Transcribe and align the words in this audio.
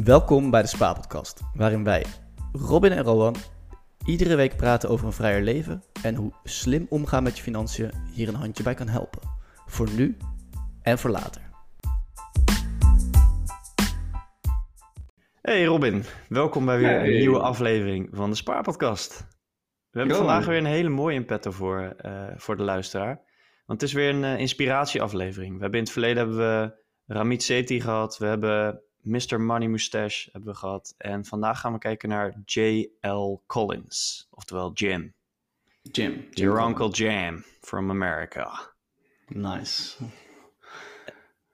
Welkom 0.00 0.50
bij 0.50 0.62
de 0.62 0.68
Spa-podcast, 0.68 1.40
waarin 1.54 1.84
wij, 1.84 2.04
Robin 2.52 2.92
en 2.92 3.02
Rowan, 3.02 3.34
iedere 4.04 4.34
week 4.34 4.56
praten 4.56 4.88
over 4.88 5.06
een 5.06 5.12
vrijer 5.12 5.42
leven 5.42 5.82
en 6.02 6.14
hoe 6.14 6.32
slim 6.44 6.86
omgaan 6.88 7.22
met 7.22 7.36
je 7.36 7.42
financiën 7.42 7.90
hier 8.12 8.28
een 8.28 8.34
handje 8.34 8.62
bij 8.62 8.74
kan 8.74 8.88
helpen. 8.88 9.20
Voor 9.66 9.88
nu 9.90 10.16
en 10.82 10.98
voor 10.98 11.10
later. 11.10 11.42
Hey 15.40 15.64
Robin, 15.64 16.04
welkom 16.28 16.64
bij 16.64 16.78
weer 16.78 16.88
Hey. 16.88 17.06
een 17.06 17.18
nieuwe 17.18 17.40
aflevering 17.40 18.08
van 18.12 18.30
de 18.30 18.36
Spaarpodcast. 18.36 19.26
We 19.90 19.98
hebben 19.98 20.16
Yo. 20.16 20.24
vandaag 20.24 20.46
weer 20.46 20.58
een 20.58 20.64
hele 20.64 20.88
mooie 20.88 21.14
in 21.14 21.24
petto 21.24 21.50
voor, 21.50 21.94
eh, 21.98 22.26
voor 22.36 22.56
de 22.56 22.62
luisteraar. 22.62 23.20
Want 23.66 23.80
het 23.80 23.90
is 23.90 23.92
weer 23.92 24.08
een 24.14 24.24
eh, 24.24 24.38
inspiratieaflevering. 24.38 25.54
We 25.54 25.60
hebben 25.60 25.78
in 25.78 25.84
het 25.84 25.92
verleden 25.92 26.16
hebben 26.16 26.36
we 26.36 26.80
Ramit 27.06 27.42
Sethi 27.42 27.80
gehad, 27.80 28.18
we 28.18 28.26
hebben 28.26 28.82
Mr. 29.02 29.40
Money 29.40 29.68
Mustache 29.68 30.28
hebben 30.32 30.52
we 30.52 30.58
gehad. 30.58 30.94
En 30.98 31.24
vandaag 31.24 31.60
gaan 31.60 31.72
we 31.72 31.78
kijken 31.78 32.08
naar 32.08 32.34
J.L. 32.44 33.42
Collins, 33.46 34.26
oftewel 34.30 34.72
Jim. 34.72 35.14
Jim. 35.82 36.26
Your 36.30 36.66
Uncle 36.66 36.88
Jam 36.88 37.44
from 37.60 37.90
America. 37.90 38.70
Nice. 39.28 39.96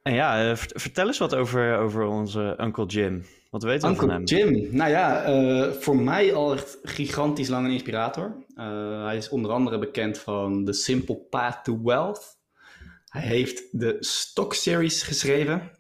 En 0.03 0.15
ja, 0.15 0.51
eh, 0.51 0.57
vert- 0.57 0.81
vertel 0.83 1.07
eens 1.07 1.19
wat 1.19 1.35
over, 1.35 1.79
over 1.79 2.05
onze 2.05 2.57
Uncle 2.61 2.87
Jim. 2.87 3.25
Wat 3.51 3.63
weten 3.63 3.89
we 3.91 3.97
van 3.97 4.11
Uncle 4.11 4.37
hem? 4.39 4.51
Jim. 4.53 4.77
Nou 4.77 4.91
ja, 4.91 5.23
eh, 5.23 5.73
voor 5.73 5.97
mij 5.97 6.35
al 6.35 6.53
echt 6.55 6.79
gigantisch 6.83 7.49
lang 7.49 7.67
een 7.67 7.73
inspirator. 7.73 8.45
Eh, 8.55 9.05
hij 9.05 9.17
is 9.17 9.29
onder 9.29 9.51
andere 9.51 9.79
bekend 9.79 10.19
van 10.19 10.65
The 10.65 10.73
Simple 10.73 11.17
Path 11.17 11.65
to 11.65 11.83
Wealth. 11.83 12.37
Hij 13.09 13.23
heeft 13.23 13.81
de 13.81 13.97
Stock 14.01 14.55
Series 14.55 15.03
geschreven. 15.03 15.71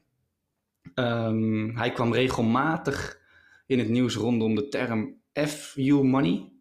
Ehm, 0.98 1.76
hij 1.76 1.92
kwam 1.92 2.12
regelmatig 2.12 3.18
in 3.66 3.78
het 3.78 3.88
nieuws 3.88 4.14
rondom 4.14 4.54
de 4.54 4.68
term 4.68 5.16
FU 5.32 5.92
money. 6.02 6.52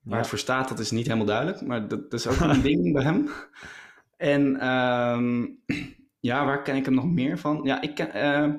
Waar 0.00 0.14
Ja. 0.14 0.18
het 0.18 0.26
voor 0.26 0.38
staat, 0.38 0.68
dat 0.68 0.78
is 0.78 0.90
niet 0.90 1.06
helemaal 1.06 1.26
duidelijk, 1.26 1.60
maar 1.66 1.88
dat, 1.88 2.10
dat 2.10 2.20
is 2.20 2.26
ook 2.26 2.40
een 2.50 2.62
ding 2.62 2.92
bij 2.92 3.02
hem. 3.02 3.28
En 4.16 4.60
ehm, 4.60 5.46
ja, 6.20 6.44
waar 6.44 6.62
ken 6.62 6.76
ik 6.76 6.84
hem 6.84 6.94
nog 6.94 7.04
meer 7.06 7.38
van? 7.38 7.60
Ja, 7.64 7.80
ik 7.80 7.94
ken... 7.94 8.12
eh, 8.12 8.52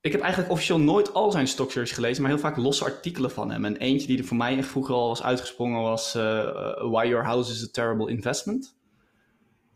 ik 0.00 0.12
heb 0.12 0.20
eigenlijk 0.20 0.52
officieel 0.52 0.78
nooit 0.80 1.14
al 1.14 1.30
zijn 1.30 1.46
stockseries 1.48 1.92
gelezen, 1.92 2.22
maar 2.22 2.30
heel 2.30 2.40
vaak 2.40 2.56
losse 2.56 2.84
artikelen 2.84 3.30
van 3.30 3.50
hem. 3.50 3.64
En 3.64 3.76
eentje 3.76 4.06
die 4.06 4.18
er 4.18 4.24
voor 4.24 4.36
mij 4.36 4.56
echt 4.58 4.68
vroeger 4.68 4.94
al 4.94 5.08
was 5.08 5.22
uitgesprongen 5.22 5.80
was 5.80 6.14
eh, 6.14 6.38
eh, 6.40 6.90
Why 6.90 7.06
Your 7.06 7.24
House 7.24 7.52
is 7.52 7.64
a 7.64 7.68
Terrible 7.72 8.10
Investment. 8.10 8.76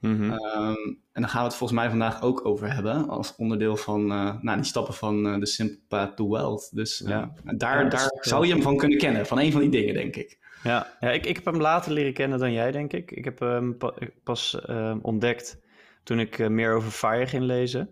Ehm, 0.01 0.75
en 1.17 1.23
daar 1.23 1.31
gaan 1.31 1.41
we 1.43 1.47
het 1.49 1.57
volgens 1.57 1.79
mij 1.81 1.89
vandaag 1.89 2.23
ook 2.23 2.47
over 2.47 2.73
hebben, 2.75 3.09
als 3.09 3.37
onderdeel 3.37 3.77
van 3.77 4.13
eh, 4.13 4.41
nou, 4.41 4.57
die 4.57 4.67
stappen 4.67 4.95
van 4.95 5.27
eh 5.27 5.35
The 5.39 5.47
Simple 5.47 5.79
Path 5.89 6.17
to 6.17 6.29
Wealth. 6.29 6.71
Dus 6.75 7.03
eh, 7.03 7.09
Ja. 7.09 7.33
daar, 7.45 7.77
Ja, 7.77 7.83
dat 7.83 7.91
daar 7.91 8.11
zou 8.21 8.47
je 8.47 8.53
hem 8.53 8.63
van 8.63 8.77
kunnen 8.77 8.99
kennen, 8.99 9.27
van 9.27 9.39
een 9.39 9.53
van 9.53 9.61
die 9.61 9.71
dingen, 9.71 9.95
denk 9.95 10.17
ik. 10.17 10.39
Ja, 10.63 10.97
ja 11.01 11.11
ik, 11.11 11.27
ik 11.27 11.37
heb 11.37 11.45
hem 11.45 11.61
later 11.61 11.93
leren 11.93 12.13
kennen 12.13 12.39
dan 12.39 12.53
jij, 12.53 12.71
denk 12.73 12.93
ik. 12.93 13.11
Ik 13.11 13.25
heb 13.25 13.39
hem 13.39 13.77
pa- 13.77 13.95
pas 14.25 14.61
ehm, 14.67 14.99
ontdekt 15.03 15.59
toen 16.03 16.19
ik 16.19 16.39
eh, 16.39 16.49
meer 16.49 16.75
over 16.75 16.91
FIRE 16.91 17.27
ging 17.27 17.43
lezen. 17.45 17.91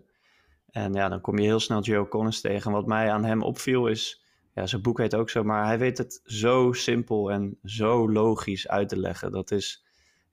En 0.71 0.93
ja, 0.93 1.09
dan 1.09 1.21
kom 1.21 1.37
je 1.37 1.45
heel 1.45 1.59
snel 1.59 1.81
Joe 1.81 2.07
Collins 2.07 2.41
tegen. 2.41 2.65
En 2.65 2.71
wat 2.77 2.85
mij 2.85 3.11
aan 3.11 3.23
hem 3.25 3.41
opviel 3.41 3.87
is, 3.87 4.23
ja, 4.53 4.65
zijn 4.65 4.81
boek 4.81 4.97
heet 4.97 5.15
ook 5.15 5.29
zo, 5.29 5.43
maar 5.43 5.65
hij 5.65 5.77
weet 5.79 5.97
het 5.97 6.21
zo 6.25 6.71
simpel 6.73 7.31
en 7.31 7.57
zo 7.63 8.11
logisch 8.11 8.67
uit 8.67 8.89
te 8.89 8.97
leggen. 8.99 9.31
Dat 9.31 9.51
is, 9.51 9.85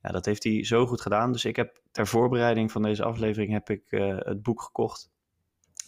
ja, 0.03 0.11
dat 0.11 0.25
heeft 0.25 0.45
hij 0.45 0.65
zo 0.65 0.87
goed 0.87 1.01
gedaan. 1.01 1.33
Dus 1.33 1.45
ik 1.45 1.57
heb 1.57 1.81
ter 1.93 2.07
voorbereiding 2.07 2.73
van 2.73 2.83
deze 2.83 3.05
aflevering 3.05 3.53
heb 3.53 3.71
ik 3.71 3.83
eh, 3.91 4.17
het 4.19 4.43
boek 4.43 4.63
gekocht. 4.63 5.11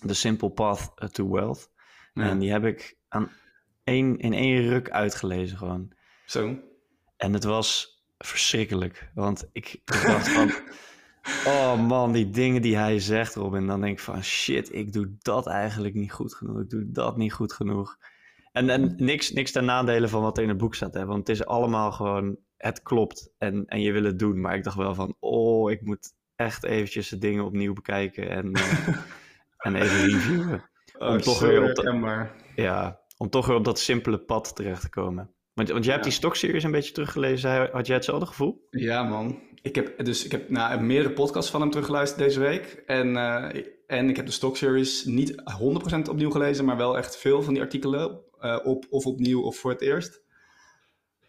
The 0.07 0.15
Simple 0.15 0.51
Path 0.51 0.95
to 1.13 1.31
Wealth. 1.31 1.71
En 2.15 2.39
die 2.39 2.51
heb 2.51 2.65
ik 2.65 2.97
aan 3.09 3.31
één, 3.85 4.19
in 4.19 4.33
één 4.33 4.69
ruk 4.69 4.91
uitgelezen 4.91 5.59
gewoon. 5.59 5.93
Zo. 6.27 6.59
En 7.17 7.33
het 7.33 7.45
was 7.45 8.03
verschrikkelijk. 8.19 9.11
Want 9.15 9.49
ik, 9.53 9.73
ik 9.73 10.03
dacht 10.07 10.29
van... 10.29 10.53
Oh 11.47 11.87
man, 11.87 12.13
die 12.13 12.31
dingen 12.31 12.63
die 12.63 12.77
hij 12.77 12.99
zegt, 12.99 13.35
Robin. 13.35 13.67
Dan 13.67 13.81
denk 13.81 13.93
ik 13.93 14.05
van 14.05 14.23
shit, 14.25 14.75
ik 14.75 14.93
doe 14.93 15.17
dat 15.19 15.47
eigenlijk 15.47 15.95
niet 15.95 16.13
goed 16.13 16.35
genoeg. 16.35 16.61
Ik 16.61 16.71
doe 16.71 16.91
dat 16.91 17.17
niet 17.17 17.33
goed 17.33 17.53
genoeg. 17.53 17.99
En, 18.53 18.71
en 18.71 18.95
niks, 18.97 19.33
niks 19.33 19.53
ten 19.53 19.65
nadele 19.65 20.09
van 20.09 20.23
wat 20.23 20.37
er 20.37 20.43
in 20.43 20.49
het 20.49 20.59
boek 20.59 20.75
staat. 20.75 20.95
Hè? 20.95 21.05
Want 21.07 21.19
het 21.19 21.29
is 21.29 21.47
allemaal 21.47 21.93
gewoon... 21.93 22.37
Het 22.57 22.83
klopt 22.83 23.31
en, 23.39 23.65
en 23.67 23.81
je 23.81 23.93
wil 23.93 24.05
het 24.05 24.19
doen. 24.19 24.41
Maar 24.41 24.55
ik 24.57 24.65
dacht 24.65 24.77
wel 24.77 24.95
van... 24.95 25.17
Oh, 25.21 25.71
ik 25.71 25.81
moet 25.83 26.13
echt 26.37 26.65
eventjes 26.65 27.09
de 27.09 27.19
dingen 27.19 27.45
opnieuw 27.45 27.73
bekijken. 27.73 28.31
En, 28.31 28.53
eh, 28.53 28.89
en 29.67 29.75
even 29.75 30.11
reviewen. 30.11 30.71
Om 30.99 31.21
toch 31.21 31.41
weer 31.41 31.61
op 31.61 31.77
herkenbaar. 31.77 32.35
Ja, 32.55 33.01
om 33.17 33.31
toch 33.31 33.47
weer 33.47 33.57
op 33.57 33.65
dat 33.65 33.79
simpele 33.79 34.19
pad 34.19 34.57
terecht 34.57 34.81
te 34.81 34.89
komen. 34.89 35.35
Want, 35.53 35.69
want 35.69 35.85
jij 35.85 35.93
hebt 35.93 36.05
Ja. 36.05 36.11
die 36.11 36.19
Stock-series 36.19 36.63
een 36.63 36.71
beetje 36.71 36.93
teruggelezen. 36.93 37.69
Had 37.73 37.87
jij 37.87 37.97
hetzelfde 37.97 38.27
gevoel? 38.27 38.67
Ja, 38.71 39.03
man. 39.03 39.41
Ik 39.63 39.75
heb, 39.75 40.05
dus, 40.05 40.25
ik 40.25 40.31
heb 40.33 40.49
nou, 40.51 40.81
meerdere 40.81 41.15
podcasts 41.15 41.51
van 41.51 41.61
hem 41.61 41.71
teruggeluisterd 41.71 42.21
deze 42.23 42.41
week. 42.41 42.83
En, 42.87 43.17
eh, 43.17 43.65
en 43.87 44.09
ik 44.09 44.17
heb 44.17 44.27
de 44.27 44.33
Stock 44.33 44.57
Series 44.57 45.05
niet 45.05 45.43
100% 45.45 46.09
opnieuw 46.09 46.31
gelezen, 46.31 46.65
maar 46.65 46.77
wel 46.77 46.97
echt 46.97 47.17
veel 47.17 47.43
van 47.43 47.55
die 47.55 47.63
artikelen 47.63 48.21
eh, 48.41 48.59
op 48.65 48.87
of 48.91 49.07
opnieuw 49.07 49.43
of 49.43 49.57
voor 49.57 49.71
het 49.71 49.81
eerst. 49.81 50.23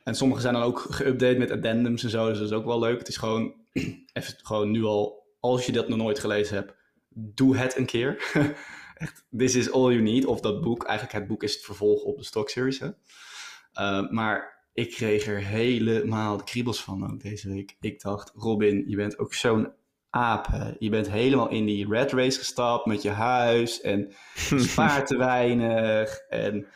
En 0.05 0.15
sommige 0.15 0.41
zijn 0.41 0.53
dan 0.53 0.63
ook 0.63 0.87
geüpdate 0.91 1.37
met 1.37 1.51
addendums 1.51 2.03
en 2.03 2.09
zo, 2.09 2.27
dus 2.27 2.37
dat 2.37 2.47
is 2.47 2.53
ook 2.53 2.65
wel 2.65 2.79
leuk. 2.79 2.99
Het 2.99 3.07
is 3.07 3.17
gewoon, 3.17 3.53
even 4.13 4.33
gewoon 4.43 4.71
nu 4.71 4.83
al, 4.83 5.23
als 5.39 5.65
je 5.65 5.71
dat 5.71 5.87
nog 5.87 5.97
nooit 5.97 6.19
gelezen 6.19 6.55
hebt, 6.55 6.73
doe 7.09 7.57
het 7.57 7.77
een 7.77 7.85
keer. 7.85 8.31
echt, 8.95 9.25
this 9.37 9.55
is 9.55 9.71
all 9.71 9.91
you 9.91 10.01
need. 10.01 10.25
Of 10.25 10.39
dat 10.39 10.61
boek, 10.61 10.83
eigenlijk 10.83 11.17
het 11.17 11.27
boek 11.27 11.43
is 11.43 11.53
het 11.53 11.63
vervolg 11.63 12.03
op 12.03 12.17
de 12.17 12.23
Stock 12.23 12.49
Series. 12.49 12.79
Hè? 12.79 12.87
Uh, 12.87 14.09
maar 14.09 14.67
ik 14.73 14.91
kreeg 14.91 15.27
er 15.27 15.39
helemaal 15.39 16.37
de 16.37 16.43
kriebels 16.43 16.83
van 16.83 17.11
ook 17.11 17.21
deze 17.21 17.49
week. 17.49 17.75
Ik 17.79 18.01
dacht, 18.01 18.31
Robin, 18.35 18.83
je 18.87 18.95
bent 18.95 19.17
ook 19.19 19.33
zo'n 19.33 19.73
aap. 20.09 20.47
Hè? 20.47 20.71
Je 20.79 20.89
bent 20.89 21.09
helemaal 21.09 21.49
in 21.49 21.65
die 21.65 21.89
red 21.89 22.11
race 22.11 22.37
gestapt 22.37 22.85
met 22.85 23.01
je 23.01 23.09
huis 23.09 23.81
en 23.81 24.13
spaart 24.69 25.07
te 25.07 25.17
weinig. 25.17 26.17
En 26.29 26.67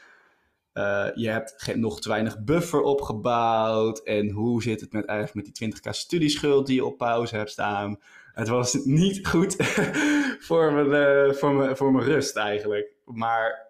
uh, 0.74 1.08
je 1.16 1.30
hebt 1.30 1.76
nog 1.76 2.02
te 2.02 2.10
weinig 2.10 2.44
buffer 2.44 2.82
opgebouwd. 2.82 4.04
En 4.04 4.30
hoe 4.30 4.62
zit 4.62 4.82
het 4.82 4.94
met, 4.94 5.06
eigenlijk 5.06 5.48
met 5.48 5.56
die 5.56 5.74
20k 5.74 5.90
studieschuld 5.90 6.68
die 6.68 6.76
je 6.76 6.86
op 6.86 6.98
pauze 6.98 7.36
hebt 7.36 7.50
staan? 7.50 8.00
Het 8.34 8.48
was 8.48 8.74
niet 8.74 9.28
goed 9.28 9.56
voor, 10.48 10.74
mijn, 10.74 11.28
uh, 11.28 11.34
voor, 11.34 11.54
mijn, 11.54 11.78
voor 11.78 11.92
mijn 11.92 12.06
rust 12.06 12.36
eigenlijk. 12.36 12.94
Maar 13.06 13.68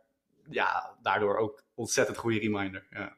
ja, 0.49 0.95
daardoor 1.01 1.38
ook 1.38 1.63
ontzettend 1.73 2.17
goede 2.17 2.39
reminder. 2.39 2.88
Ja. 2.89 3.17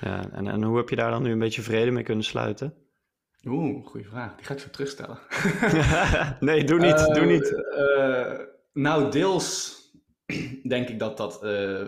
Ja, 0.00 0.30
en, 0.32 0.48
en 0.48 0.62
hoe 0.62 0.76
heb 0.76 0.88
je 0.88 0.96
daar 0.96 1.10
dan 1.10 1.22
nu 1.22 1.30
een 1.30 1.38
beetje 1.38 1.62
vrede 1.62 1.90
mee 1.90 2.02
kunnen 2.02 2.24
sluiten? 2.24 2.74
Oeh, 3.44 3.86
goede 3.86 4.08
vraag. 4.08 4.36
Die 4.36 4.44
ga 4.44 4.54
ik 4.54 4.60
zo 4.60 4.70
terugstellen. 4.70 5.18
nee, 6.40 6.64
doe 6.64 6.78
niet, 6.78 7.00
uh, 7.00 7.14
doe 7.14 7.24
niet. 7.24 7.62
Uh, 7.78 8.38
nou, 8.72 9.10
deels 9.10 9.77
denk 10.74 10.88
ik 10.88 10.98
dat, 10.98 11.16
dat, 11.16 11.44
uh, 11.44 11.86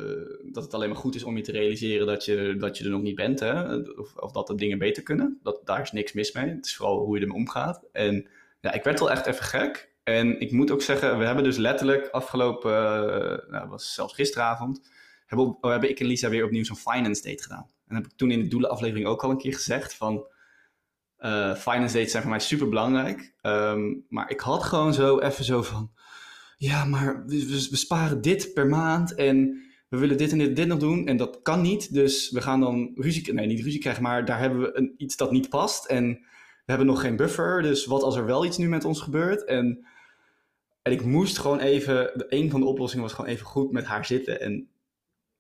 dat 0.53 0.65
het 0.65 0.75
alleen 0.75 0.89
maar 0.89 0.99
goed 0.99 1.15
is 1.15 1.25
om 1.25 1.37
je 1.37 1.43
te 1.43 1.53
realiseren 1.53 2.07
dat 2.07 2.25
je, 2.25 2.57
dat 2.59 2.79
je 2.79 2.85
er 2.85 2.91
nog 2.91 3.03
niet 3.03 3.15
bent. 3.15 3.41
Hè? 3.41 3.77
Of, 3.77 4.17
of 4.17 4.33
dat 4.33 4.47
de 4.47 4.55
dingen 4.55 4.79
beter 4.79 5.03
kunnen. 5.03 5.39
Dat, 5.43 5.61
daar 5.65 5.81
is 5.81 5.93
niks 5.93 6.13
mis 6.13 6.33
mee. 6.33 6.49
Het 6.49 6.67
is 6.67 6.77
vooral 6.77 6.99
hoe 6.99 7.17
je 7.17 7.23
ermee 7.23 7.37
omgaat. 7.37 7.85
En 7.93 8.29
ja, 8.61 8.73
ik 8.73 8.85
werd 8.85 8.99
wel 8.99 9.11
echt 9.11 9.27
even 9.27 9.45
gek. 9.45 9.91
En 10.03 10.41
ik 10.41 10.53
moet 10.53 10.71
ook 10.71 10.83
zeggen, 10.83 11.19
we 11.19 11.25
hebben 11.25 11.45
dus 11.45 11.57
letterlijk 11.57 12.09
afgelopen, 12.09 12.73
uh, 12.73 13.51
nou, 13.51 13.69
was 13.69 13.95
zelfs 13.95 14.15
gisteravond, 14.15 14.91
hebben, 15.27 15.57
hebben 15.61 15.91
ik 15.91 16.01
en 16.01 16.07
Lisa 16.07 16.29
weer 16.29 16.45
opnieuw 16.45 16.65
zo'n 16.65 16.77
finance 16.77 17.23
date 17.23 17.43
gedaan. 17.43 17.71
En 17.87 17.95
heb 17.95 18.05
ik 18.05 18.13
toen 18.17 18.31
in 18.31 18.41
de 18.41 18.49
doelenaflevering 18.49 19.07
ook 19.07 19.23
al 19.23 19.31
een 19.31 19.39
keer 19.39 19.55
gezegd 19.55 19.95
van... 19.95 20.27
Uh, 21.19 21.55
finance 21.55 21.95
dates 21.95 22.11
zijn 22.11 22.23
voor 22.23 22.31
mij 22.31 22.41
super 22.41 22.69
belangrijk. 22.69 23.35
Um, 23.43 24.07
maar 24.09 24.31
ik 24.31 24.41
had 24.41 24.63
gewoon 24.63 24.95
zo 24.95 25.19
even 25.19 25.45
zo 25.45 25.63
van... 25.63 25.91
Ja, 26.61 26.85
maar 26.85 27.27
we, 27.27 27.67
we, 27.71 27.77
sparen 27.77 28.21
dit 28.21 28.53
per 28.55 28.67
maand 28.67 29.15
en 29.15 29.63
we 29.89 29.99
willen 29.99 30.17
dit 30.17 30.33
en 30.33 30.39
dit, 30.39 30.57
dit 30.57 30.67
nog 30.67 30.79
doen. 30.79 31.07
En 31.07 31.17
dat 31.17 31.43
kan 31.43 31.61
niet, 31.61 31.95
dus 31.95 32.31
we 32.31 32.41
gaan 32.41 32.61
dan 32.61 32.93
ruzie... 32.95 33.33
Nee, 33.33 33.47
niet 33.47 33.61
ruzie 33.61 33.81
krijgen, 33.81 34.03
maar 34.03 34.25
daar 34.25 34.39
hebben 34.39 34.61
we 34.61 34.77
een, 34.77 34.95
iets 34.97 35.17
dat 35.17 35.31
niet 35.31 35.49
past. 35.49 35.85
En 35.87 36.13
we 36.65 36.67
hebben 36.67 36.87
nog 36.87 37.01
geen 37.01 37.17
buffer, 37.17 37.63
dus 37.63 37.87
wat 37.87 38.03
als 38.03 38.17
er 38.17 38.27
wel 38.27 38.45
iets 38.45 38.59
nu 38.59 38.69
met 38.69 38.85
ons 38.85 39.01
gebeurt? 39.01 39.45
En, 39.45 39.87
en 40.83 40.93
ik 40.93 41.05
moest 41.05 41.39
gewoon 41.39 41.59
even... 41.59 42.25
Een 42.35 42.51
van 42.51 42.61
de 42.61 42.67
oplossingen 42.67 43.05
was 43.05 43.15
gewoon 43.15 43.31
even 43.31 43.47
goed 43.47 43.73
met 43.73 43.85
haar 43.85 44.05
zitten. 44.05 44.41
En 44.41 44.69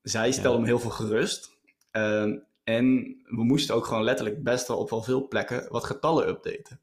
zij 0.02 0.32
stelde 0.32 0.56
ja. 0.56 0.60
me 0.62 0.66
heel 0.66 0.80
veel 0.80 0.90
gerust. 0.90 1.58
Um, 1.92 2.44
En 2.64 3.16
we 3.24 3.44
moesten 3.44 3.74
ook 3.74 3.86
gewoon 3.86 4.04
letterlijk 4.04 4.42
best 4.42 4.68
wel 4.68 4.78
op 4.78 4.90
wel 4.90 5.02
veel 5.02 5.28
plekken 5.28 5.66
wat 5.70 5.84
getallen 5.84 6.28
updaten. 6.28 6.80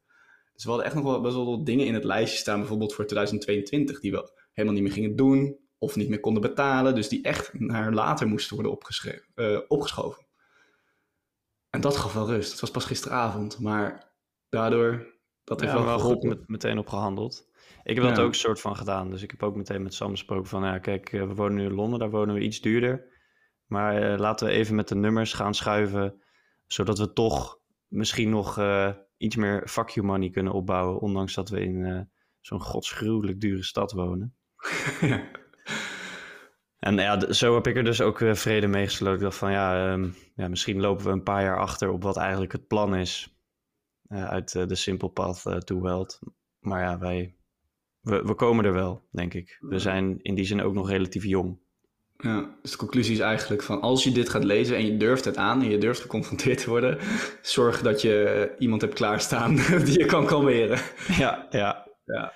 Dus 0.58 0.66
we 0.66 0.72
hadden 0.72 0.88
echt 0.88 1.02
nog 1.02 1.12
wel 1.12 1.20
best 1.20 1.34
wel 1.34 1.56
wat 1.56 1.66
dingen 1.66 1.86
in 1.86 1.94
het 1.94 2.04
lijstje 2.04 2.38
staan, 2.38 2.58
bijvoorbeeld 2.58 2.94
voor 2.94 3.06
2022, 3.06 4.00
die 4.00 4.10
we 4.10 4.32
helemaal 4.52 4.76
niet 4.76 4.86
meer 4.86 4.92
gingen 4.92 5.16
doen 5.16 5.58
of 5.78 5.96
niet 5.96 6.08
meer 6.08 6.20
konden 6.20 6.42
betalen. 6.42 6.94
Dus 6.94 7.08
die 7.08 7.22
echt 7.22 7.50
naar 7.52 7.92
later 7.92 8.28
moesten 8.28 8.54
worden 8.54 8.78
uh, 9.34 9.60
opgeschoven. 9.68 10.26
En 11.70 11.80
dat 11.80 11.96
gaf 11.96 12.12
wel 12.12 12.26
rust. 12.26 12.50
Het 12.50 12.60
was 12.60 12.70
pas 12.70 12.84
gisteravond, 12.84 13.58
maar 13.58 14.12
daardoor 14.48 15.06
dat 15.44 15.60
heeft 15.60 15.72
ja, 15.72 15.84
wel 15.84 15.98
goed 15.98 16.22
met, 16.22 16.48
meteen 16.48 16.78
op 16.78 16.88
gehandeld. 16.88 17.48
Ik 17.82 17.94
heb 17.94 18.04
dat 18.04 18.18
ook 18.18 18.34
soort 18.34 18.60
van 18.60 18.76
gedaan. 18.76 19.10
Dus 19.10 19.22
ik 19.22 19.30
heb 19.30 19.42
ook 19.42 19.56
meteen 19.56 19.82
met 19.82 19.94
Sam 19.94 20.10
besproken 20.10 20.48
van... 20.48 20.62
Ja, 20.62 20.78
kijk, 20.78 21.12
eh, 21.12 21.26
we 21.26 21.34
wonen 21.34 21.56
nu 21.56 21.64
in 21.64 21.74
Londen, 21.74 21.98
daar 21.98 22.10
wonen 22.10 22.34
we 22.34 22.40
iets 22.40 22.60
duurder. 22.60 23.06
Maar 23.66 24.12
eh, 24.12 24.18
laten 24.18 24.46
we 24.46 24.52
even 24.52 24.74
met 24.74 24.88
de 24.88 24.94
nummers 24.94 25.32
gaan 25.32 25.54
schuiven... 25.54 26.22
zodat 26.66 26.98
we 26.98 27.12
toch 27.12 27.57
misschien 27.88 28.30
nog 28.30 28.58
eh, 28.58 28.90
iets 29.16 29.36
meer 29.36 29.68
fuck 29.68 29.88
you 29.88 30.06
money 30.06 30.30
kunnen 30.30 30.52
opbouwen... 30.52 31.00
ondanks 31.00 31.34
dat 31.34 31.48
we 31.48 31.60
in 31.60 31.84
eh, 31.84 32.00
zo'n 32.40 32.60
godsgruwelijk 32.60 33.40
dure 33.40 33.62
stad 33.62 33.92
wonen. 33.92 34.34
Ja. 35.00 35.22
En 36.78 36.96
ja, 36.96 37.32
zo 37.32 37.54
heb 37.54 37.66
ik 37.66 37.76
er 37.76 37.84
dus 37.84 38.00
ook 38.00 38.20
eh, 38.20 38.34
vrede 38.34 38.66
mee 38.66 38.84
gesloten. 38.84 39.16
Ik 39.16 39.22
dacht 39.22 39.36
van 39.36 39.50
ja, 39.50 39.92
ehm, 39.92 40.08
ja, 40.34 40.48
misschien 40.48 40.80
lopen 40.80 41.04
we 41.04 41.10
een 41.10 41.22
paar 41.22 41.42
jaar 41.42 41.58
achter 41.58 41.90
op 41.90 42.02
wat 42.02 42.16
eigenlijk 42.16 42.52
het 42.52 42.66
plan 42.66 42.94
is 42.94 43.36
uit 44.08 44.52
de 44.52 44.74
Simple 44.74 45.08
Path 45.08 45.66
to 45.66 45.80
Wealth. 45.80 46.18
Maar 46.58 46.82
ja, 46.82 46.98
wij, 46.98 47.36
we, 48.00 48.22
we 48.22 48.34
komen 48.34 48.64
er 48.64 48.72
wel, 48.72 49.08
denk 49.10 49.34
ik. 49.34 49.58
We 49.60 49.78
zijn 49.78 50.22
in 50.22 50.34
die 50.34 50.44
zin 50.44 50.62
ook 50.62 50.74
nog 50.74 50.88
relatief 50.88 51.24
jong. 51.24 51.60
Ja, 52.22 52.56
dus 52.62 52.70
de 52.70 52.76
conclusie 52.76 53.14
is 53.14 53.20
eigenlijk 53.20 53.62
van 53.62 53.80
als 53.80 54.04
je 54.04 54.12
dit 54.12 54.28
gaat 54.28 54.44
lezen 54.44 54.76
en 54.76 54.86
je 54.86 54.96
durft 54.96 55.24
het 55.24 55.36
aan 55.36 55.62
en 55.62 55.70
je 55.70 55.78
durft 55.78 56.00
geconfronteerd 56.00 56.58
te 56.62 56.70
worden, 56.70 56.98
zorg 57.42 57.82
dat 57.82 58.02
je 58.02 58.54
iemand 58.58 58.80
hebt 58.80 58.94
klaarstaan 58.94 59.54
die 59.84 59.98
je 59.98 60.06
kan 60.06 60.26
kalmeren. 60.26 60.78
Ja, 61.18 61.46
ja. 61.50 61.86
Ja. 62.04 62.32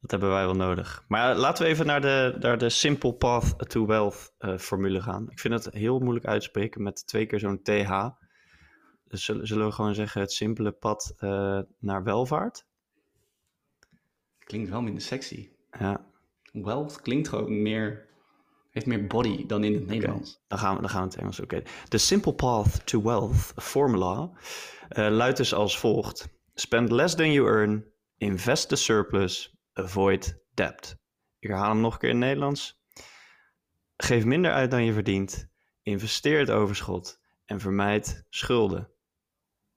Dat 0.00 0.10
hebben 0.10 0.28
wij 0.30 0.44
wel 0.44 0.54
nodig. 0.54 1.04
Maar 1.08 1.36
laten 1.36 1.64
we 1.64 1.70
even 1.70 1.86
naar 1.86 2.00
de, 2.00 2.36
naar 2.38 2.58
de 2.58 2.68
Simple 2.68 3.14
Path 3.14 3.70
to 3.70 3.86
Wealth 3.86 4.34
eh, 4.38 4.58
formule 4.58 5.02
gaan. 5.02 5.30
Ik 5.30 5.38
vind 5.38 5.54
het 5.64 5.74
heel 5.74 5.98
moeilijk 5.98 6.26
uitspreken 6.26 6.82
met 6.82 7.06
twee 7.06 7.26
keer 7.26 7.38
zo'n 7.38 7.62
TH. 7.62 8.08
Dus 9.08 9.24
zullen, 9.24 9.46
zullen 9.46 9.66
we 9.66 9.72
gewoon 9.72 9.94
zeggen 9.94 10.20
het 10.20 10.32
simpele 10.32 10.72
pad 10.72 11.14
eh, 11.18 11.60
naar 11.78 12.02
welvaart? 12.02 12.66
Klinkt 14.38 14.70
wel 14.70 14.82
minder 14.82 15.02
sexy. 15.02 15.48
Ja, 15.78 16.06
Wealth 16.52 17.00
klinkt 17.00 17.28
gewoon 17.28 17.62
meer, 17.62 18.06
heeft 18.76 18.86
meer 18.86 19.06
body 19.06 19.46
dan 19.46 19.64
in 19.64 19.74
het 19.74 19.86
Nederlands. 19.86 20.40
dan 20.48 20.58
gaan 20.58 20.74
we, 20.74 20.80
dan 20.80 20.90
gaan 20.90 21.02
we 21.02 21.08
het 21.08 21.16
Engels. 21.16 21.40
Oké. 21.40 21.62
De 21.88 21.98
Simple 21.98 22.34
Path 22.34 22.86
to 22.86 23.02
Wealth 23.02 23.52
formula 23.56 24.30
eh, 24.88 25.08
luidt 25.08 25.36
dus 25.36 25.54
als 25.54 25.78
volgt. 25.78 26.28
Spend 26.54 26.90
less 26.90 27.14
than 27.14 27.32
you 27.32 27.48
earn, 27.48 27.84
invest 28.18 28.68
the 28.68 28.76
surplus, 28.76 29.56
avoid 29.72 30.38
debt. 30.54 30.96
Ik 31.38 31.48
herhaal 31.48 31.68
hem 31.70 31.80
nog 31.80 31.92
een 31.92 31.98
keer 31.98 32.08
in 32.08 32.16
het 32.16 32.24
Nederlands. 32.24 32.80
Geef 33.96 34.24
minder 34.24 34.52
uit 34.52 34.70
dan 34.70 34.84
je 34.84 34.92
verdient, 34.92 35.48
investeer 35.82 36.38
het 36.38 36.50
overschot 36.50 37.20
en 37.44 37.60
vermijd 37.60 38.24
schulden. 38.28 38.90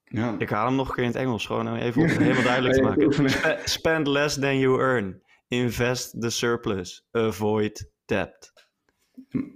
Ja. 0.03 0.35
Ik 0.37 0.49
haal 0.49 0.65
hem 0.65 0.75
nog 0.75 0.87
een 0.87 0.93
keer 0.95 1.03
in 1.03 1.09
het 1.09 1.19
Engels, 1.19 1.45
gewoon 1.45 1.67
om 1.67 1.75
even 1.75 2.01
om 2.01 2.07
het 2.07 2.17
helemaal 2.17 2.43
duidelijk 2.43 2.75
te 2.75 2.81
maken. 2.89 3.29
Spe- 3.29 3.61
Spend 3.63 4.07
less 4.07 4.39
than 4.39 4.57
you 4.57 4.79
earn, 4.79 5.21
invest 5.47 6.21
the 6.21 6.29
surplus, 6.29 7.07
avoid 7.11 7.91
debt. 8.05 8.67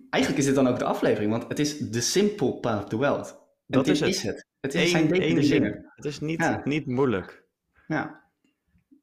Eigenlijk 0.10 0.38
is 0.38 0.46
dit 0.46 0.56
dan 0.56 0.68
ook 0.68 0.80
de 0.80 0.86
aflevering, 0.86 1.32
want 1.32 1.48
het 1.48 1.60
is 1.60 1.90
the 1.90 2.02
simple 2.02 2.54
path 2.60 2.90
to 2.90 2.98
wealth. 2.98 3.30
En 3.32 3.38
Dat 3.68 3.88
is 3.88 4.00
het. 4.00 4.10
Is 4.10 4.24
het. 4.24 4.46
het 4.60 4.74
is, 4.74 4.92
zijn 4.92 5.12
één 5.14 5.44
zin. 5.44 5.64
Het 5.96 6.06
is 6.06 6.20
niet, 6.20 6.40
Ja. 6.40 6.62
niet 6.64 6.86
moeilijk. 6.88 7.44
Ja. 7.88 8.22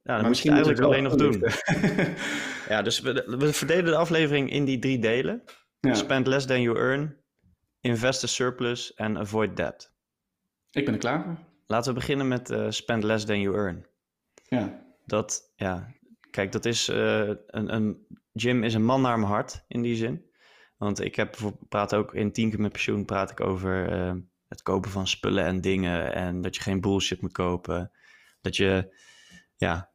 Ja, 0.02 0.16
dan 0.16 0.26
moet 0.26 0.38
je 0.38 0.52
het 0.52 0.64
eigenlijk 0.66 0.86
alleen 0.86 1.02
nog 1.02 1.14
doen. 1.16 1.42
Ja, 2.68 2.82
dus 2.82 3.00
we, 3.00 3.36
we 3.38 3.52
verdelen 3.52 3.84
de 3.84 3.96
aflevering 3.96 4.50
in 4.50 4.64
die 4.64 4.78
drie 4.78 4.98
delen. 4.98 5.42
ja. 5.80 5.94
Spend 5.94 6.26
less 6.26 6.46
than 6.46 6.62
you 6.62 6.78
earn, 6.78 7.16
invest 7.80 8.20
the 8.20 8.26
surplus 8.26 8.94
en 8.94 9.18
avoid 9.18 9.56
debt. 9.56 9.92
Ik 10.70 10.84
ben 10.84 10.94
er 10.94 11.00
klaar 11.00 11.22
voor. 11.24 11.38
Laten 11.66 11.92
we 11.94 11.98
beginnen 11.98 12.28
met 12.28 12.50
eh, 12.50 12.66
spend 12.70 13.02
less 13.04 13.24
than 13.24 13.40
you 13.40 13.56
earn. 13.56 13.86
Ja. 14.48 14.82
Dat, 15.06 15.52
ja, 15.56 15.94
kijk, 16.30 16.52
dat 16.52 16.64
is 16.64 16.88
eh, 16.88 17.28
een, 17.28 17.74
een... 17.74 18.06
Jim 18.32 18.64
is 18.64 18.74
een 18.74 18.84
man 18.84 19.00
naar 19.00 19.18
mijn 19.18 19.32
hart, 19.32 19.64
in 19.68 19.82
die 19.82 19.96
zin. 19.96 20.30
Want 20.81 21.00
ik 21.00 21.15
heb, 21.15 21.31
bijvoorbeeld- 21.31 21.69
praat 21.69 21.94
ook 21.94 22.15
in 22.15 22.32
Tien 22.32 22.50
keer 22.50 22.61
met 22.61 22.73
pensioen, 22.73 23.05
praat 23.05 23.31
ik 23.31 23.41
over 23.41 23.93
eh, 23.93 24.15
het 24.49 24.62
kopen 24.62 24.91
van 24.91 25.06
spullen 25.06 25.44
en 25.44 25.61
dingen. 25.61 26.15
En 26.15 26.41
dat 26.41 26.56
je 26.56 26.62
geen 26.62 26.81
bullshit 26.81 27.21
moet 27.21 27.32
kopen. 27.32 27.91
Dat 28.41 28.56
je, 28.56 28.94
ja, 29.56 29.91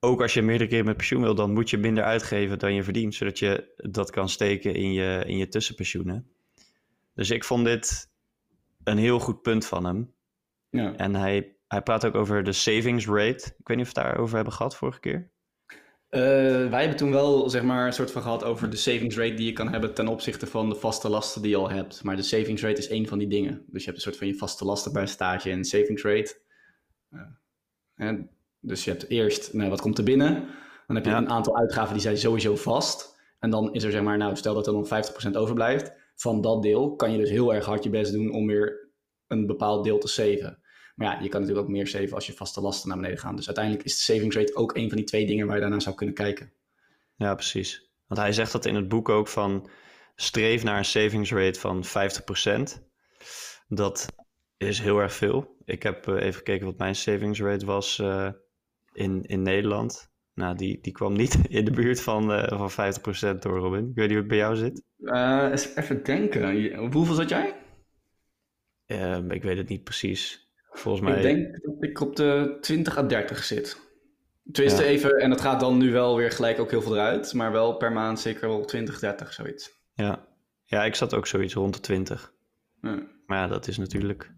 ook 0.00 0.22
als 0.22 0.34
je 0.34 0.42
meerdere 0.42 0.70
keer 0.70 0.84
met 0.84 0.96
pensioen 0.96 1.22
wil, 1.22 1.34
dan 1.34 1.52
moet 1.52 1.70
je 1.70 1.78
minder 1.78 2.04
uitgeven 2.04 2.58
dan 2.58 2.74
je 2.74 2.82
verdient. 2.82 3.14
Zodat 3.14 3.38
je 3.38 3.74
dat 3.76 4.10
kan 4.10 4.28
steken 4.28 4.74
in 4.74 4.92
je, 4.92 5.22
in 5.26 5.36
je 5.36 5.48
tussenpensioenen. 5.48 6.30
Dus 7.14 7.30
ik 7.30 7.44
vond 7.44 7.64
dit 7.64 8.10
een 8.84 8.98
heel 8.98 9.18
goed 9.18 9.42
punt 9.42 9.66
van 9.66 9.84
hem. 9.84 10.14
ja. 10.70 10.96
En 10.96 11.14
hij, 11.14 11.56
hij 11.68 11.82
praat 11.82 12.06
ook 12.06 12.14
over 12.14 12.44
de 12.44 12.52
savings 12.52 13.06
rate. 13.06 13.54
Ik 13.58 13.68
weet 13.68 13.76
niet 13.76 13.86
of 13.86 13.94
we 13.94 14.00
het 14.00 14.08
daarover 14.08 14.36
hebben 14.36 14.54
gehad 14.54 14.76
vorige 14.76 15.00
keer. 15.00 15.30
Eh, 16.08 16.20
wij 16.68 16.80
hebben 16.80 16.96
toen 16.96 17.10
wel 17.10 17.50
zeg 17.50 17.62
maar, 17.62 17.86
een 17.86 17.92
soort 17.92 18.10
van 18.10 18.22
gehad 18.22 18.44
over 18.44 18.70
de 18.70 18.76
savings 18.76 19.16
rate 19.16 19.34
die 19.34 19.46
je 19.46 19.52
kan 19.52 19.68
hebben 19.68 19.94
ten 19.94 20.08
opzichte 20.08 20.46
van 20.46 20.68
de 20.68 20.74
vaste 20.74 21.08
lasten 21.08 21.42
die 21.42 21.50
je 21.50 21.56
al 21.56 21.70
hebt. 21.70 22.04
Maar 22.04 22.16
de 22.16 22.22
savings 22.22 22.62
rate 22.62 22.78
is 22.78 22.88
één 22.88 23.06
van 23.06 23.18
die 23.18 23.28
dingen. 23.28 23.64
Dus 23.66 23.84
je 23.84 23.90
hebt 23.90 23.96
een 23.96 24.02
soort 24.02 24.16
van 24.16 24.26
je 24.26 24.34
vaste 24.34 24.64
lasten 24.64 24.92
bij 24.92 25.06
stage 25.06 25.50
en 25.50 25.64
savings 25.64 26.02
rate. 26.02 26.40
En 27.94 28.30
dus 28.60 28.84
je 28.84 28.90
hebt 28.90 29.08
eerst, 29.08 29.52
nou, 29.52 29.70
wat 29.70 29.80
komt 29.80 29.98
er 29.98 30.04
binnen? 30.04 30.34
Dan 30.86 30.96
heb 30.96 31.04
je 31.04 31.10
Ja. 31.10 31.16
een 31.16 31.28
aantal 31.30 31.56
uitgaven 31.56 31.92
die 31.92 32.02
zijn 32.02 32.18
sowieso 32.18 32.56
vast. 32.56 33.16
En 33.38 33.50
dan 33.50 33.72
is 33.74 33.82
er 33.82 33.90
zeg 33.90 34.02
maar, 34.02 34.16
nou 34.16 34.36
stel 34.36 34.54
dat 34.54 34.66
er 34.66 34.72
dan 34.72 34.86
50% 34.86 35.36
overblijft. 35.36 35.92
Van 36.14 36.40
dat 36.40 36.62
deel 36.62 36.94
kan 36.96 37.12
je 37.12 37.18
dus 37.18 37.30
heel 37.30 37.54
erg 37.54 37.64
hard 37.64 37.84
je 37.84 37.90
best 37.90 38.12
doen 38.12 38.32
om 38.32 38.46
weer 38.46 38.88
een 39.26 39.46
bepaald 39.46 39.84
deel 39.84 39.98
te 39.98 40.08
saven. 40.08 40.57
Maar 40.98 41.06
ja, 41.06 41.22
je 41.22 41.28
kan 41.28 41.40
natuurlijk 41.40 41.66
ook 41.66 41.72
meer 41.72 41.86
saven 41.86 42.12
als 42.12 42.26
je 42.26 42.32
vaste 42.32 42.60
lasten 42.60 42.88
naar 42.88 42.96
beneden 42.96 43.18
gaan. 43.18 43.36
Dus 43.36 43.46
uiteindelijk 43.46 43.84
is 43.84 43.96
de 43.96 44.02
savings 44.12 44.36
rate 44.36 44.54
ook 44.54 44.76
een 44.76 44.88
van 44.88 44.96
die 44.96 45.06
twee 45.06 45.26
dingen 45.26 45.46
waar 45.46 45.54
je 45.54 45.60
daarna 45.60 45.80
zou 45.80 45.96
kunnen 45.96 46.14
kijken. 46.14 46.52
Ja, 47.16 47.34
precies. 47.34 47.90
Want 48.06 48.20
hij 48.20 48.32
zegt 48.32 48.52
dat 48.52 48.64
in 48.64 48.74
het 48.74 48.88
boek 48.88 49.08
ook 49.08 49.28
van 49.28 49.68
streef 50.14 50.62
naar 50.62 50.78
een 50.78 50.84
savings 50.84 51.32
rate 51.32 51.60
van 51.60 51.84
50%. 51.84 52.82
Dat 53.68 54.06
is 54.56 54.78
heel 54.78 54.98
erg 54.98 55.12
veel. 55.12 55.56
Ik 55.64 55.82
heb 55.82 56.08
eh, 56.08 56.14
even 56.14 56.34
gekeken 56.34 56.66
wat 56.66 56.78
mijn 56.78 56.94
savings 56.94 57.40
rate 57.40 57.66
was 57.66 57.98
eh, 57.98 58.28
in, 58.92 59.22
in 59.22 59.42
Nederland. 59.42 60.10
Nou, 60.34 60.56
die, 60.56 60.78
die 60.80 60.92
kwam 60.92 61.12
niet 61.12 61.38
in 61.48 61.64
de 61.64 61.70
buurt 61.70 62.00
van, 62.00 62.32
eh 62.32 62.68
van 62.68 62.94
50% 63.36 63.38
door, 63.38 63.58
Robin. 63.58 63.88
Ik 63.88 63.94
weet 63.94 64.08
niet 64.08 64.08
hoe 64.08 64.16
het 64.16 64.28
bij 64.28 64.36
jou 64.36 64.56
zit. 64.56 64.82
Eh, 64.98 65.48
eens 65.50 65.74
even 65.74 66.04
denken. 66.04 66.74
Hoeveel 66.76 67.14
zat 67.14 67.28
jij? 67.28 67.56
Eh, 68.86 69.18
ik 69.28 69.42
weet 69.42 69.56
het 69.56 69.68
niet 69.68 69.84
precies. 69.84 70.47
Volgens 70.78 71.04
mij... 71.04 71.16
Ik 71.16 71.22
denk 71.22 71.62
dat 71.62 71.74
ik 71.80 72.00
op 72.00 72.16
de 72.16 72.56
20 72.60 72.96
à 72.98 73.02
30 73.02 73.44
zit. 73.44 73.78
Tenminste 74.52 74.82
Ja. 74.82 74.88
even, 74.88 75.10
en 75.18 75.30
dat 75.30 75.40
gaat 75.40 75.60
dan 75.60 75.78
nu 75.78 75.92
wel 75.92 76.16
weer 76.16 76.30
gelijk 76.30 76.58
ook 76.58 76.70
heel 76.70 76.82
veel 76.82 76.94
eruit. 76.94 77.32
Maar 77.32 77.52
wel 77.52 77.76
per 77.76 77.92
maand 77.92 78.20
zeker 78.20 78.48
wel 78.48 78.64
20, 78.64 78.98
30, 78.98 79.32
zoiets. 79.32 79.76
Ja. 79.94 80.26
ja, 80.64 80.84
ik 80.84 80.94
zat 80.94 81.14
ook 81.14 81.26
zoiets 81.26 81.54
rond 81.54 81.74
de 81.74 81.80
20. 81.80 82.32
Ja. 82.82 82.98
Maar 83.26 83.38
ja, 83.38 83.46
dat 83.46 83.68
is 83.68 83.78
natuurlijk 83.78 84.30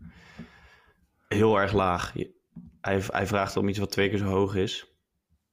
heel 1.28 1.56
erg 1.60 1.72
laag. 1.72 2.12
Hij, 2.80 3.02
hij 3.06 3.26
vraagt 3.26 3.56
om 3.56 3.68
iets 3.68 3.78
wat 3.78 3.90
twee 3.90 4.08
keer 4.08 4.18
zo 4.18 4.24
hoog 4.24 4.54
is. 4.54 4.86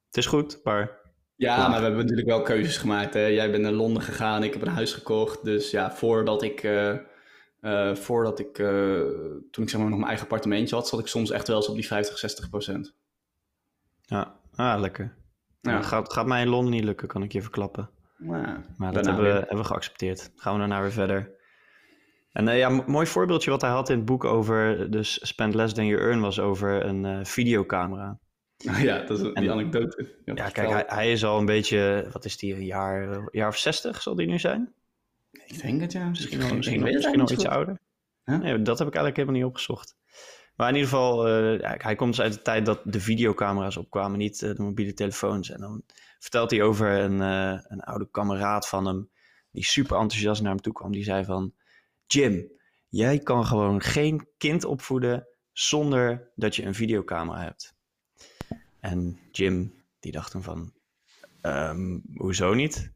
Het 0.06 0.16
is 0.16 0.26
goed, 0.26 0.60
maar 0.64 1.00
Ja, 1.36 1.68
maar 1.68 1.78
we 1.78 1.84
hebben 1.84 2.00
natuurlijk 2.00 2.28
wel 2.28 2.42
keuzes 2.42 2.76
gemaakt. 2.76 3.14
Hè? 3.14 3.26
Jij 3.26 3.50
bent 3.50 3.62
naar 3.62 3.72
Londen 3.72 4.02
gegaan, 4.02 4.42
ik 4.42 4.52
heb 4.52 4.62
een 4.62 4.68
huis 4.68 4.92
gekocht. 4.92 5.44
Dus 5.44 5.70
ja, 5.70 5.92
voordat 5.92 6.42
ik, 6.42 6.62
eh, 6.62 6.96
eh, 7.68 7.94
voordat 7.94 8.38
ik 8.38 8.58
eh, 8.58 8.68
toen 9.50 9.64
ik 9.64 9.68
zeg 9.68 9.80
maar 9.80 9.88
nog 9.88 9.98
mijn 9.98 10.08
eigen 10.08 10.22
appartementje 10.24 10.74
had, 10.74 10.88
zat 10.88 11.00
ik 11.00 11.06
soms 11.06 11.30
echt 11.30 11.46
wel 11.48 11.56
eens 11.56 11.68
op 11.68 11.74
die 11.74 11.86
50, 11.86 12.18
60 12.18 12.48
procent. 12.48 12.94
ja, 14.00 14.40
ah, 14.54 14.80
lekker. 14.80 15.16
Ja. 15.60 15.82
Gaat, 15.82 16.12
gaat 16.12 16.26
mij 16.26 16.42
in 16.42 16.48
Londen 16.48 16.70
niet 16.72 16.84
lukken, 16.84 17.08
kan 17.08 17.22
ik 17.22 17.32
je 17.32 17.42
verklappen. 17.42 17.90
Maar 18.76 18.92
dat 18.92 19.06
hebben 19.06 19.24
we, 19.24 19.30
hebben 19.30 19.58
we 19.58 19.64
geaccepteerd. 19.64 20.30
Gaan 20.36 20.52
we 20.52 20.58
daarna 20.58 20.80
weer 20.80 20.92
verder. 20.92 21.36
En 22.32 22.48
eh, 22.48 22.58
ja, 22.58 22.70
een 22.70 22.82
mooi 22.86 23.06
voorbeeldje 23.06 23.50
wat 23.50 23.60
hij 23.60 23.70
had 23.70 23.88
in 23.88 23.96
het 23.96 24.04
boek 24.04 24.24
over 24.24 24.90
dus 24.90 25.28
spend 25.28 25.54
less 25.54 25.74
than 25.74 25.86
you 25.86 26.00
earn 26.00 26.20
was 26.20 26.40
over 26.40 26.84
een 26.84 27.26
videocamera. 27.26 28.18
Ja, 28.88 28.98
dat 28.98 29.10
is 29.10 29.22
die 29.22 29.32
En- 29.32 29.50
anekdote. 29.50 30.16
Ja, 30.24 30.48
kijk, 30.48 30.68
hij, 30.68 30.84
hij 30.86 31.12
is 31.12 31.24
al 31.24 31.38
een 31.38 31.44
beetje, 31.44 32.08
wat 32.12 32.24
is 32.24 32.36
die, 32.36 32.54
een 32.54 32.64
jaar, 32.64 33.08
een 33.08 33.28
jaar 33.30 33.48
of 33.48 33.56
zestig 33.56 34.02
zal 34.02 34.14
die 34.14 34.26
nu 34.26 34.38
zijn? 34.38 34.72
Ik 35.48 35.60
denk 35.62 35.80
het, 35.80 35.92
ja. 35.92 36.08
Misschien, 36.08 36.38
misschien, 36.56 36.80
nog, 36.80 36.92
misschien 36.92 37.18
nog 37.18 37.30
iets 37.30 37.46
ouder. 37.46 37.78
Huh? 38.24 38.38
Nee, 38.38 38.62
dat 38.62 38.78
heb 38.78 38.88
ik 38.88 38.94
eigenlijk 38.94 39.16
helemaal 39.16 39.40
niet 39.40 39.50
opgezocht. 39.50 39.96
Maar 40.58 40.68
in 40.68 40.74
ieder 40.74 40.90
geval, 40.90 41.28
eh, 41.28 41.82
hij 41.82 41.94
komt 41.94 42.16
dus 42.16 42.24
uit 42.24 42.32
de 42.32 42.42
tijd 42.42 42.66
dat 42.66 42.80
de 42.84 43.00
videocamera's 43.00 43.76
opkwamen, 43.76 44.18
niet 44.18 44.42
eh, 44.42 44.54
de 44.54 44.62
mobiele 44.62 44.94
telefoons. 44.94 45.50
En 45.50 45.60
dan 45.60 45.82
vertelt 46.18 46.50
hij 46.50 46.62
over 46.62 46.90
een, 46.90 47.20
eh, 47.22 47.60
een 47.62 47.80
oude 47.80 48.08
kameraad 48.10 48.68
van 48.68 48.86
hem, 48.86 49.10
die 49.50 49.64
super 49.64 49.96
enthousiast 49.96 50.42
naar 50.42 50.52
hem 50.52 50.60
toe 50.60 50.72
kwam. 50.72 50.92
Die 50.92 51.04
zei 51.04 51.24
van, 51.24 51.54
Jim, 52.06 52.50
jij 52.88 53.18
kan 53.18 53.46
gewoon 53.46 53.80
geen 53.80 54.28
kind 54.38 54.64
opvoeden 54.64 55.26
zonder 55.52 56.30
dat 56.34 56.56
je 56.56 56.64
een 56.64 56.74
videocamera 56.74 57.42
hebt. 57.42 57.74
En 58.80 59.18
Jim, 59.32 59.74
die 60.00 60.12
dacht 60.12 60.30
toen 60.30 60.42
van, 60.42 60.72
"Ehm, 61.40 61.98
hoezo 62.14 62.54
niet? 62.54 62.92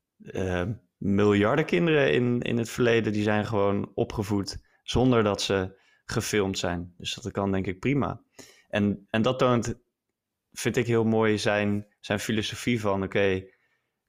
Miljarden 1.03 1.65
kinderen 1.65 2.13
in, 2.13 2.41
in 2.41 2.59
het 2.59 2.71
verleden 2.71 3.13
die 3.13 3.23
zijn 3.23 3.47
gewoon 3.47 3.91
opgevoed 3.95 4.63
zonder 4.83 5.23
dat 5.23 5.43
ze 5.43 5.81
gefilmd 6.05 6.59
zijn. 6.59 6.95
Dus 6.97 7.15
dat 7.15 7.33
kan 7.33 7.53
denk 7.53 7.67
ik 7.67 7.81
prima. 7.81 8.23
En, 8.69 9.07
en 9.11 9.23
dat 9.23 9.39
toont 9.39 9.75
vind 10.53 10.77
ik 10.77 10.87
heel 10.87 11.05
mooi 11.05 11.39
zijn, 11.39 11.87
zijn 12.01 12.19
filosofie 12.19 12.81
van, 12.81 13.03
oké, 13.03 13.45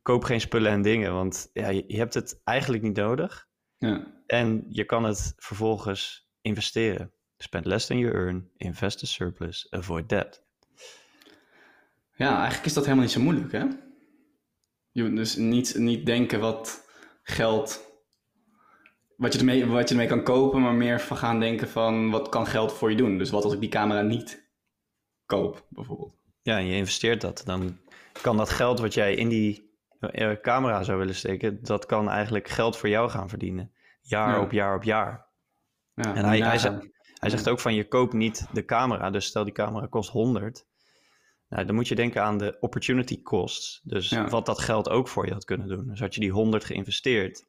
koop 0.02 0.24
geen 0.24 0.42
spullen 0.42 0.72
en 0.72 0.82
dingen, 0.82 1.14
want 1.14 1.50
ja, 1.54 1.70
je, 1.70 1.84
je 1.88 1.98
hebt 1.98 2.14
het 2.14 2.42
eigenlijk 2.44 2.84
niet 2.84 2.96
nodig. 2.96 3.48
Ja. 3.78 4.24
En 4.28 4.66
je 4.70 4.84
kan 4.84 5.04
het 5.04 5.34
vervolgens 5.38 6.30
investeren. 6.42 7.14
Spend 7.38 7.66
less 7.66 7.88
than 7.88 7.98
you 7.98 8.14
earn, 8.14 8.50
invest 8.58 9.04
a 9.04 9.06
surplus, 9.06 9.68
avoid 9.70 10.10
debt. 10.10 10.44
ja, 12.16 12.36
eigenlijk 12.36 12.66
is 12.66 12.74
dat 12.74 12.84
helemaal 12.84 13.06
niet 13.06 13.14
zo 13.14 13.22
moeilijk, 13.22 13.52
hè? 13.52 13.66
Je 14.92 15.04
moet 15.04 15.16
dus 15.16 15.36
niet, 15.36 15.76
niet 15.78 16.06
denken 16.06 16.40
wat 16.40 16.83
geld... 17.24 17.92
Wat 19.18 19.34
je, 19.34 19.40
ermee, 19.40 19.66
wat 19.66 19.90
je 19.90 19.96
ermee 19.96 20.08
kan 20.10 20.24
kopen, 20.24 20.62
maar 20.62 20.74
meer 20.74 21.02
van 21.02 21.18
gaan 21.18 21.40
denken 21.40 21.70
van... 21.70 22.10
Wat 22.10 22.30
kan 22.30 22.48
geld 22.48 22.74
voor 22.74 22.90
je 22.90 22.98
doen? 22.98 23.18
Dus 23.18 23.30
wat 23.30 23.44
als 23.44 23.54
ik 23.54 23.60
die 23.60 23.70
camera 23.70 24.02
niet 24.02 24.52
koop, 25.26 25.66
bijvoorbeeld? 25.70 26.16
Ja, 26.42 26.58
en 26.58 26.66
je 26.66 26.76
investeert 26.76 27.22
dat. 27.22 27.42
Dan 27.46 27.78
kan 28.22 28.38
dat 28.38 28.50
geld 28.50 28.80
wat 28.80 28.94
jij 28.94 29.16
in 29.16 29.30
die 29.30 29.72
eh, 30.00 30.32
camera 30.42 30.84
zou 30.84 30.98
willen 30.98 31.16
steken, 31.16 31.64
dat 31.64 31.86
kan 31.86 32.10
eigenlijk 32.10 32.48
geld 32.48 32.78
voor 32.78 32.90
jou 32.90 33.10
gaan 33.10 33.30
verdienen. 33.30 33.72
Jaar 34.02 34.30
Ja. 34.36 34.42
op 34.42 34.52
jaar 34.52 34.76
op 34.76 34.84
jaar. 34.84 35.28
Ja, 35.94 36.16
En 36.16 36.26
hij, 36.26 36.40
hij, 36.40 36.58
zegt, 36.58 36.88
hij 37.20 37.30
zegt 37.30 37.50
ook 37.50 37.60
van 37.60 37.74
je 37.76 37.88
koopt 37.88 38.14
niet 38.14 38.46
de 38.52 38.66
camera. 38.66 39.10
Dus 39.10 39.26
stel 39.26 39.44
die 39.44 39.54
camera 39.54 39.88
kost 39.88 40.10
100. 40.10 40.66
Nou, 41.54 41.66
dan 41.66 41.76
moet 41.76 41.88
je 41.88 41.96
denken 41.96 42.24
aan 42.24 42.38
de 42.38 42.58
opportunity 42.60 43.22
costs. 43.22 43.82
Dus 43.84 44.10
Ja. 44.10 44.28
wat 44.28 44.46
dat 44.46 44.60
geld 44.60 44.90
ook 44.90 45.08
voor 45.08 45.26
je 45.26 45.34
had 45.34 45.46
kunnen 45.46 45.68
doen. 45.68 45.88
Dus 45.88 46.00
had 46.00 46.14
je 46.14 46.20
die 46.20 46.32
100 46.32 46.64
geïnvesteerd 46.66 47.46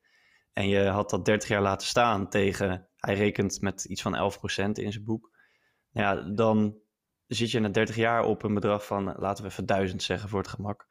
en 0.52 0.68
je 0.68 0.84
had 0.84 1.10
dat 1.10 1.24
30 1.24 1.48
jaar 1.48 1.62
laten 1.62 1.86
staan 1.86 2.28
tegen, 2.28 2.88
hij 2.96 3.14
rekent 3.14 3.60
met 3.60 3.84
iets 3.84 4.02
van 4.02 4.16
11% 4.16 4.78
in 4.78 4.92
zijn 4.92 5.04
boek. 5.04 5.30
Nou 5.92 6.16
Ja, 6.16 6.34
dan 6.34 6.76
zit 7.26 7.50
je 7.50 7.60
na 7.60 7.68
30 7.68 7.96
jaar 7.96 8.24
op 8.24 8.42
een 8.42 8.54
bedrag 8.54 8.86
van, 8.86 9.14
laten 9.16 9.44
we 9.44 9.50
even 9.50 9.66
1000 9.66 10.02
zeggen 10.02 10.28
voor 10.28 10.38
het 10.38 10.48
gemak. 10.48 10.86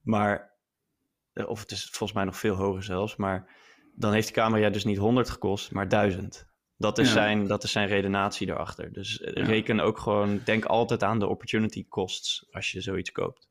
Maar, 0.00 0.56
eh, 1.32 1.48
of 1.48 1.60
het 1.60 1.70
is 1.70 1.84
volgens 1.84 2.12
mij 2.12 2.24
nog 2.24 2.36
veel 2.36 2.54
hoger 2.54 2.82
zelfs, 2.82 3.16
maar 3.16 3.50
dan 3.94 4.12
heeft 4.12 4.26
die 4.26 4.36
camera 4.36 4.70
dus 4.70 4.84
niet 4.84 4.98
100 4.98 5.30
gekost, 5.30 5.72
maar 5.72 5.88
1000. 5.88 6.47
Dat 6.80 6.98
is, 6.98 7.06
Ja. 7.06 7.12
zijn, 7.12 7.46
dat 7.46 7.62
is 7.64 7.72
zijn 7.72 7.88
redenatie 7.88 8.48
erachter. 8.48 8.92
Dus 8.92 9.20
eh, 9.20 9.34
Ja. 9.34 9.44
reken 9.48 9.80
ook 9.80 9.98
gewoon, 9.98 10.40
denk 10.44 10.64
altijd 10.64 11.02
aan 11.02 11.18
de 11.18 11.26
opportunity 11.26 11.86
costs 11.88 12.46
als 12.50 12.72
je 12.72 12.80
zoiets 12.80 13.12
koopt. 13.12 13.48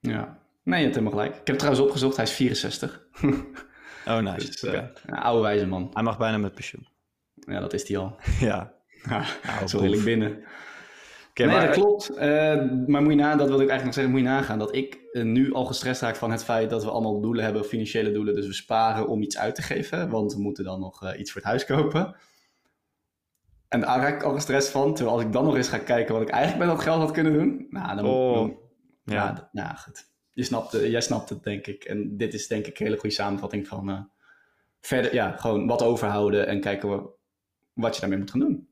Ja. 0.00 0.38
Nee, 0.62 0.78
je 0.78 0.84
hebt 0.84 0.96
helemaal 0.96 1.18
gelijk. 1.18 1.30
Ik 1.32 1.36
heb 1.36 1.46
het 1.46 1.58
trouwens 1.58 1.84
opgezocht, 1.86 2.16
hij 2.16 2.24
is 2.24 2.32
64. 2.32 3.02
Oh, 4.06 4.18
nice. 4.18 4.46
Dus, 4.46 4.62
eh, 4.62 4.82
een 5.06 5.14
oude 5.14 5.42
wijze 5.42 5.66
man. 5.66 5.90
Hij 5.92 6.02
mag 6.02 6.18
bijna 6.18 6.38
met 6.38 6.54
pensioen. 6.54 6.86
Ja, 7.34 7.60
dat 7.60 7.72
is 7.72 7.88
hij 7.88 7.96
al. 7.98 8.16
ja. 8.40 8.72
Ja, 9.08 9.24
Nou, 9.46 9.66
zo 9.66 9.76
redelijk 9.78 9.92
boef. 9.92 10.04
binnen. 10.04 10.44
Nee, 11.34 11.46
maar- 11.46 11.66
dat 11.66 11.74
klopt. 11.76 12.08
Eh, 12.08 12.28
maar 12.86 13.02
moet 13.02 13.12
je 13.12 13.18
na, 13.18 13.36
dat 13.36 13.48
wil 13.48 13.60
ik 13.60 13.68
eigenlijk 13.68 13.84
nog 13.84 13.94
zeggen, 13.94 14.12
moet 14.12 14.20
je 14.20 14.26
nagaan 14.26 14.58
dat 14.58 14.74
ik 14.74 14.98
nu 15.12 15.52
al 15.52 15.64
gestrest 15.64 16.00
raak 16.00 16.16
van 16.16 16.30
het 16.30 16.44
feit 16.44 16.70
dat 16.70 16.84
we 16.84 16.90
allemaal 16.90 17.20
doelen 17.20 17.44
hebben, 17.44 17.64
financiële 17.64 18.12
doelen, 18.12 18.34
dus 18.34 18.46
we 18.46 18.52
sparen 18.52 19.08
om 19.08 19.22
iets 19.22 19.38
uit 19.38 19.54
te 19.54 19.62
geven, 19.62 20.08
want 20.10 20.34
we 20.34 20.40
moeten 20.40 20.64
dan 20.64 20.80
nog 20.80 21.14
iets 21.14 21.32
voor 21.32 21.40
het 21.40 21.50
huis 21.50 21.64
kopen. 21.64 22.16
En 23.74 23.80
daar 23.80 24.00
raak 24.00 24.14
ik 24.14 24.22
al 24.22 24.34
gestrest 24.34 24.68
van, 24.68 24.94
terwijl 24.94 25.16
als 25.16 25.24
ik 25.26 25.32
dan 25.32 25.44
nog 25.44 25.56
eens 25.56 25.68
ga 25.68 25.78
kijken 25.78 26.14
wat 26.14 26.22
ik 26.22 26.28
eigenlijk 26.28 26.64
met 26.66 26.74
dat 26.76 26.84
geld 26.84 27.00
had 27.00 27.10
kunnen 27.10 27.32
doen, 27.32 27.66
nou, 27.70 27.96
dan, 27.96 28.06
Oh, 28.06 28.34
dan- 28.34 28.56
ja. 29.04 29.14
ja, 29.14 29.48
nou, 29.52 29.76
goed. 29.76 30.12
Je 30.32 30.42
snapt, 30.42 30.74
eh, 30.74 30.90
jij 30.90 31.00
snapt 31.00 31.28
het, 31.28 31.42
denk 31.42 31.66
ik. 31.66 31.84
En 31.84 32.16
dit 32.16 32.34
is 32.34 32.46
denk 32.46 32.66
ik 32.66 32.78
een 32.78 32.86
hele 32.86 32.98
goede 32.98 33.14
samenvatting 33.14 33.68
van 33.68 33.90
eh, 33.90 34.00
verder, 34.80 35.14
ja, 35.14 35.36
gewoon 35.36 35.66
wat 35.66 35.82
overhouden 35.82 36.46
en 36.46 36.60
kijken 36.60 36.88
wa- 36.88 37.06
wat 37.72 37.94
je 37.94 38.00
daarmee 38.00 38.18
moet 38.18 38.30
gaan 38.30 38.40
doen. 38.40 38.68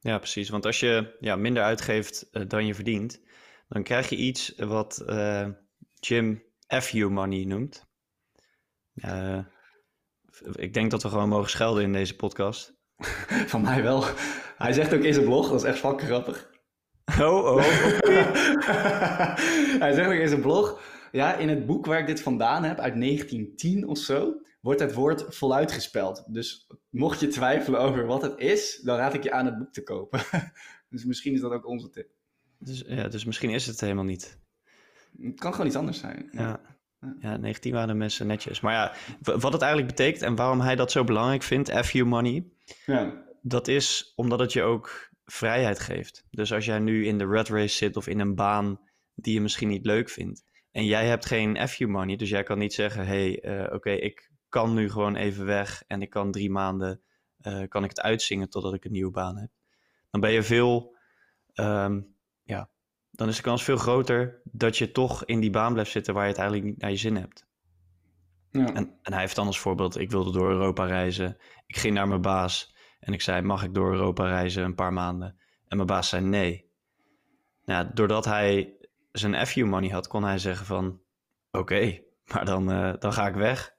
Ja, 0.00 0.18
precies. 0.18 0.48
Want 0.48 0.66
als 0.66 0.80
je 0.80 1.16
ja, 1.20 1.36
minder 1.36 1.62
uitgeeft 1.62 2.28
eh, 2.30 2.42
dan 2.48 2.66
je 2.66 2.74
verdient, 2.74 3.20
dan 3.68 3.82
krijg 3.82 4.08
je 4.08 4.16
iets 4.16 4.54
wat 4.56 5.04
Jim 6.00 6.42
FU 6.66 7.08
money 7.08 7.44
noemt. 7.44 7.86
Ik 10.52 10.74
denk 10.74 10.90
dat 10.90 11.02
we 11.02 11.08
gewoon 11.08 11.28
mogen 11.28 11.50
schelden 11.50 11.82
in 11.82 11.92
deze 11.92 12.16
podcast. 12.16 12.78
Van 13.52 13.62
mij 13.62 13.82
wel. 13.82 14.04
Hij 14.56 14.72
zegt 14.72 14.94
ook 14.94 15.02
in 15.02 15.14
zijn 15.14 15.24
blog, 15.24 15.48
dat 15.48 15.60
is 15.60 15.68
echt 15.68 15.78
fucking 15.78 16.08
grappig. 16.08 16.50
Oh, 17.20 17.44
oh. 17.44 17.62
Hij 19.82 19.92
zegt 19.92 20.08
ook 20.08 20.14
in 20.14 20.28
zijn 20.28 20.40
blog, 20.40 20.82
ja, 21.12 21.34
in 21.34 21.48
het 21.48 21.66
boek 21.66 21.86
waar 21.86 21.98
ik 21.98 22.06
dit 22.06 22.22
vandaan 22.22 22.64
heb, 22.64 22.78
uit 22.78 23.00
1910 23.00 23.88
of 23.88 23.98
zo, 23.98 24.40
wordt 24.60 24.80
het 24.80 24.94
woord 24.94 25.24
voluit 25.28 25.72
gespeld. 25.72 26.24
Dus 26.26 26.66
mocht 26.90 27.20
je 27.20 27.28
twijfelen 27.28 27.80
over 27.80 28.06
wat 28.06 28.22
het 28.22 28.38
is, 28.38 28.80
dan 28.82 28.96
raad 28.96 29.14
ik 29.14 29.22
je 29.22 29.32
aan 29.32 29.46
het 29.46 29.58
boek 29.58 29.72
te 29.72 29.82
kopen. 29.82 30.20
dus 30.90 31.04
misschien 31.04 31.34
is 31.34 31.40
dat 31.40 31.52
ook 31.52 31.66
onze 31.66 31.90
tip. 31.90 32.08
Dus, 32.58 32.84
ja, 32.86 33.08
dus 33.08 33.24
misschien 33.24 33.50
is 33.50 33.66
het 33.66 33.80
helemaal 33.80 34.04
niet. 34.04 34.38
Het 35.22 35.40
kan 35.40 35.52
gewoon 35.52 35.66
iets 35.66 35.76
anders 35.76 35.98
zijn. 35.98 36.28
Ja. 36.32 36.60
Ja, 37.20 37.36
19 37.36 37.72
waren 37.72 37.88
de 37.88 37.94
mensen 37.94 38.26
netjes. 38.26 38.60
Maar 38.60 38.72
ja, 38.72 38.92
wat 39.38 39.52
het 39.52 39.62
eigenlijk 39.62 39.96
betekent 39.96 40.22
en 40.22 40.34
waarom 40.34 40.60
hij 40.60 40.76
dat 40.76 40.90
zo 40.90 41.04
belangrijk 41.04 41.42
vindt, 41.42 41.86
FU 41.86 42.04
money, 42.04 42.44
Dat 43.42 43.68
is 43.68 44.12
omdat 44.16 44.38
het 44.38 44.52
je 44.52 44.62
ook 44.62 45.10
vrijheid 45.24 45.78
geeft. 45.78 46.24
Dus 46.30 46.52
als 46.52 46.64
jij 46.64 46.78
nu 46.78 47.06
in 47.06 47.18
de 47.18 47.26
red 47.26 47.48
race 47.48 47.76
zit 47.76 47.96
of 47.96 48.06
in 48.06 48.20
een 48.20 48.34
baan 48.34 48.80
die 49.14 49.34
je 49.34 49.40
misschien 49.40 49.68
niet 49.68 49.86
leuk 49.86 50.10
vindt 50.10 50.44
en 50.70 50.84
jij 50.84 51.06
hebt 51.06 51.26
geen 51.26 51.68
FU 51.68 51.86
money, 51.86 52.16
dus 52.16 52.28
jij 52.28 52.42
kan 52.42 52.58
niet 52.58 52.72
zeggen, 52.72 53.06
hey, 53.06 53.40
eh, 53.40 53.74
oké, 53.74 53.90
ik 53.90 54.30
kan 54.48 54.74
nu 54.74 54.90
gewoon 54.90 55.16
even 55.16 55.44
weg 55.44 55.84
en 55.86 56.02
ik 56.02 56.10
kan 56.10 56.30
drie 56.30 56.50
maanden, 56.50 57.00
eh, 57.40 57.62
kan 57.68 57.82
ik 57.84 57.88
het 57.88 58.00
uitzingen 58.00 58.50
totdat 58.50 58.74
ik 58.74 58.84
een 58.84 58.92
nieuwe 58.92 59.10
baan 59.10 59.36
heb. 59.36 59.50
Dan 60.10 60.20
ben 60.20 60.30
je 60.30 60.42
veel, 60.42 60.96
ehm, 61.52 62.00
ja, 62.42 62.70
dan 63.10 63.28
is 63.28 63.36
de 63.36 63.42
kans 63.42 63.64
veel 63.64 63.76
groter 63.76 64.40
dat 64.44 64.76
je 64.76 64.92
toch 64.92 65.24
in 65.24 65.40
die 65.40 65.50
baan 65.50 65.72
blijft 65.72 65.90
zitten 65.90 66.14
waar 66.14 66.22
je 66.22 66.30
het 66.30 66.38
eigenlijk 66.38 66.68
niet 66.68 66.80
naar 66.80 66.90
je 66.90 66.96
zin 66.96 67.16
hebt. 67.16 67.46
Ja. 68.50 68.66
En, 68.74 68.98
en 69.02 69.12
hij 69.12 69.20
heeft 69.20 69.36
dan 69.36 69.46
als 69.46 69.60
voorbeeld, 69.60 69.98
ik 69.98 70.10
wilde 70.10 70.32
door 70.32 70.50
Europa 70.50 70.84
reizen. 70.86 71.36
Ik 71.66 71.76
ging 71.76 71.94
naar 71.94 72.08
mijn 72.08 72.20
baas 72.20 72.74
en 73.00 73.12
ik 73.12 73.20
zei, 73.22 73.42
mag 73.42 73.62
ik 73.64 73.74
door 73.74 73.92
Europa 73.92 74.24
reizen 74.24 74.64
een 74.64 74.74
paar 74.74 74.92
maanden? 74.92 75.38
En 75.68 75.76
mijn 75.76 75.88
baas 75.88 76.08
zei 76.08 76.24
nee. 76.24 76.68
Nou, 77.64 77.90
doordat 77.94 78.24
hij 78.24 78.74
zijn 79.12 79.46
FU 79.46 79.64
money 79.64 79.90
had, 79.90 80.06
kon 80.06 80.24
hij 80.24 80.38
zeggen 80.38 80.66
van, 80.66 81.00
oké, 81.50 81.98
maar 82.32 82.44
dan, 82.44 82.70
eh, 82.70 82.92
dan 82.98 83.12
ga 83.12 83.26
ik 83.28 83.34
weg. 83.34 83.74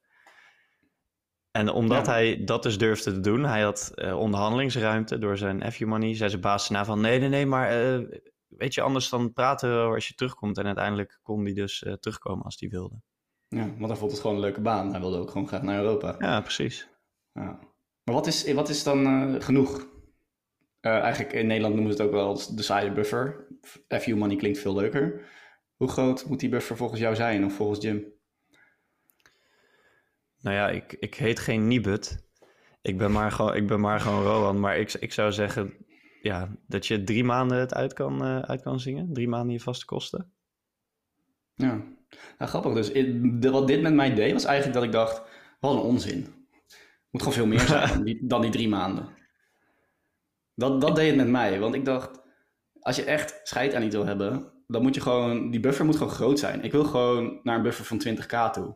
En 1.51 1.69
omdat 1.69 2.05
Ja. 2.05 2.11
hij 2.11 2.43
dat 2.43 2.63
dus 2.63 2.77
durfde 2.77 3.11
te 3.11 3.19
doen, 3.19 3.43
hij 3.43 3.61
had 3.61 3.91
eh, 3.95 4.17
onderhandelingsruimte 4.19 5.17
door 5.17 5.37
zijn 5.37 5.71
FU 5.71 5.85
money, 5.85 6.15
zei 6.15 6.29
zijn 6.29 6.41
baas 6.41 6.67
daarna 6.67 6.85
van, 6.85 7.01
nee, 7.01 7.19
nee, 7.19 7.29
nee, 7.29 7.45
maar 7.45 7.69
eh, 7.69 8.19
weet 8.47 8.73
je, 8.73 8.81
anders 8.81 9.09
dan 9.09 9.33
praten 9.33 9.69
we 9.87 9.93
als 9.93 10.07
je 10.07 10.13
terugkomt. 10.13 10.57
En 10.57 10.65
uiteindelijk 10.65 11.19
kon 11.21 11.43
hij 11.43 11.53
dus 11.53 11.85
terugkomen 11.99 12.45
als 12.45 12.59
hij 12.59 12.69
wilde. 12.69 13.01
Ja, 13.55 13.73
want 13.77 13.87
hij 13.87 13.95
vond 13.95 14.11
het 14.11 14.21
gewoon 14.21 14.35
een 14.35 14.41
leuke 14.41 14.61
baan. 14.61 14.91
Hij 14.91 14.99
wilde 14.99 15.17
ook 15.17 15.31
gewoon 15.31 15.47
graag 15.47 15.61
naar 15.61 15.79
Europa. 15.79 16.15
Ja, 16.19 16.41
precies. 16.41 16.87
Ja. 17.33 17.59
Maar 18.03 18.15
wat 18.15 18.27
is, 18.27 18.53
wat 18.53 18.69
is 18.69 18.83
dan 18.83 19.05
eh, 19.05 19.41
genoeg? 19.41 19.87
Eh, 20.79 20.99
eigenlijk 20.99 21.33
in 21.33 21.47
Nederland 21.47 21.75
noemen 21.75 21.93
ze 21.93 21.97
het 22.01 22.07
ook 22.07 22.15
wel 22.15 22.55
de 22.55 22.61
side 22.61 22.91
buffer. 22.91 23.47
FU 23.87 24.15
money 24.15 24.35
klinkt 24.35 24.59
veel 24.59 24.75
leuker. 24.75 25.25
Hoe 25.75 25.87
groot 25.87 26.25
moet 26.25 26.39
die 26.39 26.49
buffer 26.49 26.77
volgens 26.77 26.99
jou 26.99 27.15
zijn 27.15 27.45
of 27.45 27.53
volgens 27.53 27.81
Jim? 27.81 28.05
Nou 30.39 30.55
ja, 30.55 30.69
ik, 30.69 30.93
ik 30.99 31.15
heet 31.15 31.39
geen 31.39 31.67
Nibud. 31.67 32.29
Ik 32.81 32.97
ben 32.97 33.11
maar 33.11 33.31
gewoon, 33.31 33.55
ik 33.55 33.67
ben 33.67 33.79
maar 33.79 33.99
gewoon 33.99 34.23
Rowan. 34.23 34.59
Maar 34.59 34.77
ik, 34.77 34.93
ik 34.93 35.13
zou 35.13 35.31
zeggen 35.31 35.85
ja, 36.21 36.55
dat 36.67 36.87
je 36.87 37.03
drie 37.03 37.23
maanden 37.23 37.57
het 37.57 37.73
uit 37.73 37.93
kan, 37.93 38.23
eh, 38.23 38.39
uit 38.39 38.61
kan 38.61 38.79
zingen. 38.79 39.13
Drie 39.13 39.27
maanden 39.27 39.53
je 39.53 39.59
vaste 39.59 39.85
kosten. 39.85 40.31
Ja, 41.53 41.83
nou, 42.37 42.49
grappig. 42.51 42.73
Dus 42.73 42.91
wat 43.51 43.67
dit 43.67 43.81
met 43.81 43.93
mij 43.93 44.13
deed, 44.13 44.33
was 44.33 44.45
eigenlijk 44.45 44.75
dat 44.75 44.85
ik 44.85 44.91
dacht, 44.91 45.21
wat 45.59 45.73
een 45.73 45.79
onzin. 45.79 46.27
Moet 47.09 47.21
gewoon 47.21 47.37
veel 47.37 47.45
meer 47.45 47.59
zijn 47.59 47.89
dan, 47.89 48.03
die, 48.03 48.27
dan 48.27 48.41
die 48.41 48.51
drie 48.51 48.69
maanden. 48.69 49.09
Dat, 50.55 50.81
dat 50.81 50.95
deed 50.95 51.07
het 51.07 51.15
met 51.15 51.27
mij, 51.27 51.59
want 51.59 51.75
ik 51.75 51.85
dacht, 51.85 52.21
als 52.79 52.95
je 52.95 53.03
echt 53.03 53.39
scheid 53.43 53.73
aan 53.73 53.83
iets 53.83 53.95
wil 53.95 54.05
hebben, 54.05 54.51
dan 54.67 54.81
moet 54.81 54.95
je 54.95 55.01
gewoon, 55.01 55.51
die 55.51 55.59
buffer 55.59 55.85
moet 55.85 55.95
gewoon 55.95 56.13
groot 56.13 56.39
zijn. 56.39 56.63
Ik 56.63 56.71
wil 56.71 56.83
gewoon 56.83 57.39
naar 57.43 57.55
een 57.55 57.61
buffer 57.61 57.85
van 57.85 58.01
20k 58.07 58.51
toe. 58.51 58.75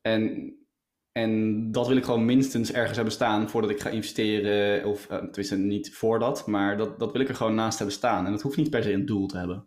En, 0.00 0.54
en 1.12 1.72
dat 1.72 1.86
wil 1.86 1.96
ik 1.96 2.04
gewoon 2.04 2.24
minstens 2.24 2.72
ergens 2.72 2.96
hebben 2.96 3.14
staan 3.14 3.50
voordat 3.50 3.70
ik 3.70 3.80
ga 3.80 3.88
investeren, 3.90 4.84
of 4.84 5.06
eh, 5.06 5.18
tenminste 5.18 5.56
niet 5.56 5.94
voordat, 5.94 6.46
maar 6.46 6.76
dat, 6.76 6.98
dat 6.98 7.12
wil 7.12 7.20
ik 7.20 7.28
er 7.28 7.34
gewoon 7.34 7.54
naast 7.54 7.78
hebben 7.78 7.96
staan. 7.96 8.26
En 8.26 8.32
dat 8.32 8.42
hoeft 8.42 8.56
niet 8.56 8.70
per 8.70 8.82
se 8.82 8.92
een 8.92 9.06
doel 9.06 9.26
te 9.26 9.38
hebben. 9.38 9.66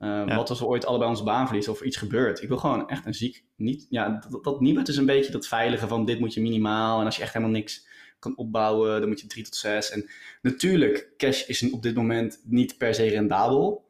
Uh, 0.00 0.22
Ja. 0.26 0.36
Wat 0.36 0.50
als 0.50 0.58
we 0.58 0.66
ooit 0.66 0.86
allebei 0.86 1.10
onze 1.10 1.22
baan 1.24 1.44
verliezen 1.46 1.72
of 1.72 1.80
er 1.80 1.86
iets 1.86 1.96
gebeurt. 1.96 2.42
Ik 2.42 2.48
wil 2.48 2.56
gewoon 2.56 2.88
echt 2.88 3.06
een 3.06 3.14
ziek... 3.14 3.44
Niet, 3.56 3.86
ja, 3.90 4.26
dat, 4.30 4.44
dat 4.44 4.60
Nibud 4.60 4.88
is 4.88 4.96
een 4.96 5.06
beetje 5.06 5.32
dat 5.32 5.46
veilige 5.46 5.88
van 5.88 6.04
dit 6.04 6.18
moet 6.20 6.34
je 6.34 6.40
minimaal. 6.40 6.98
En 7.00 7.04
als 7.04 7.16
je 7.16 7.22
echt 7.22 7.32
helemaal 7.32 7.54
niks 7.54 7.86
kan 8.18 8.36
opbouwen, 8.36 9.00
dan 9.00 9.08
moet 9.08 9.20
je 9.20 9.26
drie 9.26 9.44
tot 9.44 9.56
zes. 9.56 9.90
En 9.90 10.10
natuurlijk, 10.42 11.12
cash 11.16 11.46
is 11.46 11.70
op 11.70 11.82
dit 11.82 11.94
moment 11.94 12.40
niet 12.44 12.78
per 12.78 12.94
se 12.94 13.08
rendabel. 13.08 13.86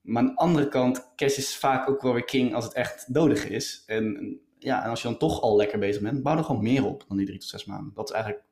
Maar 0.00 0.22
aan 0.22 0.28
de 0.28 0.36
andere 0.36 0.68
kant, 0.68 1.12
cash 1.16 1.36
is 1.36 1.56
vaak 1.56 1.88
ook 1.88 2.02
wel 2.02 2.12
weer 2.12 2.24
king 2.24 2.54
als 2.54 2.64
het 2.64 2.72
echt 2.72 3.08
nodig 3.08 3.48
is. 3.48 3.82
En 3.86 4.36
ja, 4.58 4.84
en 4.84 4.90
als 4.90 5.02
je 5.02 5.08
dan 5.08 5.18
toch 5.18 5.40
al 5.40 5.56
lekker 5.56 5.78
bezig 5.78 6.02
bent, 6.02 6.22
bouw 6.22 6.36
er 6.36 6.44
gewoon 6.44 6.62
meer 6.62 6.86
op 6.86 7.04
dan 7.08 7.16
die 7.16 7.26
drie 7.26 7.38
tot 7.38 7.48
zes 7.48 7.64
maanden. 7.64 7.92
Dat 7.94 8.08
is 8.08 8.14
eigenlijk 8.14 8.44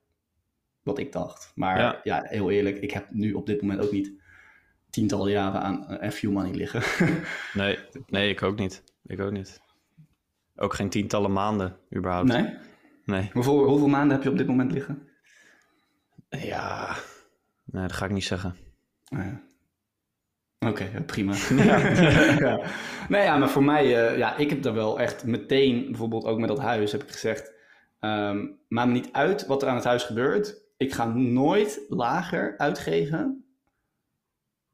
wat 0.83 0.99
ik 0.99 1.13
dacht. 1.13 1.53
Maar 1.55 1.79
Ja. 1.79 2.01
ja, 2.03 2.23
heel 2.25 2.51
eerlijk, 2.51 2.79
ik 2.79 2.91
heb 2.91 3.07
nu 3.11 3.33
op 3.33 3.47
dit 3.47 3.61
moment 3.61 3.81
ook 3.81 3.93
niet 3.93 4.13
tientallen 4.91 5.31
jaren 5.31 5.61
aan 5.61 6.11
FU 6.13 6.31
money 6.31 6.51
liggen. 6.51 6.83
nee, 7.61 7.79
nee, 8.07 8.31
ik 8.31 8.43
ook 8.43 8.59
niet. 8.59 8.83
Ik 9.07 9.21
ook 9.21 9.33
niet. 9.33 9.61
Ook 10.57 10.75
geen 10.75 10.91
tientallen 10.91 11.33
maanden, 11.33 11.77
überhaupt. 11.97 12.29
Nee? 12.29 12.55
Nee. 13.05 13.31
Hoeveel, 13.33 13.65
hoeveel 13.65 13.89
maanden 13.89 14.13
heb 14.17 14.23
je 14.23 14.31
op 14.31 14.39
dit 14.39 14.47
moment 14.47 14.73
liggen? 14.73 15.09
Ja, 16.29 16.97
nee, 17.65 17.83
dat 17.83 17.93
ga 17.93 18.05
ik 18.05 18.13
niet 18.13 18.25
zeggen. 18.25 18.57
Ja. 19.05 19.41
Oké, 20.67 21.03
prima. 21.07 21.35
ja. 21.57 21.79
ja. 22.39 22.61
Nee, 23.09 23.23
ja, 23.23 23.37
maar 23.37 23.51
voor 23.51 23.65
mij, 23.65 23.85
uh, 23.85 24.19
ja, 24.19 24.37
ik 24.37 24.51
heb 24.51 24.63
daar 24.63 24.75
wel 24.75 25.01
echt 25.01 25.25
meteen, 25.25 25.87
bijvoorbeeld 25.87 26.25
ook 26.25 26.39
met 26.39 26.49
dat 26.49 26.59
huis, 26.59 26.93
heb 26.93 27.03
ik 27.03 27.11
gezegd, 27.11 27.53
um, 28.01 28.59
maakt 28.69 28.89
me 28.89 28.95
niet 28.95 29.13
uit 29.13 29.47
wat 29.47 29.63
er 29.63 29.69
aan 29.69 29.75
het 29.75 29.85
huis 29.85 30.03
gebeurt. 30.03 30.63
Ik 30.77 30.93
ga 30.93 31.05
nooit 31.15 31.81
lager 31.89 32.55
uitgeven 32.59 33.40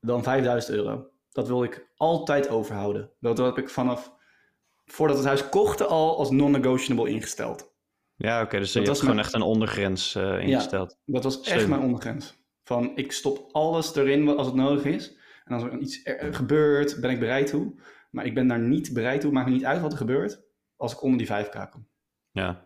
dan 0.07 0.23
5000 0.23 0.77
euro. 0.77 1.11
Dat 1.33 1.49
wil 1.49 1.63
ik 1.63 1.91
altijd 1.97 2.49
overhouden. 2.49 3.11
Dat 3.21 3.39
heb 3.39 3.59
ik 3.59 3.69
vanaf, 3.69 4.13
voordat 4.85 5.17
het 5.17 5.27
huis 5.27 5.49
kocht, 5.49 5.87
al 5.87 6.19
als 6.19 6.31
non-negotiable 6.31 7.11
ingesteld. 7.11 7.75
Ja, 8.17 8.43
oké, 8.43 8.59
dus 8.59 8.73
dat 8.73 8.83
je 8.83 8.89
hebt 8.89 9.01
gewoon 9.01 9.19
echt 9.19 9.35
een 9.35 9.43
ondergrens 9.43 10.15
uh, 10.15 10.39
ingesteld. 10.39 10.99
Ja, 11.05 11.13
dat 11.13 11.25
was 11.25 11.41
echt 11.41 11.69
mijn 11.69 11.81
ondergrens. 11.81 12.45
Van, 12.63 12.97
ik 12.97 13.13
stop 13.13 13.49
alles 13.53 13.95
erin 13.95 14.29
als 14.29 14.47
het 14.47 14.57
nodig 14.57 14.85
is. 14.85 15.17
En 15.45 15.55
als 15.55 15.63
er 15.63 15.79
iets 15.79 16.01
gebeurt, 16.31 17.01
ben 17.01 17.11
ik 17.11 17.19
bereid 17.19 17.47
toe. 17.47 17.75
Maar 18.11 18.25
ik 18.25 18.35
ben 18.35 18.47
daar 18.47 18.59
niet 18.59 18.93
bereid 18.93 19.21
toe. 19.21 19.33
Maakt 19.33 19.49
me 19.49 19.53
niet 19.53 19.65
uit 19.65 19.81
wat 19.81 19.93
er 19.93 19.99
gebeurt 19.99 20.43
als 20.77 20.93
ik 20.93 21.03
onder 21.03 21.19
die 21.19 21.27
5k 21.27 21.71
kom. 21.71 21.89
Ja. 22.31 22.65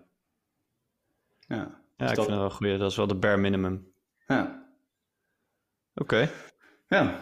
Ja, 1.39 1.57
ja 1.57 1.81
dus 1.97 2.11
ik 2.11 2.17
dat... 2.17 2.25
vind 2.25 2.29
dat 2.29 2.39
wel 2.39 2.51
goed. 2.51 2.79
Dat 2.79 2.91
is 2.91 2.97
wel 2.97 3.07
de 3.07 3.15
bare 3.15 3.37
minimum. 3.37 3.93
Ja. 4.27 4.69
Oké. 5.95 6.31
Ja. 6.89 7.21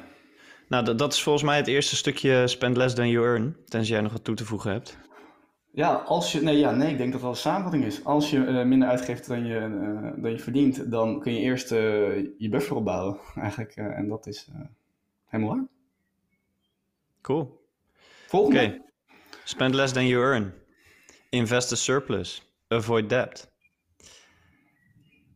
Nou, 0.69 0.85
dat, 0.85 0.99
dat 0.99 1.13
is 1.13 1.23
volgens 1.23 1.45
mij 1.45 1.57
het 1.57 1.67
eerste 1.67 1.97
stukje 1.97 2.47
spend 2.47 2.77
less 2.77 2.95
than 2.95 3.09
you 3.09 3.27
earn. 3.27 3.57
Tenzij 3.65 3.95
jij 3.95 4.03
nog 4.03 4.13
wat 4.13 4.25
toe 4.25 4.35
te 4.35 4.45
voegen 4.45 4.73
hebt. 4.73 4.99
Ja, 5.73 5.93
als 5.95 6.33
je, 6.33 6.43
nee, 6.43 6.59
ja, 6.59 6.71
nee, 6.71 6.91
ik 6.91 6.99
denk 6.99 7.13
dat 7.13 7.21
dat 7.21 7.31
een 7.31 7.37
samenvatting 7.37 7.85
is. 7.85 8.05
Als 8.05 8.31
je 8.31 8.37
uh, 8.37 8.65
minder 8.65 8.89
uitgeeft 8.89 9.27
dan 9.27 9.47
je, 9.47 9.61
uh, 9.61 10.23
dan 10.23 10.31
je 10.31 10.39
verdient, 10.39 10.91
dan 10.91 11.21
kun 11.21 11.33
je 11.33 11.41
eerst 11.41 11.73
uh, 11.73 11.79
je 12.39 12.49
buffer 12.49 12.77
opbouwen. 12.77 13.19
Eigenlijk, 13.35 13.77
en 13.77 14.09
dat 14.09 14.27
is 14.27 14.49
helemaal 15.27 15.55
waar. 15.55 15.67
Cool. 17.23 17.67
Volgende. 18.27 18.61
Okay. 18.61 18.83
Spend 19.45 19.75
less 19.75 19.93
than 19.93 20.07
you 20.07 20.23
earn. 20.23 20.55
Invest 21.31 21.73
a 21.73 21.77
surplus. 21.77 22.53
Avoid 22.69 23.09
debt. 23.09 23.51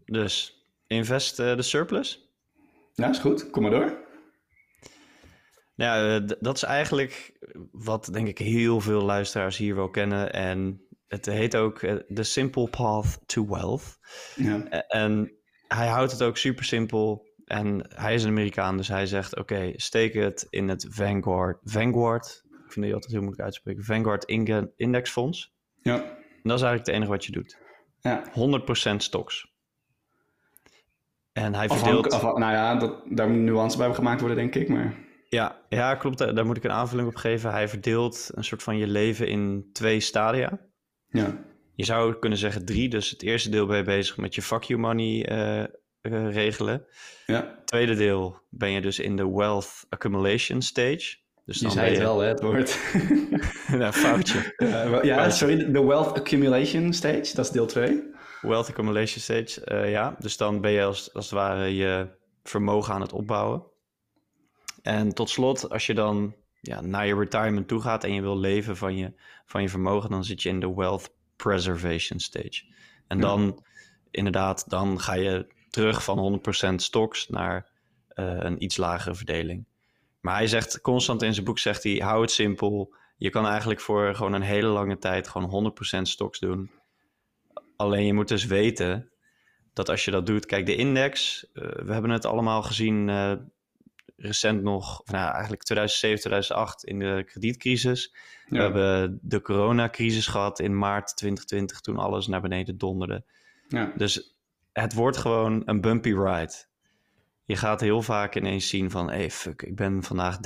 Dus, 0.04 0.64
invest 0.86 1.36
de 1.36 1.62
surplus. 1.62 2.32
Ja, 2.94 3.08
is 3.08 3.18
goed. 3.18 3.50
Kom 3.50 3.62
maar 3.62 3.70
door. 3.70 4.02
Ja, 5.82 6.20
dat 6.20 6.56
is 6.56 6.62
eigenlijk 6.62 7.32
wat 7.72 8.08
denk 8.12 8.28
ik 8.28 8.38
heel 8.38 8.80
veel 8.80 9.02
luisteraars 9.02 9.56
hier 9.56 9.74
wel 9.74 9.90
kennen. 9.90 10.32
En 10.32 10.86
het 11.08 11.26
heet 11.26 11.56
ook 11.56 11.78
The 12.14 12.22
Simple 12.22 12.68
Path 12.68 13.18
to 13.26 13.46
Wealth. 13.48 13.98
Ja. 14.36 14.68
En 14.88 15.32
hij 15.68 15.88
houdt 15.88 16.12
het 16.12 16.22
ook 16.22 16.36
super 16.36 16.64
simpel. 16.64 17.30
En 17.44 17.86
hij 17.88 18.14
is 18.14 18.22
een 18.22 18.30
Amerikaan, 18.30 18.76
dus 18.76 18.88
hij 18.88 19.06
zegt: 19.06 19.36
Oké, 19.36 19.72
steek 19.76 20.14
het 20.14 20.46
in 20.50 20.68
het 20.68 20.86
Vanguard. 20.90 21.58
Vanguard, 21.62 22.42
ik 22.44 22.72
vind 22.72 22.84
die 22.84 22.94
altijd 22.94 23.12
heel 23.12 23.20
moeilijk 23.20 23.44
uitspreken. 23.44 23.84
Vanguard 23.84 24.24
Indexfonds. 24.76 25.54
Ja. 25.82 25.94
En 25.94 26.48
dat 26.48 26.58
is 26.58 26.64
eigenlijk 26.64 26.86
het 26.86 26.94
enige 26.94 27.10
wat 27.10 27.24
je 27.24 27.32
doet. 27.32 27.58
Ja. 28.00 28.24
100% 28.92 28.96
stocks. 28.96 29.52
En 31.32 31.54
hij 31.54 31.68
verdeelt. 31.68 32.12
Afhank, 32.12 32.38
nou 32.38 32.52
ja, 32.52 32.74
dat, 32.74 33.02
daar 33.08 33.28
moet 33.28 33.40
nuance 33.40 33.76
bij 33.78 33.94
gemaakt 33.94 34.20
worden, 34.20 34.38
denk 34.38 34.54
ik. 34.54 34.68
Maar... 34.68 35.10
Ja, 35.34 35.60
ja, 35.68 35.94
klopt. 35.94 36.18
Daar 36.18 36.46
moet 36.46 36.56
ik 36.56 36.64
een 36.64 36.72
aanvulling 36.72 37.08
op 37.08 37.16
geven. 37.16 37.50
Hij 37.50 37.68
verdeelt 37.68 38.30
een 38.34 38.44
soort 38.44 38.62
van 38.62 38.76
je 38.76 38.86
leven 38.86 39.28
in 39.28 39.68
twee 39.72 40.00
stadia. 40.00 40.60
Ja. 41.08 41.44
Je 41.74 41.84
zou 41.84 42.14
kunnen 42.18 42.38
zeggen 42.38 42.64
drie. 42.64 42.88
Dus 42.88 43.10
het 43.10 43.22
eerste 43.22 43.50
deel 43.50 43.66
ben 43.66 43.76
je 43.76 43.82
bezig 43.82 44.16
met 44.16 44.34
je 44.34 44.42
fuck 44.42 44.62
you 44.62 44.80
money 44.80 45.30
uh, 45.32 45.64
uh, 46.02 46.32
regelen. 46.32 46.86
Ja. 47.26 47.62
Tweede 47.64 47.94
deel 47.94 48.40
ben 48.50 48.70
je 48.70 48.80
dus 48.80 48.98
in 48.98 49.16
de 49.16 49.30
wealth 49.30 49.86
accumulation 49.88 50.62
stage. 50.62 51.16
Dus 51.44 51.58
je 51.58 51.62
dan 51.62 51.70
zei 51.70 51.90
het 51.90 51.98
wel, 51.98 52.20
hè, 52.20 52.28
het 52.28 52.42
woord. 52.42 52.78
nou, 53.80 53.92
foutje. 53.92 54.54
Ja, 55.02 55.30
sorry, 55.30 55.72
de 55.72 55.84
wealth 55.84 56.18
accumulation 56.18 56.92
stage, 56.92 57.34
dat 57.34 57.44
is 57.44 57.50
deel 57.50 57.66
2. 57.66 58.02
Wealth 58.40 58.68
accumulation 58.68 59.20
stage, 59.20 59.72
uh, 59.72 59.90
ja. 59.90 60.16
Dus 60.18 60.36
dan 60.36 60.60
ben 60.60 60.70
je 60.70 60.82
als, 60.82 61.14
als 61.14 61.24
het 61.24 61.34
ware 61.34 61.74
je 61.74 62.08
vermogen 62.42 62.94
aan 62.94 63.00
het 63.00 63.12
opbouwen. 63.12 63.70
En 64.82 65.14
tot 65.14 65.30
slot, 65.30 65.70
als 65.70 65.86
je 65.86 65.94
dan 65.94 66.34
ja, 66.60 66.80
naar 66.80 67.06
je 67.06 67.14
retirement 67.14 67.68
toe 67.68 67.80
gaat 67.80 68.04
en 68.04 68.14
je 68.14 68.20
wil 68.20 68.38
leven 68.38 68.76
van 68.76 68.96
je, 68.96 69.12
van 69.46 69.62
je 69.62 69.68
vermogen, 69.68 70.10
dan 70.10 70.24
zit 70.24 70.42
je 70.42 70.48
in 70.48 70.60
de 70.60 70.74
wealth 70.74 71.14
preservation 71.36 72.18
stage. 72.18 72.64
En 73.06 73.18
Ja. 73.18 73.22
dan, 73.22 73.64
inderdaad, 74.10 74.70
dan 74.70 75.00
ga 75.00 75.14
je 75.14 75.46
terug 75.70 76.04
van 76.04 76.18
100% 76.18 76.74
stocks 76.74 77.28
naar 77.28 77.70
eh, 78.08 78.36
een 78.38 78.62
iets 78.62 78.76
lagere 78.76 79.14
verdeling. 79.14 79.66
Maar 80.20 80.34
hij 80.36 80.46
zegt 80.46 80.80
constant 80.80 81.22
in 81.22 81.34
zijn 81.34 81.46
boek, 81.46 81.58
zegt 81.58 81.82
hij, 81.82 81.92
hou 81.92 82.20
het 82.20 82.30
simpel. 82.30 82.94
Je 83.16 83.30
kan 83.30 83.46
eigenlijk 83.46 83.80
voor 83.80 84.14
gewoon 84.14 84.32
een 84.32 84.42
hele 84.42 84.68
lange 84.68 84.98
tijd 84.98 85.28
gewoon 85.28 85.74
100% 85.98 86.00
stocks 86.02 86.38
doen. 86.38 86.70
Alleen 87.76 88.06
je 88.06 88.14
moet 88.14 88.28
dus 88.28 88.44
weten 88.44 89.10
dat 89.72 89.88
als 89.88 90.04
je 90.04 90.10
dat 90.10 90.26
doet, 90.26 90.46
kijk, 90.46 90.66
de 90.66 90.76
index, 90.76 91.46
eh, 91.52 91.62
we 91.62 91.92
hebben 91.92 92.10
het 92.10 92.24
allemaal 92.24 92.62
gezien 92.62 93.08
eh, 93.08 93.32
recent 94.22 94.62
nog, 94.62 95.00
of 95.00 95.10
nou 95.10 95.32
eigenlijk 95.32 95.62
2007, 95.62 96.18
2008 96.18 96.84
in 96.84 96.98
de 96.98 97.22
kredietcrisis. 97.26 98.14
We 98.48 98.58
hebben 98.58 99.18
de 99.22 99.42
coronacrisis 99.42 100.26
gehad 100.26 100.60
in 100.60 100.78
maart 100.78 101.16
2020 101.16 101.80
toen 101.80 101.96
alles 101.96 102.26
naar 102.26 102.40
beneden 102.40 102.78
donderde. 102.78 103.24
Ja. 103.68 103.92
Dus 103.96 104.36
het 104.72 104.94
wordt 104.94 105.16
gewoon 105.16 105.62
een 105.64 105.80
bumpy 105.80 106.12
ride. 106.12 106.54
Je 107.44 107.56
gaat 107.56 107.80
heel 107.80 108.02
vaak 108.02 108.34
ineens 108.34 108.68
zien 108.68 108.90
van, 108.90 109.10
hey 109.10 109.30
fuck, 109.30 109.62
ik 109.62 109.76
ben 109.76 110.02
vandaag 110.02 110.36
30% 110.36 110.40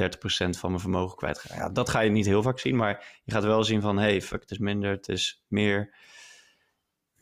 van 0.58 0.70
mijn 0.70 0.80
vermogen 0.80 1.16
kwijt. 1.16 1.44
Ja, 1.48 1.68
dat 1.68 1.88
ga 1.88 2.00
je 2.00 2.10
niet 2.10 2.26
heel 2.26 2.42
vaak 2.42 2.58
zien, 2.58 2.76
maar 2.76 3.20
je 3.24 3.32
gaat 3.32 3.44
wel 3.44 3.64
zien 3.64 3.80
van, 3.80 3.98
hey 3.98 4.22
fuck, 4.22 4.40
het 4.40 4.50
is 4.50 4.58
minder, 4.58 4.90
het 4.90 5.08
is 5.08 5.44
meer. 5.48 5.94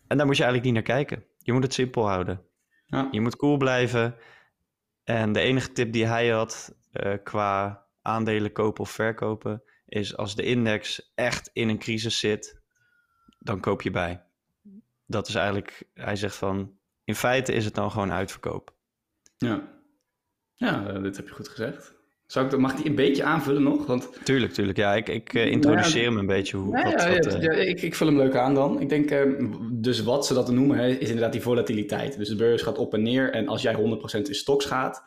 En 0.06 0.16
daar 0.16 0.26
moet 0.26 0.36
je 0.36 0.42
eigenlijk 0.42 0.74
niet 0.74 0.86
naar 0.86 0.96
kijken. 0.96 1.24
Je 1.38 1.52
moet 1.52 1.62
het 1.62 1.74
simpel 1.74 2.08
houden. 2.08 2.42
Ja. 2.86 3.08
Je 3.10 3.20
moet 3.20 3.36
cool 3.36 3.56
blijven. 3.56 4.16
En 5.04 5.32
de 5.32 5.40
enige 5.40 5.72
tip 5.72 5.92
die 5.92 6.06
hij 6.06 6.28
had 6.28 6.74
eh, 6.92 7.14
qua 7.22 7.86
aandelen 8.02 8.52
kopen 8.52 8.80
of 8.80 8.90
verkopen, 8.90 9.62
is 9.86 10.16
als 10.16 10.36
de 10.36 10.42
index 10.42 11.12
echt 11.14 11.50
in 11.52 11.68
een 11.68 11.78
crisis 11.78 12.18
zit, 12.18 12.60
dan 13.38 13.60
koop 13.60 13.82
je 13.82 13.90
bij. 13.90 14.24
Dat 15.06 15.28
is 15.28 15.34
eigenlijk, 15.34 15.88
hij 15.94 16.16
zegt 16.16 16.36
van, 16.36 16.78
in 17.04 17.14
feite 17.14 17.52
is 17.52 17.64
het 17.64 17.74
dan 17.74 17.90
gewoon 17.90 18.12
uitverkoop. 18.12 18.74
Ja, 19.36 19.82
ja 20.54 20.86
eh, 20.86 21.02
dit 21.02 21.16
heb 21.16 21.28
je 21.28 21.34
goed 21.34 21.48
gezegd. 21.48 21.93
Zou 22.26 22.44
ik 22.44 22.50
dat, 22.50 22.60
mag 22.60 22.70
ik 22.70 22.76
die 22.76 22.86
een 22.86 22.94
beetje 22.94 23.22
aanvullen 23.22 23.62
nog? 23.62 23.86
Want 23.86 24.08
Tuurlijk, 24.24 24.52
tuurlijk. 24.52 24.78
Ja, 24.78 24.94
ik, 24.94 25.08
ik 25.08 25.34
eh, 25.34 25.46
introduceer 25.46 26.04
hem 26.04 26.16
een 26.18 26.26
beetje 26.26 26.56
hoe. 26.56 26.70
Nou 26.72 26.84
wat, 26.84 27.02
ja, 27.02 27.12
wat, 27.14 27.26
eh, 27.26 27.42
ja, 27.42 27.52
ik, 27.52 27.82
ik 27.82 27.94
vul 27.94 28.06
hem 28.06 28.16
leuk 28.16 28.34
aan 28.36 28.54
dan. 28.54 28.80
Ik 28.80 28.88
denk, 28.88 29.10
eh, 29.10 29.22
dus 29.72 30.02
wat 30.02 30.26
ze 30.26 30.34
dat 30.34 30.50
noemen, 30.52 30.78
hè, 30.78 30.88
is 30.88 31.06
inderdaad 31.08 31.32
die 31.32 31.40
volatiliteit. 31.42 32.18
Dus 32.18 32.28
de 32.28 32.36
beurs 32.36 32.62
gaat 32.62 32.78
op 32.78 32.94
en 32.94 33.02
neer. 33.02 33.32
En 33.32 33.48
als 33.48 33.62
jij 33.62 33.74
100% 33.74 34.28
in 34.28 34.34
stocks 34.34 34.64
gaat, 34.64 35.04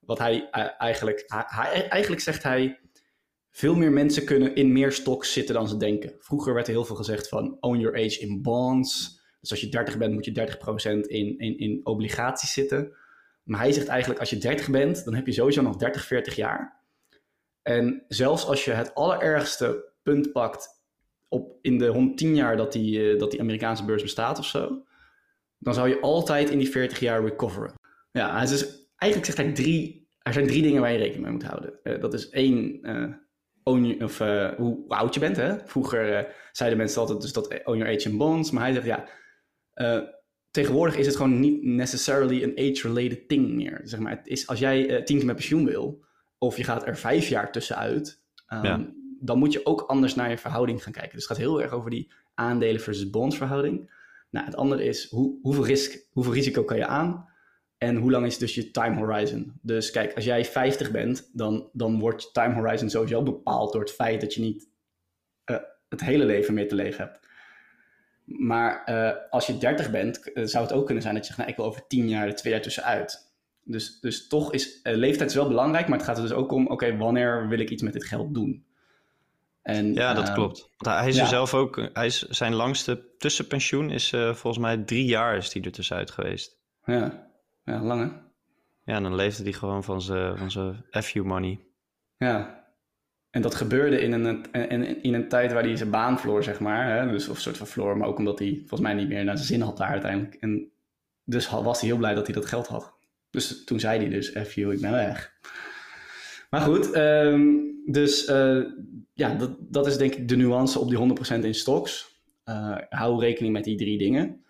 wat 0.00 0.18
hij 0.18 0.48
eh, 0.50 0.64
eigenlijk, 0.78 1.24
hij, 1.26 1.44
hij- 1.46 1.88
eigenlijk 1.88 2.22
zegt 2.22 2.42
hij, 2.42 2.78
veel 3.50 3.74
meer 3.74 3.92
mensen 3.92 4.24
kunnen 4.24 4.54
in 4.54 4.72
meer 4.72 4.92
stocks 4.92 5.32
zitten 5.32 5.54
dan 5.54 5.68
ze 5.68 5.76
denken. 5.76 6.12
Vroeger 6.18 6.54
werd 6.54 6.66
er 6.66 6.72
heel 6.72 6.84
veel 6.84 6.96
gezegd 6.96 7.28
van 7.28 7.56
own 7.60 7.78
your 7.78 7.96
age 8.04 8.20
in 8.20 8.42
bonds. 8.42 9.20
Dus 9.40 9.50
als 9.50 9.60
je 9.60 9.68
30 9.68 9.98
bent, 9.98 10.12
moet 10.12 10.24
je 10.24 10.32
30% 10.32 11.00
in, 11.06 11.38
in, 11.38 11.58
in 11.58 11.80
obligaties 11.82 12.52
zitten. 12.52 12.96
Maar 13.48 13.60
hij 13.60 13.72
zegt 13.72 13.88
eigenlijk, 13.88 14.20
als 14.20 14.30
je 14.30 14.38
30 14.38 14.70
bent, 14.70 15.04
dan 15.04 15.14
heb 15.14 15.26
je 15.26 15.32
sowieso 15.32 15.62
nog 15.62 15.76
30, 15.76 16.04
40 16.04 16.36
jaar. 16.36 16.84
En 17.62 18.04
zelfs 18.08 18.46
als 18.46 18.64
je 18.64 18.70
het 18.70 18.94
allerergste 18.94 19.92
punt 20.02 20.32
pakt 20.32 20.68
op 21.28 21.58
in 21.62 21.78
de 21.78 21.86
110 21.86 22.34
jaar 22.34 22.56
dat 22.56 22.72
die, 22.72 23.12
eh, 23.12 23.18
dat 23.18 23.30
die 23.30 23.40
Amerikaanse 23.40 23.84
beurs 23.84 24.02
bestaat 24.02 24.38
of 24.38 24.44
zo, 24.44 24.84
dan 25.58 25.74
zou 25.74 25.88
je 25.88 26.00
altijd 26.00 26.50
in 26.50 26.58
die 26.58 26.70
40 26.70 27.00
jaar 27.00 27.24
recoveren. 27.24 27.74
Ja, 28.10 28.44
dus, 28.44 28.90
eigenlijk 28.96 29.32
zegt 29.32 29.48
hij 29.48 29.52
drie, 29.52 30.08
er 30.18 30.32
zijn 30.32 30.46
drie 30.46 30.62
dingen 30.62 30.80
waar 30.80 30.92
je 30.92 30.98
rekening 30.98 31.22
mee 31.22 31.32
moet 31.32 31.44
houden. 31.44 31.82
Eh, 31.82 32.00
dat 32.00 32.14
is 32.14 32.28
één, 32.28 32.82
eh, 32.82 34.02
of, 34.02 34.18
hoe, 34.56 34.84
oud 34.88 35.14
je 35.14 35.20
bent. 35.20 35.36
Hè? 35.36 35.58
Vroeger 35.66 36.34
zeiden 36.52 36.78
mensen 36.78 37.00
altijd 37.00 37.20
dus 37.20 37.32
dat 37.32 37.64
own 37.64 37.78
your 37.78 37.94
age 37.96 38.08
in 38.08 38.18
bonds, 38.18 38.50
maar 38.50 38.62
hij 38.62 38.72
zegt 38.72 38.86
ja, 38.86 39.08
tegenwoordig 40.58 40.96
is 40.96 41.06
het 41.06 41.16
gewoon 41.16 41.40
niet 41.40 41.62
necessarily 41.62 42.42
een 42.42 42.58
age-related 42.70 43.28
thing 43.28 43.54
meer. 43.54 43.80
Zeg 43.84 44.00
maar, 44.00 44.16
het 44.16 44.26
is, 44.26 44.46
als 44.46 44.58
jij 44.58 44.88
eh, 44.88 45.04
tien 45.04 45.16
keer 45.16 45.26
met 45.26 45.36
pensioen 45.36 45.64
wil, 45.64 46.04
of 46.38 46.56
je 46.56 46.64
gaat 46.64 46.86
er 46.86 46.96
vijf 46.96 47.28
jaar 47.28 47.52
tussenuit, 47.52 48.22
Ja. 48.48 48.86
dan 49.20 49.38
moet 49.38 49.52
je 49.52 49.66
ook 49.66 49.80
anders 49.80 50.14
naar 50.14 50.30
je 50.30 50.38
verhouding 50.38 50.82
gaan 50.82 50.92
kijken. 50.92 51.12
Dus 51.12 51.28
het 51.28 51.32
gaat 51.32 51.46
heel 51.46 51.62
erg 51.62 51.72
over 51.72 51.90
die 51.90 52.12
aandelen 52.34 52.80
versus 52.80 53.10
bonds 53.10 53.36
verhouding. 53.36 53.90
Nou, 54.30 54.46
het 54.46 54.56
andere 54.56 54.84
is 54.84 55.10
hoe, 55.10 55.38
hoeveel, 55.42 55.66
risk, 55.66 56.06
hoeveel 56.10 56.32
risico 56.32 56.64
kan 56.64 56.76
je 56.76 56.86
aan? 56.86 57.28
En 57.78 57.96
hoe 57.96 58.10
lang 58.10 58.26
is 58.26 58.38
dus 58.38 58.54
je 58.54 58.70
time 58.70 58.96
horizon? 58.96 59.52
Dus 59.62 59.90
kijk, 59.90 60.14
als 60.14 60.24
jij 60.24 60.44
50 60.44 60.90
bent, 60.90 61.30
dan, 61.32 61.68
dan 61.72 61.98
wordt 61.98 62.22
je 62.22 62.28
time 62.32 62.54
horizon 62.54 62.90
sowieso 62.90 63.22
bepaald 63.22 63.72
door 63.72 63.80
het 63.80 63.92
feit 63.92 64.20
dat 64.20 64.34
je 64.34 64.40
niet 64.40 64.68
uh, 65.50 65.56
het 65.88 66.00
hele 66.00 66.24
leven 66.24 66.54
meer 66.54 66.68
te 66.68 66.74
leven 66.74 67.04
hebt. 67.04 67.27
Maar 68.28 68.82
uh, 68.88 69.10
als 69.30 69.46
je 69.46 69.58
30 69.58 69.90
bent, 69.90 70.30
uh, 70.34 70.44
zou 70.44 70.64
het 70.64 70.72
ook 70.72 70.84
kunnen 70.84 71.02
zijn 71.02 71.14
dat 71.14 71.22
je 71.22 71.28
zegt, 71.28 71.38
nou, 71.38 71.50
ik 71.50 71.56
wil 71.56 71.66
over 71.66 71.86
10 71.86 72.08
jaar, 72.08 72.34
twee 72.34 72.52
jaar 72.52 72.62
tussenuit. 72.62 73.32
Dus, 73.64 74.00
dus 74.00 74.28
toch 74.28 74.52
is 74.52 74.80
leeftijd 74.82 75.30
is 75.30 75.36
wel 75.36 75.48
belangrijk, 75.48 75.88
maar 75.88 75.98
het 75.98 76.06
gaat 76.06 76.16
er 76.16 76.22
dus 76.22 76.32
ook 76.32 76.52
om, 76.52 76.66
oké, 76.66 76.96
wanneer 76.96 77.48
wil 77.48 77.58
ik 77.58 77.70
iets 77.70 77.82
met 77.82 77.92
dit 77.92 78.04
geld 78.04 78.34
doen? 78.34 78.66
En, 79.62 79.94
ja, 79.94 80.14
dat 80.14 80.32
klopt. 80.32 80.70
Hij 80.76 81.08
is 81.08 81.16
ja. 81.16 81.22
er 81.22 81.28
zelf 81.28 81.54
ook, 81.54 81.88
hij 81.92 82.06
is, 82.06 82.22
zijn 82.22 82.54
langste 82.54 83.16
tussenpensioen 83.18 83.90
is 83.90 84.10
volgens 84.10 84.58
mij 84.58 84.76
drie 84.76 85.04
jaar 85.04 85.36
is 85.36 85.50
die 85.50 85.62
er 85.62 85.72
tussenuit 85.72 86.10
geweest. 86.10 86.58
Ja. 86.84 87.30
Ja, 87.64 87.82
lang 87.82 88.00
hè? 88.00 88.16
Ja, 88.92 88.96
en 88.96 89.02
dan 89.02 89.14
leefde 89.14 89.42
hij 89.42 89.52
gewoon 89.52 89.84
van 89.84 90.02
zijn, 90.02 90.50
van 90.50 90.84
FU 90.90 91.22
money. 91.22 91.60
Ja, 92.16 92.57
en 93.38 93.44
dat 93.44 93.54
gebeurde 93.54 94.00
in 94.00 94.12
een, 94.12 94.52
in, 95.02 95.14
een 95.14 95.28
tijd 95.28 95.52
waar 95.52 95.62
hij 95.62 95.76
zijn 95.76 95.90
baan 95.90 96.18
verloor, 96.18 96.42
zeg 96.42 96.60
maar. 96.60 96.96
Hè? 96.96 97.10
Dus, 97.10 97.28
of 97.28 97.36
een 97.36 97.42
soort 97.42 97.56
van 97.56 97.66
verloor, 97.66 97.96
maar 97.96 98.08
ook 98.08 98.18
omdat 98.18 98.38
hij 98.38 98.54
volgens 98.58 98.80
mij 98.80 98.94
niet 98.94 99.08
meer 99.08 99.24
naar 99.24 99.36
zijn 99.36 99.48
zin 99.48 99.60
had 99.60 99.76
daar 99.76 99.88
uiteindelijk. 99.88 100.34
En 100.34 100.70
dus 101.24 101.50
was 101.50 101.80
hij 101.80 101.88
heel 101.88 101.98
blij 101.98 102.14
dat 102.14 102.26
hij 102.26 102.34
dat 102.34 102.46
geld 102.46 102.66
had. 102.66 102.94
Dus 103.30 103.64
toen 103.64 103.80
zei 103.80 103.98
hij 103.98 104.08
dus, 104.08 104.28
FU, 104.28 104.72
ik 104.72 104.80
ben 104.80 104.90
weg. 104.90 105.32
Maar 106.50 106.60
goed, 106.60 106.96
um, 106.96 107.82
dus 107.86 108.28
uh, 108.28 108.64
ja, 109.12 109.34
dat, 109.34 109.56
dat 109.60 109.86
is 109.86 109.96
denk 109.96 110.14
ik 110.14 110.28
de 110.28 110.36
nuance 110.36 110.78
op 110.78 110.88
die 110.88 111.38
100% 111.40 111.44
in 111.44 111.54
stocks. 111.54 112.22
Uh, 112.44 112.76
hou 112.88 113.20
rekening 113.20 113.52
met 113.52 113.64
die 113.64 113.76
drie 113.76 113.98
dingen. 113.98 114.44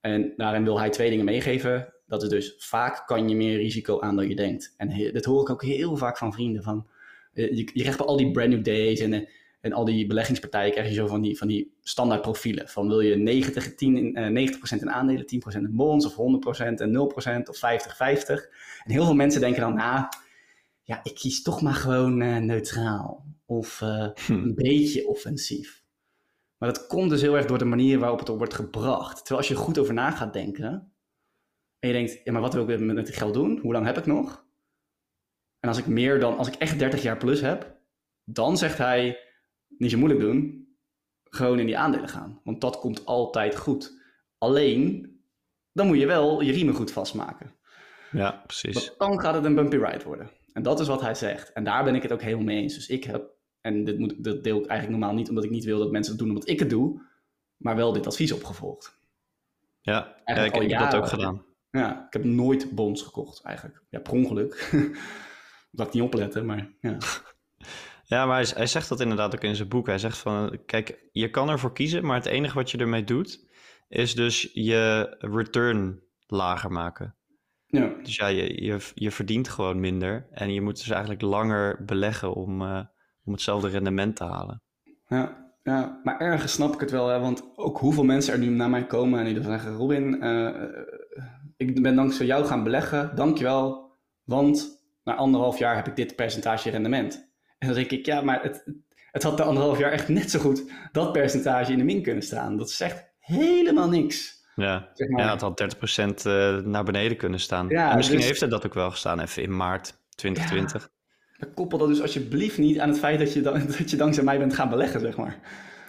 En 0.00 0.32
daarin 0.36 0.64
wil 0.64 0.78
hij 0.78 0.90
twee 0.90 1.10
dingen 1.10 1.24
meegeven. 1.24 1.94
Dat 2.06 2.22
is 2.22 2.28
dus 2.28 2.54
vaak 2.58 3.06
kan 3.06 3.28
je 3.28 3.36
meer 3.36 3.56
risico 3.56 4.00
aan 4.00 4.16
dan 4.16 4.28
je 4.28 4.36
denkt. 4.36 4.74
En 4.76 5.12
dat 5.12 5.24
hoor 5.24 5.40
ik 5.40 5.50
ook 5.50 5.62
heel 5.62 5.96
vaak 5.96 6.18
van 6.18 6.32
vrienden. 6.32 6.62
Van, 6.62 6.86
je, 7.34 7.70
je 7.72 7.80
krijgt 7.80 7.98
bij 7.98 8.06
al 8.06 8.16
die 8.16 8.30
brand 8.30 8.50
new 8.50 8.64
days 8.64 9.00
en, 9.00 9.28
en 9.60 9.72
al 9.72 9.84
die 9.84 10.06
beleggingspartijen 10.06 10.72
krijg 10.72 10.88
je 10.88 10.94
zo 10.94 11.06
van 11.06 11.20
die, 11.22 11.38
van 11.38 11.48
die 11.48 11.74
standaard 11.82 12.22
profielen. 12.22 12.68
Van 12.68 12.88
wil 12.88 13.00
je 13.00 13.16
90, 13.16 13.74
10, 13.74 14.18
uh, 14.18 14.52
90% 14.52 14.80
in 14.80 14.90
aandelen, 14.90 15.24
10% 15.24 15.58
in 15.58 15.76
bonds 15.76 16.06
of 16.06 16.12
100% 16.12 16.16
en 16.74 16.92
0% 16.92 17.48
of 17.48 17.56
50-50. 17.56 17.60
En 18.84 18.92
heel 18.92 19.04
veel 19.04 19.14
mensen 19.14 19.40
denken 19.40 19.60
dan, 19.60 19.74
nou, 19.74 20.06
ja, 20.82 21.00
ik 21.02 21.14
kies 21.14 21.42
toch 21.42 21.62
maar 21.62 21.74
gewoon 21.74 22.22
uh, 22.22 22.36
neutraal. 22.36 23.24
Of 23.46 23.80
uh, 23.80 24.08
hm. 24.14 24.32
een 24.32 24.54
beetje 24.54 25.08
offensief. 25.08 25.82
Maar 26.58 26.72
dat 26.72 26.86
komt 26.86 27.10
dus 27.10 27.20
heel 27.20 27.36
erg 27.36 27.46
door 27.46 27.58
de 27.58 27.64
manier 27.64 27.98
waarop 27.98 28.18
het 28.18 28.28
wordt 28.28 28.54
gebracht. 28.54 29.16
Terwijl 29.16 29.38
als 29.38 29.48
je 29.48 29.54
goed 29.54 29.78
over 29.78 29.94
na 29.94 30.10
gaat 30.10 30.32
denken, 30.32 30.92
en 31.78 31.88
je 31.88 31.92
denkt, 31.92 32.20
ja, 32.24 32.32
maar 32.32 32.40
wat 32.40 32.54
wil 32.54 32.68
ik 32.68 32.80
met 32.80 32.96
het 32.96 33.16
geld 33.16 33.34
doen? 33.34 33.58
Hoe 33.62 33.72
lang 33.72 33.86
heb 33.86 33.98
ik 33.98 34.06
nog? 34.06 34.43
En 35.64 35.70
als 35.70 35.78
ik 35.78 35.86
meer 35.86 36.20
dan, 36.20 36.36
als 36.36 36.48
ik 36.48 36.54
echt 36.54 36.78
30 36.78 37.02
jaar 37.02 37.16
plus 37.16 37.40
heb, 37.40 37.76
dan 38.24 38.56
zegt 38.56 38.78
hij, 38.78 39.18
niet 39.68 39.90
zo 39.90 39.98
moeilijk 39.98 40.20
doen, 40.20 40.68
gewoon 41.24 41.58
in 41.58 41.66
die 41.66 41.78
aandelen 41.78 42.08
gaan. 42.08 42.40
Want 42.42 42.60
dat 42.60 42.78
komt 42.78 43.06
altijd 43.06 43.56
goed. 43.56 44.00
Alleen, 44.38 45.16
dan 45.72 45.86
moet 45.86 45.98
je 45.98 46.06
wel 46.06 46.40
je 46.40 46.52
riemen 46.52 46.74
goed 46.74 46.90
vastmaken. 46.92 47.54
Ja, 48.10 48.42
precies. 48.46 48.74
Want 48.74 48.94
dan 48.98 49.20
gaat 49.20 49.34
het 49.34 49.44
een 49.44 49.54
bumpy 49.54 49.76
ride 49.76 50.04
worden. 50.04 50.30
En 50.52 50.62
dat 50.62 50.80
is 50.80 50.86
wat 50.86 51.00
hij 51.00 51.14
zegt. 51.14 51.52
En 51.52 51.64
daar 51.64 51.84
ben 51.84 51.94
ik 51.94 52.02
het 52.02 52.12
ook 52.12 52.22
helemaal 52.22 52.44
mee 52.44 52.62
eens. 52.62 52.74
Dus 52.74 52.88
ik 52.88 53.04
heb, 53.04 53.30
en 53.60 53.84
dit, 53.84 53.98
moet, 53.98 54.24
dit 54.24 54.44
deel 54.44 54.58
ik 54.58 54.66
eigenlijk 54.66 55.00
normaal 55.00 55.18
niet 55.18 55.28
omdat 55.28 55.44
ik 55.44 55.50
niet 55.50 55.64
wil 55.64 55.78
dat 55.78 55.90
mensen 55.90 56.12
het 56.12 56.20
doen 56.20 56.30
omdat 56.30 56.48
ik 56.48 56.58
het 56.58 56.70
doe, 56.70 57.02
maar 57.56 57.76
wel 57.76 57.92
dit 57.92 58.06
advies 58.06 58.32
opgevolgd. 58.32 58.98
Ja, 59.80 60.14
ja 60.24 60.34
ik, 60.34 60.56
ik 60.56 60.70
heb 60.70 60.90
dat 60.90 60.94
ook 60.94 61.08
gedaan. 61.08 61.44
Ja, 61.70 62.06
ik 62.06 62.12
heb 62.12 62.24
nooit 62.24 62.74
bonds 62.74 63.02
gekocht 63.02 63.42
eigenlijk. 63.42 63.82
Ja, 63.88 64.00
per 64.00 64.12
ongeluk. 64.12 64.54
dat 65.74 65.86
ik 65.86 65.92
niet 65.92 66.02
opletten, 66.02 66.46
maar 66.46 66.70
ja. 66.80 66.96
Ja, 68.06 68.26
maar 68.26 68.40
hij, 68.40 68.50
hij, 68.54 68.66
zegt 68.66 68.88
dat 68.88 69.00
inderdaad 69.00 69.34
ook 69.34 69.42
in 69.42 69.56
zijn 69.56 69.68
boek. 69.68 69.86
Hij 69.86 69.98
zegt 69.98 70.18
van, 70.18 70.58
kijk, 70.66 71.08
je 71.12 71.30
kan 71.30 71.48
ervoor 71.48 71.72
kiezen, 71.72 72.06
maar 72.06 72.16
het 72.16 72.26
enige 72.26 72.54
wat 72.54 72.70
je 72.70 72.78
ermee 72.78 73.04
doet, 73.04 73.46
is 73.88 74.14
dus 74.14 74.50
je 74.52 75.16
return 75.18 76.02
lager 76.26 76.72
maken. 76.72 77.16
Ja. 77.66 77.92
Dus 78.02 78.16
ja, 78.16 78.26
je, 78.26 78.64
je, 78.64 78.78
je 78.94 79.10
verdient 79.10 79.48
gewoon 79.48 79.80
minder 79.80 80.26
en 80.30 80.52
je 80.52 80.60
moet 80.60 80.76
dus 80.76 80.90
eigenlijk 80.90 81.22
langer 81.22 81.84
beleggen 81.84 82.34
om, 82.34 82.62
uh, 82.62 82.80
om 83.24 83.32
hetzelfde 83.32 83.68
rendement 83.68 84.16
te 84.16 84.24
halen. 84.24 84.62
Ja, 85.06 85.52
ja, 85.62 86.00
maar 86.02 86.20
ergens 86.20 86.52
snap 86.52 86.74
ik 86.74 86.80
het 86.80 86.90
wel, 86.90 87.08
hè, 87.08 87.20
want 87.20 87.52
ook 87.56 87.78
hoeveel 87.78 88.04
mensen 88.04 88.32
er 88.32 88.38
nu 88.38 88.48
naar 88.48 88.70
mij 88.70 88.86
komen 88.86 89.18
en 89.18 89.24
die 89.24 89.34
dan 89.34 89.44
zeggen, 89.44 89.74
Robin, 89.74 90.24
uh, 90.24 90.50
ik 91.56 91.82
ben 91.82 91.96
dankzij 91.96 92.26
jou 92.26 92.44
gaan 92.44 92.64
beleggen, 92.64 93.16
dankjewel, 93.16 93.92
want 94.24 94.83
na 95.04 95.14
anderhalf 95.14 95.58
jaar 95.58 95.76
heb 95.76 95.86
ik 95.86 95.96
dit 95.96 96.16
percentage 96.16 96.70
rendement. 96.70 97.32
En 97.58 97.66
dan 97.66 97.76
denk 97.76 97.90
ik, 97.90 98.06
ja, 98.06 98.20
maar 98.20 98.42
het, 98.42 98.64
het 99.10 99.22
had 99.22 99.36
de 99.36 99.42
anderhalf 99.42 99.78
jaar 99.78 99.92
echt 99.92 100.08
net 100.08 100.30
zo 100.30 100.38
goed 100.38 100.64
dat 100.92 101.12
percentage 101.12 101.72
in 101.72 101.78
de 101.78 101.84
min 101.84 102.02
kunnen 102.02 102.22
staan. 102.22 102.56
Dat 102.56 102.70
zegt 102.70 103.12
helemaal 103.18 103.88
niks. 103.88 104.42
Ja, 104.54 104.90
zeg 104.94 105.08
maar. 105.08 105.24
ja 105.24 105.30
het 105.30 105.40
had 105.40 105.74
30% 106.22 106.26
uh, 106.26 106.48
eh, 106.48 106.64
naar 106.64 106.84
beneden 106.84 107.16
kunnen 107.16 107.40
staan. 107.40 107.68
Ja, 107.68 107.90
en 107.90 107.96
misschien 107.96 108.18
dus... 108.18 108.26
heeft 108.26 108.40
het 108.40 108.50
dat 108.50 108.66
ook 108.66 108.74
wel 108.74 108.90
gestaan, 108.90 109.20
even 109.20 109.42
in 109.42 109.56
maart 109.56 109.98
2020. 110.14 110.88
Ja, 111.38 111.46
koppel 111.54 111.78
dat 111.78 111.88
dus 111.88 112.02
alsjeblieft 112.02 112.58
niet 112.58 112.80
aan 112.80 112.88
het 112.88 112.98
feit 112.98 113.18
dat 113.18 113.32
je, 113.32 113.40
dan, 113.40 113.66
dat 113.78 113.90
je 113.90 113.96
dankzij 113.96 114.24
mij 114.24 114.38
bent 114.38 114.54
gaan 114.54 114.68
beleggen, 114.68 115.00
zeg 115.00 115.16
maar. 115.16 115.38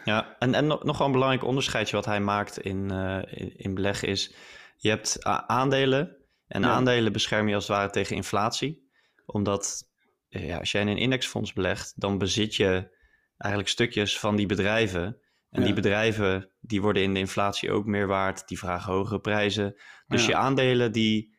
Ja, 0.05 0.35
en, 0.39 0.53
en 0.53 0.67
nog 0.67 0.97
wel 0.97 1.07
een 1.07 1.13
belangrijk 1.13 1.43
onderscheidje 1.43 1.95
wat 1.95 2.05
hij 2.05 2.19
maakt 2.19 2.59
in, 2.59 2.89
uh, 2.91 3.21
in, 3.29 3.57
in 3.57 3.73
beleggen 3.73 4.07
is 4.07 4.35
je 4.77 4.89
hebt 4.89 5.23
aandelen. 5.23 6.15
En 6.47 6.65
aandelen 6.65 7.11
bescherm 7.11 7.47
je 7.47 7.55
als 7.55 7.67
het 7.67 7.77
ware 7.77 7.89
tegen 7.89 8.15
inflatie. 8.15 8.84
Omdat 9.25 9.89
eh, 10.29 10.47
ja, 10.47 10.57
als 10.57 10.71
jij 10.71 10.81
in 10.81 10.87
een 10.87 10.97
indexfonds 10.97 11.53
belegt, 11.53 11.93
dan 11.95 12.17
bezit 12.17 12.55
je 12.55 12.97
eigenlijk 13.37 13.71
stukjes 13.71 14.19
van 14.19 14.35
die 14.35 14.45
bedrijven. 14.45 15.19
En 15.49 15.63
die 15.63 15.73
bedrijven 15.73 16.51
die 16.59 16.81
worden 16.81 17.03
in 17.03 17.13
de 17.13 17.19
inflatie 17.19 17.71
ook 17.71 17.85
meer 17.85 18.07
waard. 18.07 18.47
Die 18.47 18.57
vragen 18.57 18.93
hogere 18.93 19.19
prijzen. 19.19 19.75
Dus 20.07 20.25
je 20.25 20.35
aandelen 20.35 20.91
die 20.91 21.35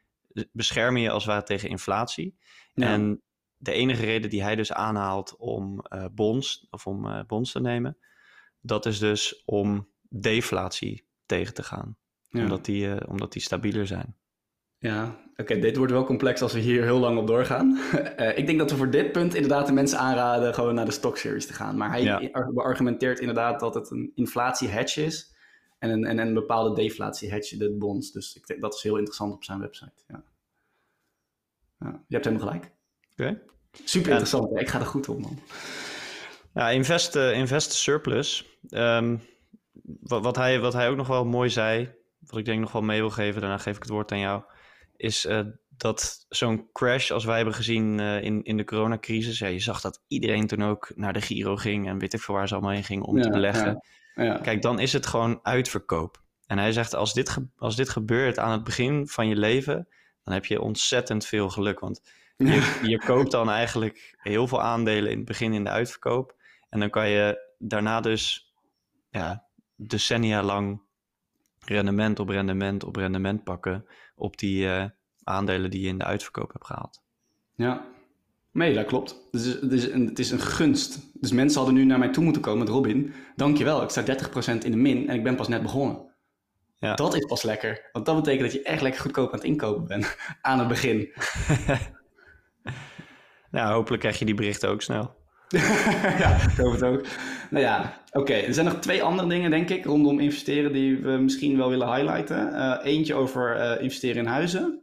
beschermen 0.53 1.01
je 1.01 1.11
als 1.11 1.25
het 1.25 1.33
ware 1.33 1.45
tegen 1.45 1.69
inflatie. 1.69 2.39
En 2.75 3.23
de 3.57 3.73
enige 3.73 4.05
reden 4.05 4.31
die 4.31 4.43
hij 4.43 4.57
dus 4.57 4.73
aanhaalt 4.73 5.37
om 5.37 5.85
uh, 5.89 6.05
bonds 6.13 6.67
of 6.71 6.87
om 6.87 7.07
uh, 7.07 7.21
bonds 7.27 7.53
te 7.53 7.61
nemen, 7.61 7.99
dat 8.61 8.87
is 8.87 8.99
dus 8.99 9.43
om 9.45 9.89
deflatie 10.09 11.07
tegen 11.27 11.55
te 11.55 11.63
gaan 11.63 11.97
omdat, 12.43 12.65
die, 12.65 12.87
uh, 12.87 12.97
omdat 13.07 13.33
die 13.33 13.43
stabieler 13.43 13.87
zijn. 13.87 14.17
Ja, 14.87 15.17
oké, 15.37 15.59
dit 15.59 15.77
wordt 15.77 15.93
wel 15.93 16.05
complex 16.05 16.43
als 16.43 16.53
we 16.53 16.59
hier 16.59 16.83
heel 16.83 16.99
lang 16.99 17.19
op 17.19 17.27
doorgaan. 17.27 17.79
uh, 18.19 18.39
ik 18.39 18.47
denk 18.47 18.59
dat 18.59 18.71
we 18.71 18.77
voor 18.77 18.91
dit 18.91 19.13
punt 19.13 19.35
inderdaad 19.35 19.67
de 19.67 19.73
mensen 19.73 19.99
aanraden 19.99 20.55
gewoon 20.55 20.75
naar 20.75 20.85
de 20.85 20.91
stock 20.91 21.17
series 21.17 21.47
te 21.47 21.53
gaan. 21.53 21.77
Maar 21.77 21.91
hij 21.91 22.03
ja. 22.03 22.51
beargumenteert 22.55 23.21
inderdaad 23.21 23.61
dat 23.61 23.75
het 23.75 23.91
een 23.91 24.13
inflatie 24.15 24.69
hedge 24.69 25.05
is 25.05 25.35
en 25.79 25.91
een, 25.91 26.05
en 26.05 26.19
een 26.19 26.35
bepaalde 26.35 26.75
deflatie 26.75 27.31
hedge, 27.31 27.57
de 27.57 27.77
bonds. 27.77 28.13
Dus 28.13 28.37
ik 28.37 28.47
denk, 28.47 28.61
dat 28.61 28.75
is 28.75 28.83
heel 28.83 28.97
interessant 28.97 29.33
op 29.33 29.45
zijn 29.45 29.61
website. 29.61 30.03
Ja. 30.09 30.23
ja 31.79 32.05
je 32.07 32.15
hebt 32.15 32.25
helemaal 32.25 32.47
gelijk. 32.47 32.71
Oké. 33.13 33.43
Super 33.85 34.11
interessant, 34.11 34.61
ik 34.61 34.69
ga 34.69 34.81
er 34.81 34.87
goed 34.87 35.09
op 35.09 35.21
man. 35.21 35.39
Ja, 36.55 36.71
invest, 36.71 37.17
uh, 37.17 37.39
invest 37.39 37.73
surplus. 37.73 38.59
Um, 38.71 39.21
wat, 39.83 40.23
wat, 40.23 40.37
hij, 40.37 40.61
wat 40.61 40.73
hij 40.73 40.89
ook 40.89 40.97
nog 40.97 41.07
wel 41.07 41.25
mooi 41.25 41.51
zei, 41.51 41.95
wat 42.19 42.39
ik 42.39 42.45
denk 42.45 42.61
nog 42.61 42.73
wel 42.73 42.83
mee 42.83 43.01
wil 43.01 43.11
geven, 43.11 43.41
daarna 43.41 43.59
geef 43.59 43.77
ik 43.77 43.83
het 43.83 43.91
woord 43.91 44.13
aan 44.13 44.19
jou, 44.19 44.43
is 44.97 45.25
uh, 45.25 45.41
dat 45.77 46.27
zo'n 46.29 46.69
crash 46.73 47.11
als 47.11 47.25
wij 47.25 47.37
hebben 47.37 47.55
gezien 47.55 47.99
uh, 47.99 48.23
in, 48.23 48.43
in 48.43 48.57
de 48.57 48.65
coronacrisis, 48.65 49.39
ja, 49.39 49.47
je 49.47 49.59
zag 49.59 49.81
dat 49.81 50.03
iedereen 50.09 50.47
toen 50.47 50.63
ook 50.63 50.93
naar 50.95 51.13
de 51.13 51.21
Giro 51.21 51.57
ging 51.57 51.89
en 51.89 51.99
weet 51.99 52.13
ik 52.13 52.21
veel 52.21 52.35
waar 52.35 52.49
ze 52.49 52.55
allemaal 52.55 52.73
heen 52.73 52.85
ging 52.85 53.03
om 53.03 53.17
ja, 53.17 53.23
te 53.23 53.31
beleggen. 53.31 53.83
Ja, 54.15 54.25
ja. 54.25 54.39
Kijk, 54.39 54.63
dan 54.63 54.79
is 54.79 54.93
het 54.93 55.07
gewoon 55.07 55.41
uitverkoop. 55.43 56.23
En 56.47 56.59
hij 56.59 56.73
zegt, 56.73 56.95
als 56.95 57.15
dit, 57.15 57.37
als 57.57 57.77
dit 57.77 57.89
gebeurt 57.89 58.39
aan 58.39 58.53
het 58.53 58.65
begin 58.65 59.09
van 59.09 59.29
je 59.29 59.37
leven, 59.37 59.89
dan 60.23 60.35
heb 60.35 60.45
je 60.45 60.61
ontzettend 60.61 61.27
veel 61.27 61.49
geluk. 61.49 61.81
Want 61.81 62.01
je, 62.37 62.81
je 62.83 62.99
koopt 62.99 63.31
dan 63.31 63.51
eigenlijk 63.51 64.17
heel 64.19 64.47
veel 64.47 64.63
aandelen 64.63 65.11
in 65.11 65.17
het 65.17 65.27
begin 65.27 65.53
in 65.53 65.65
de 65.65 65.71
uitverkoop. 65.71 66.35
En 66.69 66.81
dan 66.81 66.91
kan 66.91 67.09
je 67.09 67.55
daarna 67.59 68.01
dus 68.01 68.55
ja, 69.11 69.47
decennia 69.77 70.43
lang 70.43 70.83
rendement 71.65 72.19
op 72.19 72.29
rendement 72.29 72.85
op 72.85 72.97
rendement 72.97 73.45
pakken 73.45 73.87
op 74.17 74.39
die 74.39 74.65
uh, 74.65 74.85
aandelen 75.23 75.71
die 75.71 75.81
je 75.81 75.89
in 75.89 75.99
de 75.99 76.05
uitverkoop 76.05 76.53
hebt 76.53 76.67
gehaald. 76.67 77.03
Ja, 77.55 77.87
nee, 78.53 78.75
dat 78.75 78.87
klopt. 78.87 79.29
Dus 79.31 79.45
het 79.45 79.73
is, 79.73 79.89
een, 79.89 80.07
het 80.07 80.19
is 80.19 80.31
een 80.31 80.41
gunst. 80.41 80.99
Dus 81.13 81.33
mensen 81.33 81.59
hadden 81.59 81.75
nu 81.79 81.85
naar 81.85 81.99
mij 81.99 82.09
toe 82.09 82.25
moeten 82.25 82.43
komen 82.43 82.59
met 82.59 82.69
Robin. 82.69 83.15
Dankjewel, 83.37 83.83
ik 83.83 83.91
sta 83.91 84.03
30% 84.03 84.59
in 84.65 84.71
de 84.71 84.77
min 84.77 85.09
en 85.09 85.15
ik 85.15 85.23
ben 85.23 85.37
pas 85.37 85.49
net 85.49 85.63
begonnen. 85.63 86.15
Ja. 86.79 86.95
Dat 86.95 87.15
is 87.15 87.25
pas 87.25 87.43
lekker. 87.43 87.89
Want 87.93 88.07
dat 88.07 88.17
betekent 88.17 88.43
dat 88.43 88.53
je 88.53 88.63
echt 88.63 88.83
lekker 88.83 89.01
goedkoop 89.01 89.29
aan 89.33 89.39
het 89.39 89.45
inkopen 89.45 89.87
bent 89.87 90.17
aan 90.43 90.59
het 90.59 90.69
begin. 90.69 91.13
nou, 93.51 93.73
hopelijk 93.73 94.03
krijg 94.03 94.19
je 94.19 94.25
die 94.25 94.35
berichten 94.35 94.69
ook 94.69 94.83
snel. 94.83 95.15
ja, 96.23 96.35
ik 96.51 96.57
hoop 96.57 96.73
het 96.73 96.83
ook. 96.83 97.07
Nou 97.51 97.65
ja, 97.65 98.01
oké. 98.13 98.33
Er 98.33 98.55
zijn 98.55 98.67
nog 98.67 98.79
twee 98.79 99.03
andere 99.03 99.29
dingen, 99.29 99.51
denk 99.51 99.71
ik, 99.71 99.85
rondom 99.85 100.21
investeren 100.21 100.73
die 100.73 100.99
we 100.99 101.11
misschien 101.11 101.57
wel 101.57 101.69
willen 101.69 101.95
highlighten. 101.95 102.53
Uh, 102.53 102.79
eentje 102.83 103.15
over 103.15 103.57
uh, 103.57 103.83
investeren 103.83 104.17
in 104.17 104.27
huizen. 104.27 104.83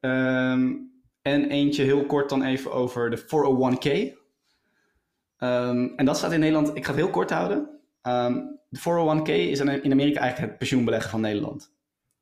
Ehm, 0.00 0.72
en 1.22 1.48
eentje 1.48 1.82
heel 1.82 2.06
kort 2.06 2.28
dan 2.28 2.42
even 2.42 2.72
over 2.72 3.10
de 3.10 3.18
401k. 3.18 4.16
Ehm, 5.36 5.86
en 5.96 6.04
dat 6.04 6.16
staat 6.16 6.32
in 6.32 6.40
Nederland, 6.40 6.76
ik 6.76 6.84
ga 6.84 6.90
het 6.90 7.00
heel 7.00 7.10
kort 7.10 7.30
houden. 7.30 7.80
Ehm, 8.02 8.40
de 8.68 8.80
401k 8.80 9.28
is 9.28 9.60
in 9.60 9.92
Amerika 9.92 10.20
eigenlijk 10.20 10.50
het 10.50 10.58
pensioenbeleggen 10.58 11.10
van 11.10 11.20
Nederland. 11.20 11.72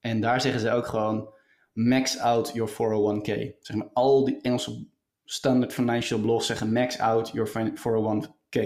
En 0.00 0.20
daar 0.20 0.40
zeggen 0.40 0.60
ze 0.60 0.70
ook 0.70 0.86
gewoon 0.86 1.34
max 1.72 2.18
out 2.18 2.50
your 2.54 2.70
401k. 2.70 3.54
Zeg 3.60 3.76
maar, 3.76 3.88
al 3.92 4.24
die 4.24 4.40
Engelse 4.40 4.86
standard 5.32 5.72
financial 5.72 6.20
blogs 6.20 6.46
zeggen 6.46 6.72
max 6.72 6.98
out 6.98 7.30
your 7.32 7.72
401k. 7.74 8.58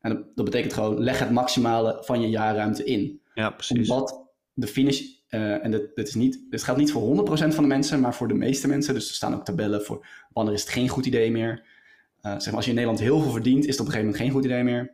En 0.00 0.30
dat, 0.34 0.44
betekent 0.44 0.72
gewoon 0.72 0.98
leg 0.98 1.18
het 1.18 1.30
maximale 1.30 1.98
van 2.00 2.20
je 2.20 2.28
jaarruimte 2.28 2.84
in. 2.84 3.20
Ja, 3.34 3.50
precies. 3.50 3.88
Omdat 3.90 4.24
de 4.52 4.66
finish, 4.66 5.00
uh, 5.28 5.64
en 5.64 5.70
dit, 5.70 5.94
dit, 5.94 6.08
is 6.08 6.14
niet, 6.14 6.40
dit 6.50 6.62
geldt 6.62 6.80
niet 6.80 6.92
voor 6.92 7.26
100% 7.28 7.32
van 7.32 7.62
de 7.62 7.68
mensen, 7.68 8.00
maar 8.00 8.14
voor 8.14 8.28
de 8.28 8.34
meeste 8.34 8.68
mensen. 8.68 8.94
Dus 8.94 9.08
er 9.08 9.14
staan 9.14 9.34
ook 9.34 9.44
tabellen 9.44 9.82
voor 9.82 10.06
wanneer 10.32 10.54
is 10.54 10.60
het 10.60 10.70
geen 10.70 10.88
goed 10.88 11.06
idee 11.06 11.30
meer. 11.30 11.62
Uh, 12.22 12.32
zeg 12.32 12.46
maar, 12.46 12.54
als 12.54 12.64
je 12.64 12.70
in 12.70 12.76
Nederland 12.76 13.02
heel 13.02 13.20
veel 13.20 13.30
verdient, 13.30 13.64
is 13.64 13.70
het 13.70 13.80
op 13.80 13.86
een 13.86 13.92
gegeven 13.92 14.12
moment 14.12 14.22
geen 14.22 14.30
goed 14.32 14.44
idee 14.44 14.62
meer. 14.62 14.92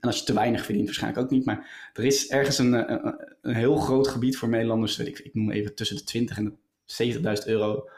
En 0.00 0.08
als 0.08 0.18
je 0.18 0.24
te 0.24 0.34
weinig 0.34 0.64
verdient, 0.64 0.86
waarschijnlijk 0.86 1.24
ook 1.24 1.30
niet. 1.30 1.44
Maar 1.44 1.90
er 1.92 2.04
is 2.04 2.28
ergens 2.28 2.58
een, 2.58 2.92
een, 2.92 3.16
een 3.42 3.54
heel 3.54 3.76
groot 3.76 4.08
gebied 4.08 4.36
voor 4.36 4.48
Nederlanders, 4.48 4.96
weet 4.96 5.06
ik, 5.06 5.18
ik 5.18 5.34
noem 5.34 5.50
even 5.50 5.74
tussen 5.74 5.96
de 5.96 6.04
20 6.04 6.36
en 6.36 6.58
de 6.86 7.38
70.000 7.42 7.46
euro. 7.46 7.88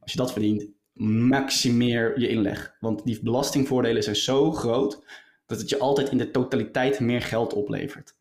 Als 0.00 0.12
je 0.12 0.18
dat 0.18 0.32
verdient, 0.32 0.66
maximeer 1.02 2.20
je 2.20 2.28
inleg. 2.28 2.76
Want 2.80 3.04
die 3.04 3.22
belastingvoordelen 3.22 4.02
zijn 4.02 4.16
zo 4.16 4.52
groot 4.52 5.04
dat 5.46 5.58
het 5.58 5.68
je 5.68 5.78
altijd 5.78 6.10
in 6.10 6.18
de 6.18 6.30
totaliteit 6.30 7.00
meer 7.00 7.22
geld 7.22 7.52
oplevert. 7.52 8.14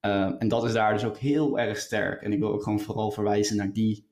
Uh, 0.00 0.30
en 0.38 0.48
dat 0.48 0.64
is 0.64 0.72
daar 0.72 0.92
dus 0.92 1.04
ook 1.04 1.16
heel 1.16 1.58
erg 1.58 1.78
sterk. 1.78 2.22
En 2.22 2.32
ik 2.32 2.38
wil 2.38 2.52
ook 2.52 2.62
gewoon 2.62 2.80
vooral 2.80 3.10
verwijzen 3.10 3.56
naar 3.56 3.72
die 3.72 4.06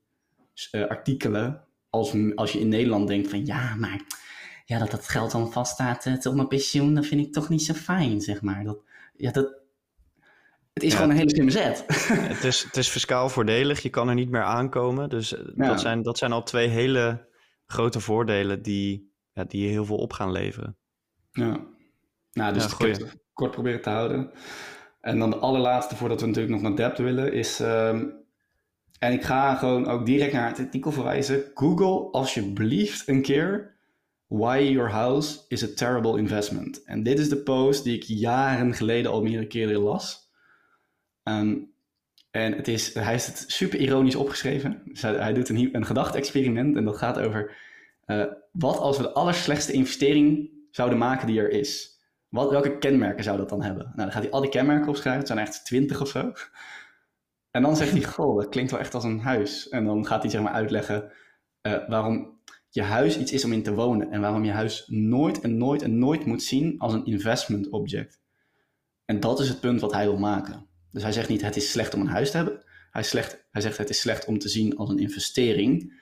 uh, 0.72 0.86
artikelen. 0.86 1.64
Als, 1.90 2.14
als 2.34 2.52
je 2.52 2.60
in 2.60 2.68
Nederland 2.68 3.08
denkt 3.08 3.28
van 3.28 3.46
ja, 3.46 3.74
maar 3.74 4.00
ja, 4.64 4.78
dat 4.78 4.90
dat 4.90 5.08
geld 5.08 5.30
dan 5.30 5.52
vaststaat 5.52 6.06
uh, 6.06 6.14
tot 6.14 6.34
mijn 6.34 6.48
pensioen, 6.48 6.94
dat 6.94 7.06
vind 7.06 7.26
ik 7.26 7.32
toch 7.32 7.48
niet 7.48 7.62
zo 7.62 7.74
fijn, 7.74 8.20
zeg 8.20 8.42
maar. 8.42 8.64
Dat, 8.64 8.78
ja, 9.16 9.30
dat, 9.30 9.54
het 10.72 10.82
is 10.82 10.94
gewoon 10.94 11.10
een 11.10 11.16
hele 11.16 11.30
slimme 11.30 11.50
zet. 11.50 11.84
het, 12.12 12.44
is, 12.44 12.62
het 12.62 12.76
is 12.76 12.88
fiscaal 12.88 13.28
voordelig, 13.28 13.80
je 13.80 13.90
kan 13.90 14.08
er 14.08 14.14
niet 14.14 14.30
meer 14.30 14.42
aankomen. 14.42 15.08
Dus 15.08 15.30
ja. 15.56 15.66
dat, 15.66 15.80
zijn, 15.80 16.02
dat 16.02 16.18
zijn 16.18 16.32
al 16.32 16.42
twee 16.42 16.68
hele 16.68 17.30
grote 17.72 18.00
voordelen 18.00 18.62
die, 18.62 19.12
ja, 19.32 19.44
die 19.44 19.62
je 19.62 19.68
heel 19.68 19.84
veel 19.84 19.96
op 19.96 20.12
gaan 20.12 20.32
leveren. 20.32 20.76
Ja, 21.32 21.66
nou, 22.32 22.52
dus 22.52 22.74
ja, 22.78 22.96
kort 23.32 23.50
proberen 23.50 23.82
te 23.82 23.90
houden. 23.90 24.30
En 25.00 25.18
dan 25.18 25.30
de 25.30 25.36
allerlaatste, 25.36 25.96
voordat 25.96 26.20
we 26.20 26.26
natuurlijk 26.26 26.54
nog 26.54 26.62
naar 26.62 26.76
depth 26.76 26.98
willen, 26.98 27.32
is... 27.32 27.60
Um, 27.60 28.20
en 28.98 29.12
ik 29.12 29.22
ga 29.22 29.54
gewoon 29.54 29.86
ook 29.86 30.06
direct 30.06 30.32
naar 30.32 30.48
het 30.48 30.58
artikel 30.58 30.92
verwijzen. 30.92 31.44
Google 31.54 32.10
alsjeblieft 32.10 33.08
een 33.08 33.22
keer 33.22 33.76
Why 34.26 34.68
Your 34.72 34.90
House 34.90 35.40
is 35.48 35.64
a 35.64 35.74
Terrible 35.74 36.18
Investment. 36.18 36.82
En 36.84 37.02
dit 37.02 37.18
is 37.18 37.28
de 37.28 37.36
post 37.36 37.84
die 37.84 37.96
ik 37.96 38.02
jaren 38.02 38.74
geleden 38.74 39.10
al 39.10 39.22
meerdere 39.22 39.46
keren 39.46 39.80
las. 39.80 40.30
Um, 41.24 41.71
en 42.32 42.52
het 42.52 42.68
is, 42.68 42.94
hij 42.94 43.14
is 43.14 43.26
het 43.26 43.44
super 43.46 43.78
ironisch 43.78 44.14
opgeschreven. 44.14 44.82
Dus 44.84 45.02
hij, 45.02 45.14
hij 45.14 45.32
doet 45.32 45.48
een, 45.48 45.68
een 45.72 45.86
gedachte-experiment 45.86 46.76
en 46.76 46.84
dat 46.84 46.96
gaat 46.96 47.18
over... 47.18 47.56
Uh, 48.06 48.24
wat 48.52 48.78
als 48.78 48.96
we 48.96 49.02
de 49.02 49.12
allerslechtste 49.12 49.72
investering 49.72 50.50
zouden 50.70 50.98
maken 50.98 51.26
die 51.26 51.40
er 51.40 51.50
is? 51.50 52.00
Wat, 52.28 52.50
welke 52.50 52.78
kenmerken 52.78 53.24
zou 53.24 53.36
dat 53.36 53.48
dan 53.48 53.62
hebben? 53.62 53.82
Nou, 53.84 53.96
dan 53.96 54.12
gaat 54.12 54.22
hij 54.22 54.32
al 54.32 54.40
die 54.40 54.50
kenmerken 54.50 54.88
opschrijven. 54.88 55.20
Het 55.20 55.30
zijn 55.30 55.46
echt 55.46 55.64
twintig 55.64 56.00
of 56.00 56.08
zo. 56.08 56.32
En 57.50 57.62
dan 57.62 57.76
zegt 57.76 57.90
hij, 57.90 58.02
goh, 58.14 58.36
dat 58.36 58.48
klinkt 58.48 58.70
wel 58.70 58.80
echt 58.80 58.94
als 58.94 59.04
een 59.04 59.20
huis. 59.20 59.68
En 59.68 59.84
dan 59.84 60.06
gaat 60.06 60.22
hij 60.22 60.30
zeg 60.30 60.42
maar 60.42 60.52
uitleggen 60.52 61.12
uh, 61.62 61.88
waarom 61.88 62.40
je 62.68 62.82
huis 62.82 63.18
iets 63.18 63.32
is 63.32 63.44
om 63.44 63.52
in 63.52 63.62
te 63.62 63.74
wonen. 63.74 64.10
En 64.10 64.20
waarom 64.20 64.44
je 64.44 64.52
huis 64.52 64.86
nooit 64.86 65.40
en 65.40 65.56
nooit 65.56 65.82
en 65.82 65.98
nooit 65.98 66.24
moet 66.24 66.42
zien 66.42 66.78
als 66.78 66.92
een 66.92 67.06
investment 67.06 67.68
object. 67.68 68.20
En 69.04 69.20
dat 69.20 69.40
is 69.40 69.48
het 69.48 69.60
punt 69.60 69.80
wat 69.80 69.92
hij 69.92 70.04
wil 70.04 70.18
maken. 70.18 70.66
Dus 70.92 71.02
hij 71.02 71.12
zegt 71.12 71.28
niet, 71.28 71.42
het 71.42 71.56
is 71.56 71.70
slecht 71.70 71.94
om 71.94 72.00
een 72.00 72.06
huis 72.06 72.30
te 72.30 72.36
hebben. 72.36 72.64
Hij, 72.90 73.02
slecht, 73.02 73.44
hij 73.50 73.62
zegt, 73.62 73.78
het 73.78 73.90
is 73.90 74.00
slecht 74.00 74.24
om 74.26 74.38
te 74.38 74.48
zien 74.48 74.76
als 74.76 74.90
een 74.90 74.98
investering. 74.98 76.00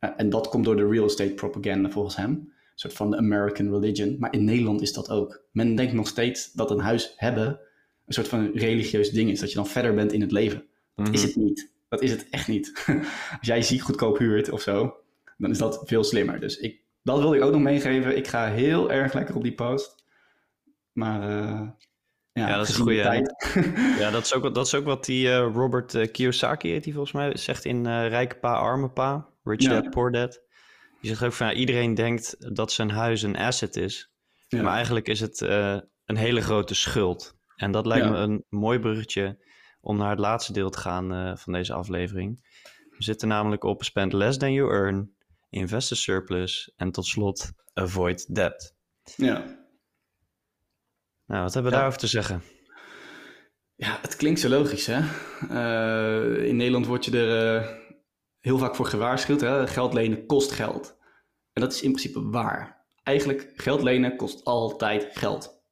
Uh, 0.00 0.10
en 0.16 0.30
dat 0.30 0.48
komt 0.48 0.64
door 0.64 0.76
de 0.76 0.88
real 0.88 1.04
estate 1.04 1.34
propaganda 1.34 1.90
volgens 1.90 2.16
hem 2.16 2.52
soort 2.80 2.94
van 2.94 3.10
de 3.10 3.16
American 3.16 3.70
religion. 3.70 4.16
Maar 4.18 4.32
in 4.32 4.44
Nederland 4.44 4.82
is 4.82 4.92
dat 4.92 5.10
ook. 5.10 5.42
Men 5.52 5.74
denkt 5.74 5.92
nog 5.92 6.08
steeds 6.08 6.52
dat 6.52 6.70
een 6.70 6.80
huis 6.80 7.14
hebben 7.16 7.60
een 8.06 8.14
soort 8.14 8.28
van 8.28 8.50
religieus 8.54 9.10
ding 9.10 9.30
is. 9.30 9.40
Dat 9.40 9.48
je 9.48 9.54
dan 9.54 9.66
verder 9.66 9.94
bent 9.94 10.12
in 10.12 10.20
het 10.20 10.32
leven. 10.32 10.64
Dat 10.94 11.14
is 11.14 11.22
het 11.22 11.36
niet. 11.36 11.70
Dat 11.88 12.02
is 12.02 12.10
het 12.10 12.28
echt 12.30 12.48
niet. 12.48 12.84
Als 13.38 13.46
jij 13.46 13.62
ziek 13.62 13.80
goedkoop 13.80 14.18
huurt 14.18 14.50
of 14.50 14.60
zo, 14.60 14.96
dan 15.38 15.50
is 15.50 15.58
dat 15.58 15.82
veel 15.84 16.04
slimmer. 16.04 16.40
Dus 16.40 16.56
ik, 16.56 16.80
dat 17.02 17.18
wil 17.18 17.34
ik 17.34 17.42
ook 17.42 17.52
nog 17.52 17.60
meegeven. 17.60 18.16
Ik 18.16 18.28
ga 18.28 18.50
heel 18.50 18.90
erg 18.90 19.12
lekker 19.12 19.34
op 19.34 19.42
die 19.42 19.54
post. 19.54 20.04
Maar 20.92 21.30
uh, 21.30 21.68
ja, 22.32 22.48
ja, 22.48 22.56
dat 22.56 22.68
is 22.68 22.76
een 22.76 22.82
goede 22.82 23.02
tijd. 23.02 23.52
ja, 23.98 24.10
dat 24.10 24.24
is, 24.24 24.34
ook, 24.34 24.54
dat 24.54 24.66
is 24.66 24.74
ook 24.74 24.84
wat 24.84 25.04
die 25.04 25.26
uh, 25.26 25.36
Robert 25.38 25.94
uh, 25.94 26.10
Kiyosaki 26.12 26.68
heet, 26.68 26.84
die 26.84 26.92
volgens 26.92 27.14
mij 27.14 27.36
zegt 27.36 27.64
in 27.64 27.86
Rijke 27.86 28.36
Pa, 28.36 28.54
Arme 28.54 28.90
Pa. 28.90 29.28
Rich 29.42 29.62
ja. 29.62 29.80
Dad, 29.80 29.90
Poor 29.90 30.12
Dad. 30.12 30.40
Je 31.00 31.08
zegt 31.08 31.22
ook 31.22 31.32
van 31.32 31.46
ja, 31.46 31.52
iedereen 31.52 31.94
denkt 31.94 32.54
dat 32.56 32.72
zijn 32.72 32.90
huis 32.90 33.22
een 33.22 33.36
asset 33.36 33.76
is. 33.76 34.10
Ja. 34.48 34.62
Maar 34.62 34.74
eigenlijk 34.74 35.08
is 35.08 35.20
het 35.20 35.40
een 36.04 36.16
hele 36.16 36.40
grote 36.40 36.74
schuld. 36.74 37.38
En 37.56 37.70
dat 37.70 37.86
lijkt 37.86 38.10
me 38.10 38.16
een 38.16 38.44
mooi 38.48 38.78
bruggetje 38.78 39.44
om 39.80 39.96
naar 39.96 40.10
het 40.10 40.18
laatste 40.18 40.52
deel 40.52 40.70
te 40.70 40.78
gaan 40.78 41.38
van 41.38 41.52
deze 41.52 41.72
aflevering. 41.72 42.38
We 43.00 43.04
zitten 43.04 43.28
namelijk 43.28 43.64
op 43.64 43.84
spend 43.84 44.12
less 44.12 44.38
than 44.38 44.52
you 44.52 44.70
earn, 44.70 45.14
invest 45.50 45.92
a 45.92 45.94
surplus 45.94 46.72
en 46.76 46.90
tot 46.90 47.06
slot 47.06 47.52
avoid 47.74 48.34
debt. 48.34 48.74
Ja. 49.16 49.59
Nou, 51.30 51.42
wat 51.42 51.54
hebben 51.54 51.70
we 51.72 51.76
daarover 51.78 52.00
te 52.00 52.06
zeggen? 52.06 52.42
Ja, 53.74 53.98
het 54.02 54.16
klinkt 54.16 54.40
zo 54.40 54.48
logisch, 54.48 54.86
hè? 54.86 55.00
Uh, 55.50 56.46
in 56.46 56.56
Nederland 56.56 56.86
word 56.86 57.04
je 57.04 57.18
er 57.18 57.78
heel 58.40 58.58
vaak 58.58 58.76
voor 58.76 58.86
gewaarschuwd. 58.86 59.40
Hè? 59.40 59.66
Geld 59.66 59.94
lenen 59.94 60.26
kost 60.26 60.52
geld. 60.52 60.96
En 61.52 61.60
dat 61.62 61.72
is 61.72 61.82
in 61.82 61.90
principe 61.92 62.30
waar. 62.30 62.84
Eigenlijk, 63.02 63.52
geld 63.56 63.82
lenen 63.82 64.16
kost 64.16 64.44
altijd 64.44 65.08
geld. 65.12 65.62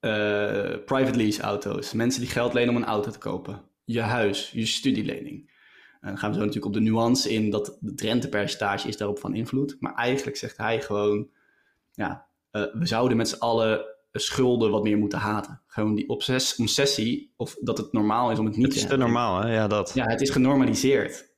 Uh, 0.00 0.84
private 0.84 1.16
lease 1.16 1.42
auto's. 1.42 1.92
Mensen 1.92 2.20
die 2.20 2.30
geld 2.30 2.54
lenen 2.54 2.74
om 2.74 2.82
een 2.82 2.88
auto 2.88 3.10
te 3.10 3.18
kopen. 3.18 3.62
Je 3.84 4.00
huis, 4.00 4.50
je 4.50 4.66
studielening. 4.66 5.52
En 6.00 6.08
dan 6.08 6.18
gaan 6.18 6.30
we 6.30 6.36
zo 6.36 6.44
natuurlijk 6.44 6.74
op 6.74 6.82
de 6.82 6.90
nuance 6.90 7.30
in 7.32 7.50
dat 7.50 7.78
het 7.80 8.00
rentepercentage 8.00 8.88
is 8.88 8.96
daarop 8.96 9.18
van 9.18 9.34
invloed. 9.34 9.76
Maar 9.80 9.94
eigenlijk 9.94 10.36
zegt 10.36 10.56
hij 10.56 10.82
gewoon, 10.82 11.30
ja, 11.92 12.26
we 12.50 12.86
zouden 12.86 13.16
met 13.16 13.28
z'n 13.28 13.38
allen 13.38 13.89
schulden 14.12 14.70
wat 14.70 14.82
meer 14.82 14.98
moeten 14.98 15.18
haten. 15.18 15.62
Gewoon 15.66 15.94
die 15.94 16.08
obses 16.08 16.56
obsessie, 16.56 17.32
of 17.36 17.56
dat 17.60 17.78
het 17.78 17.92
normaal 17.92 18.30
is 18.30 18.38
om 18.38 18.44
het 18.44 18.56
niet 18.56 18.64
het 18.64 18.74
te 18.74 18.80
hebben. 18.80 18.98
Het 18.98 19.08
is 19.08 19.14
te 19.14 19.20
normaal, 19.20 19.42
hè? 19.42 19.54
Ja, 19.54 19.68
dat. 19.68 19.92
Ja, 19.94 20.06
het 20.06 20.20
is 20.20 20.30
genormaliseerd. 20.30 21.28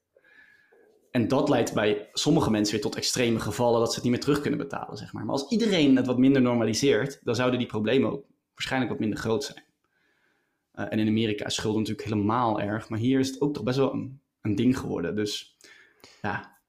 En 1.10 1.28
dat 1.28 1.48
leidt 1.48 1.74
bij 1.74 2.08
sommige 2.12 2.50
mensen 2.50 2.74
weer 2.74 2.82
tot 2.82 2.96
extreme 2.96 3.40
gevallen 3.40 3.80
dat 3.80 3.88
ze 3.88 3.94
het 3.94 4.02
niet 4.02 4.12
meer 4.12 4.22
terug 4.22 4.40
kunnen 4.40 4.58
betalen, 4.58 4.96
zeg 4.96 5.12
maar. 5.12 5.24
Maar 5.24 5.32
als 5.34 5.50
iedereen 5.50 5.96
het 5.96 6.06
wat 6.06 6.18
minder 6.18 6.42
normaliseert, 6.42 7.20
dan 7.22 7.34
zouden 7.34 7.58
die 7.58 7.68
problemen 7.68 8.12
ook 8.12 8.24
waarschijnlijk 8.54 8.90
wat 8.90 9.00
minder 9.00 9.18
groot 9.18 9.44
zijn. 9.44 9.64
Uh, 10.74 10.86
en 10.88 10.98
in 10.98 11.08
Amerika 11.08 11.46
is 11.46 11.54
schulden 11.54 11.80
natuurlijk 11.80 12.08
helemaal 12.08 12.60
erg, 12.60 12.88
maar 12.88 12.98
hier 12.98 13.18
is 13.18 13.28
het 13.28 13.40
ook 13.40 13.54
toch 13.54 13.62
best 13.62 13.76
wel 13.78 13.92
een, 13.92 14.20
een 14.40 14.54
ding 14.54 14.78
geworden. 14.78 15.16
Dus 15.16 15.56
ja. 16.22 16.60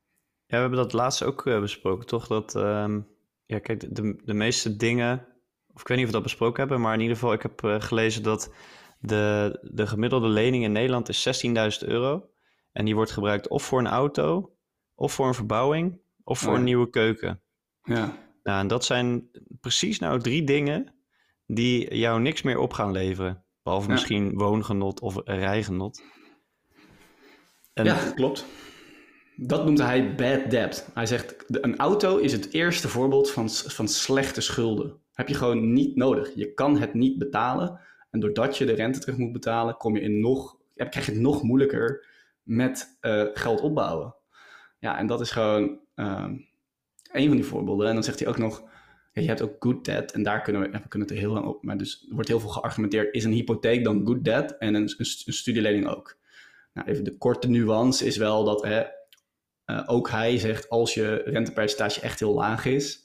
Ja, 0.45 0.59
we 0.59 0.67
hebben 0.67 0.79
dat 0.79 0.93
laatst 0.93 1.23
ook 1.23 1.45
uh, 1.45 1.59
besproken, 1.59 2.05
toch? 2.05 2.27
Dat, 2.27 2.55
um, 2.55 3.07
ja, 3.45 3.59
kijk, 3.59 3.95
de, 3.95 4.21
de 4.23 4.33
meeste 4.33 4.75
dingen, 4.75 5.27
of 5.73 5.81
ik 5.81 5.87
weet 5.87 5.97
niet 5.97 6.05
of 6.05 6.11
we 6.11 6.17
dat 6.17 6.23
besproken 6.23 6.59
hebben, 6.59 6.81
maar 6.81 6.93
in 6.93 6.99
ieder 6.99 7.15
geval, 7.15 7.33
ik 7.33 7.41
heb 7.41 7.63
uh, 7.63 7.81
gelezen 7.81 8.23
dat 8.23 8.53
de, 8.99 9.59
de 9.61 9.87
gemiddelde 9.87 10.27
lening 10.27 10.63
in 10.63 10.71
Nederland 10.71 11.09
is 11.09 11.45
16.000 11.81 11.87
euro. 11.87 12.29
En 12.71 12.85
die 12.85 12.95
wordt 12.95 13.11
gebruikt 13.11 13.47
of 13.47 13.63
voor 13.63 13.79
een 13.79 13.87
auto, 13.87 14.55
of 14.95 15.13
voor 15.13 15.27
een 15.27 15.33
verbouwing, 15.33 15.99
of 16.23 16.39
voor 16.39 16.51
Oh 16.51 16.57
een 16.57 16.63
nieuwe 16.63 16.89
keuken. 16.89 17.41
Ja, 17.83 18.17
Nou, 18.43 18.59
en 18.59 18.67
dat 18.67 18.85
zijn 18.85 19.29
precies 19.61 19.99
nou 19.99 20.19
drie 20.19 20.43
dingen 20.43 20.95
die 21.45 21.95
jou 21.95 22.21
niks 22.21 22.41
meer 22.41 22.57
op 22.57 22.73
gaan 22.73 22.91
leveren. 22.91 23.45
Behalve 23.63 23.87
Ja. 23.87 23.93
misschien 23.93 24.33
woongenot 24.33 24.99
of 24.99 25.21
rijgenot. 25.25 26.03
En 27.73 27.85
ja 27.85 28.11
klopt. 28.15 28.45
Dat 29.35 29.65
noemt 29.65 29.79
hij 29.79 30.15
bad 30.15 30.49
debt. 30.49 30.89
Hij 30.93 31.05
zegt, 31.05 31.35
een 31.47 31.77
auto 31.77 32.17
is 32.17 32.31
het 32.31 32.53
eerste 32.53 32.89
voorbeeld 32.89 33.31
van, 33.31 33.49
van 33.49 33.87
slechte 33.87 34.41
schulden. 34.41 35.02
Heb 35.13 35.27
je 35.27 35.33
gewoon 35.33 35.73
niet 35.73 35.95
nodig. 35.95 36.35
Je 36.35 36.53
kan 36.53 36.77
het 36.77 36.93
niet 36.93 37.17
betalen. 37.17 37.79
En 38.11 38.19
doordat 38.19 38.57
je 38.57 38.65
de 38.65 38.73
rente 38.73 38.99
terug 38.99 39.17
moet 39.17 39.31
betalen, 39.31 39.77
kom 39.77 39.95
je 39.95 40.01
in 40.01 40.19
nog, 40.19 40.57
krijg 40.75 41.05
je 41.05 41.11
het 41.11 41.21
nog 41.21 41.43
moeilijker 41.43 42.05
met 42.43 42.97
eh, 42.99 43.25
geld 43.33 43.61
opbouwen. 43.61 44.15
Ja, 44.79 44.97
en 44.97 45.07
dat 45.07 45.21
is 45.21 45.31
gewoon 45.31 45.79
ehm, 45.95 46.35
een 47.11 47.27
van 47.27 47.35
die 47.35 47.45
voorbeelden. 47.45 47.87
En 47.87 47.93
dan 47.93 48.03
zegt 48.03 48.19
hij 48.19 48.27
ook 48.27 48.37
nog, 48.37 48.63
je 49.11 49.21
hebt 49.21 49.41
ook 49.41 49.55
good 49.59 49.85
debt. 49.85 50.11
En 50.11 50.23
daar 50.23 50.41
kunnen 50.41 50.61
we, 50.61 50.69
we 50.69 50.87
kunnen 50.87 51.07
het 51.07 51.17
er 51.17 51.23
heel 51.23 51.33
lang 51.33 51.45
op. 51.45 51.63
Maar 51.63 51.77
dus 51.77 52.05
er 52.09 52.13
wordt 52.13 52.29
heel 52.29 52.39
veel 52.39 52.49
geargumenteerd. 52.49 53.13
Is 53.13 53.23
een 53.23 53.31
hypotheek 53.31 53.83
dan 53.83 54.05
good 54.05 54.23
debt? 54.23 54.57
En 54.57 54.75
een 54.75 54.89
studielening 55.25 55.87
ook. 55.87 56.17
Nou, 56.73 56.87
even 56.87 57.03
de 57.03 57.17
korte 57.17 57.49
nuance 57.49 58.05
is 58.05 58.17
wel 58.17 58.43
dat 58.43 58.63
hè, 58.63 58.83
eh, 59.65 59.83
ook 59.85 60.09
hij 60.09 60.37
zegt 60.37 60.69
als 60.69 60.93
je 60.93 61.15
rentepercentage 61.25 62.01
echt 62.01 62.19
heel 62.19 62.33
laag 62.33 62.65
is, 62.65 63.02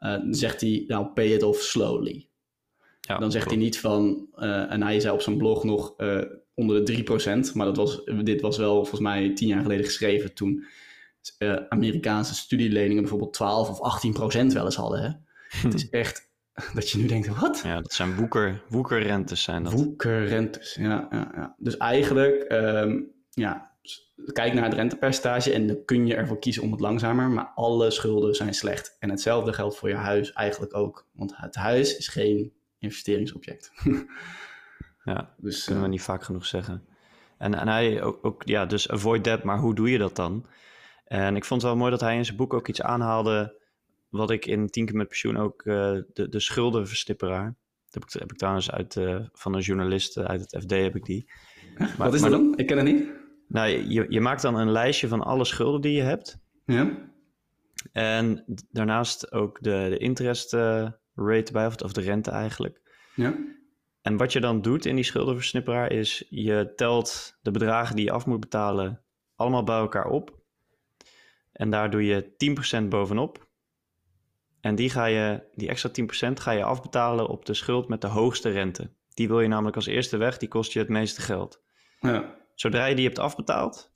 uh, 0.00 0.16
zegt 0.30 0.60
hij 0.60 0.84
nou 0.86 1.06
pay 1.06 1.26
it 1.26 1.42
off 1.42 1.62
slowly. 1.62 2.28
Ja, 3.00 3.18
dan 3.18 3.30
zegt 3.30 3.48
hij 3.48 3.56
niet 3.56 3.80
van, 3.80 4.28
uh, 4.36 4.72
en 4.72 4.82
hij 4.82 5.00
zei 5.00 5.14
op 5.14 5.20
zijn 5.20 5.36
blog 5.36 5.64
nog 5.64 5.94
onder 6.54 6.84
de 6.84 7.48
3%, 7.50 7.54
maar 7.54 7.66
dat 7.66 7.76
was, 7.76 8.04
dit 8.22 8.40
was 8.40 8.56
wel 8.56 8.74
volgens 8.74 9.00
mij 9.00 9.34
tien 9.34 9.48
jaar 9.48 9.62
geleden 9.62 9.84
geschreven 9.84 10.34
toen 10.34 10.64
Amerikaanse 11.68 12.34
studieleningen 12.34 13.02
bijvoorbeeld 13.02 13.32
12 13.32 13.80
of 13.80 14.04
18% 14.06 14.46
wel 14.52 14.64
eens 14.64 14.76
hadden. 14.76 15.02
Hè? 15.02 15.10
Het 15.68 15.74
is 15.74 15.90
echt 15.90 16.28
dat 16.74 16.90
je 16.90 16.98
nu 16.98 17.06
denkt, 17.06 17.40
wat? 17.40 17.60
Ja, 17.64 17.80
dat 17.80 17.92
zijn 17.92 18.16
woeker, 18.16 18.62
woekerrentes 18.68 19.42
zijn 19.42 19.62
dat. 19.62 19.72
Woekerrentes, 19.72 20.74
ja. 20.74 21.08
ja, 21.10 21.32
ja. 21.34 21.54
Dus 21.58 21.76
eigenlijk, 21.76 22.52
um, 22.52 23.10
ja, 23.30 23.67
kijk 24.32 24.54
naar 24.54 24.64
het 24.64 24.74
rentepercentage 24.74 25.52
en 25.52 25.66
dan 25.66 25.84
kun 25.84 26.06
je 26.06 26.14
ervoor 26.14 26.38
kiezen 26.38 26.62
om 26.62 26.70
het 26.70 26.80
langzamer, 26.80 27.30
maar 27.30 27.52
alle 27.54 27.90
schulden 27.90 28.34
zijn 28.34 28.54
slecht. 28.54 28.96
En 28.98 29.10
hetzelfde 29.10 29.52
geldt 29.52 29.76
voor 29.76 29.88
je 29.88 29.94
huis 29.94 30.32
eigenlijk 30.32 30.74
ook, 30.74 31.06
want 31.12 31.36
het 31.36 31.54
huis 31.54 31.96
is 31.96 32.08
geen 32.08 32.52
investeringsobject. 32.78 33.72
ja, 35.04 35.34
dus 35.36 35.64
kunnen 35.64 35.82
we 35.82 35.88
niet 35.88 36.02
vaak 36.02 36.24
genoeg 36.24 36.46
zeggen. 36.46 36.84
En, 37.38 37.54
en 37.54 37.68
hij 37.68 38.02
ook, 38.02 38.18
ook, 38.22 38.42
ja, 38.44 38.66
dus 38.66 38.90
avoid 38.90 39.24
debt, 39.24 39.42
maar 39.42 39.58
hoe 39.58 39.74
doe 39.74 39.90
je 39.90 39.98
dat 39.98 40.16
dan? 40.16 40.46
En 41.04 41.36
ik 41.36 41.44
vond 41.44 41.62
het 41.62 41.70
wel 41.70 41.80
mooi 41.80 41.90
dat 41.90 42.00
hij 42.00 42.16
in 42.16 42.24
zijn 42.24 42.36
boek 42.36 42.54
ook 42.54 42.68
iets 42.68 42.82
aanhaalde 42.82 43.56
wat 44.08 44.30
ik 44.30 44.46
in 44.46 44.66
Tien 44.66 44.86
keer 44.86 44.96
met 44.96 45.08
pensioen 45.08 45.36
ook 45.36 45.64
uh, 45.64 45.74
de, 46.12 46.28
de 46.28 46.40
schuldenverstipperaar. 46.40 47.54
Dat 47.84 47.94
heb 47.94 48.04
ik, 48.04 48.12
heb 48.20 48.32
ik 48.32 48.38
trouwens 48.38 48.70
uit, 48.70 48.96
uh, 48.96 49.20
van 49.32 49.54
een 49.54 49.60
journalist 49.60 50.18
uit 50.18 50.40
het 50.40 50.62
FD 50.62 50.70
heb 50.70 50.96
ik 50.96 51.04
die. 51.04 51.30
Maar, 51.78 51.94
wat 51.96 52.14
is 52.14 52.20
dat 52.20 52.30
dan? 52.30 52.56
Ik 52.56 52.66
ken 52.66 52.76
het 52.76 52.86
niet. 52.86 53.17
Nou, 53.48 53.68
je, 53.68 54.06
je 54.08 54.20
maakt 54.20 54.42
dan 54.42 54.56
een 54.56 54.70
lijstje 54.70 55.08
van 55.08 55.22
alle 55.22 55.44
schulden 55.44 55.80
die 55.80 55.92
je 55.92 56.02
hebt. 56.02 56.38
Ja. 56.64 56.90
En 57.92 58.44
daarnaast 58.70 59.32
ook 59.32 59.62
de, 59.62 59.86
de 59.90 59.98
interest 59.98 60.52
rate 61.14 61.52
bij, 61.52 61.66
of, 61.66 61.76
of 61.76 61.92
de 61.92 62.00
rente 62.00 62.30
eigenlijk. 62.30 62.80
Ja. 63.14 63.34
En 64.02 64.16
wat 64.16 64.32
je 64.32 64.40
dan 64.40 64.62
doet 64.62 64.86
in 64.86 64.94
die 64.94 65.04
schuldenversnipperaar 65.04 65.92
is, 65.92 66.26
je 66.28 66.72
telt 66.76 67.38
de 67.42 67.50
bedragen 67.50 67.96
die 67.96 68.04
je 68.04 68.12
af 68.12 68.26
moet 68.26 68.40
betalen 68.40 69.02
allemaal 69.36 69.64
bij 69.64 69.78
elkaar 69.78 70.06
op. 70.06 70.36
En 71.52 71.70
daar 71.70 71.90
doe 71.90 72.04
je 72.04 72.82
10% 72.82 72.88
bovenop. 72.88 73.46
En 74.60 74.74
die, 74.74 74.90
ga 74.90 75.04
je, 75.04 75.42
die 75.54 75.68
extra 75.68 75.90
10% 76.28 76.32
ga 76.32 76.50
je 76.50 76.64
afbetalen 76.64 77.28
op 77.28 77.44
de 77.44 77.54
schuld 77.54 77.88
met 77.88 78.00
de 78.00 78.06
hoogste 78.06 78.50
rente. 78.50 78.90
Die 79.14 79.28
wil 79.28 79.40
je 79.40 79.48
namelijk 79.48 79.76
als 79.76 79.86
eerste 79.86 80.16
weg, 80.16 80.38
die 80.38 80.48
kost 80.48 80.72
je 80.72 80.78
het 80.78 80.88
meeste 80.88 81.20
geld. 81.20 81.62
Ja. 82.00 82.36
Zodra 82.58 82.86
je 82.86 82.94
die 82.94 83.04
hebt 83.04 83.18
afbetaald, 83.18 83.92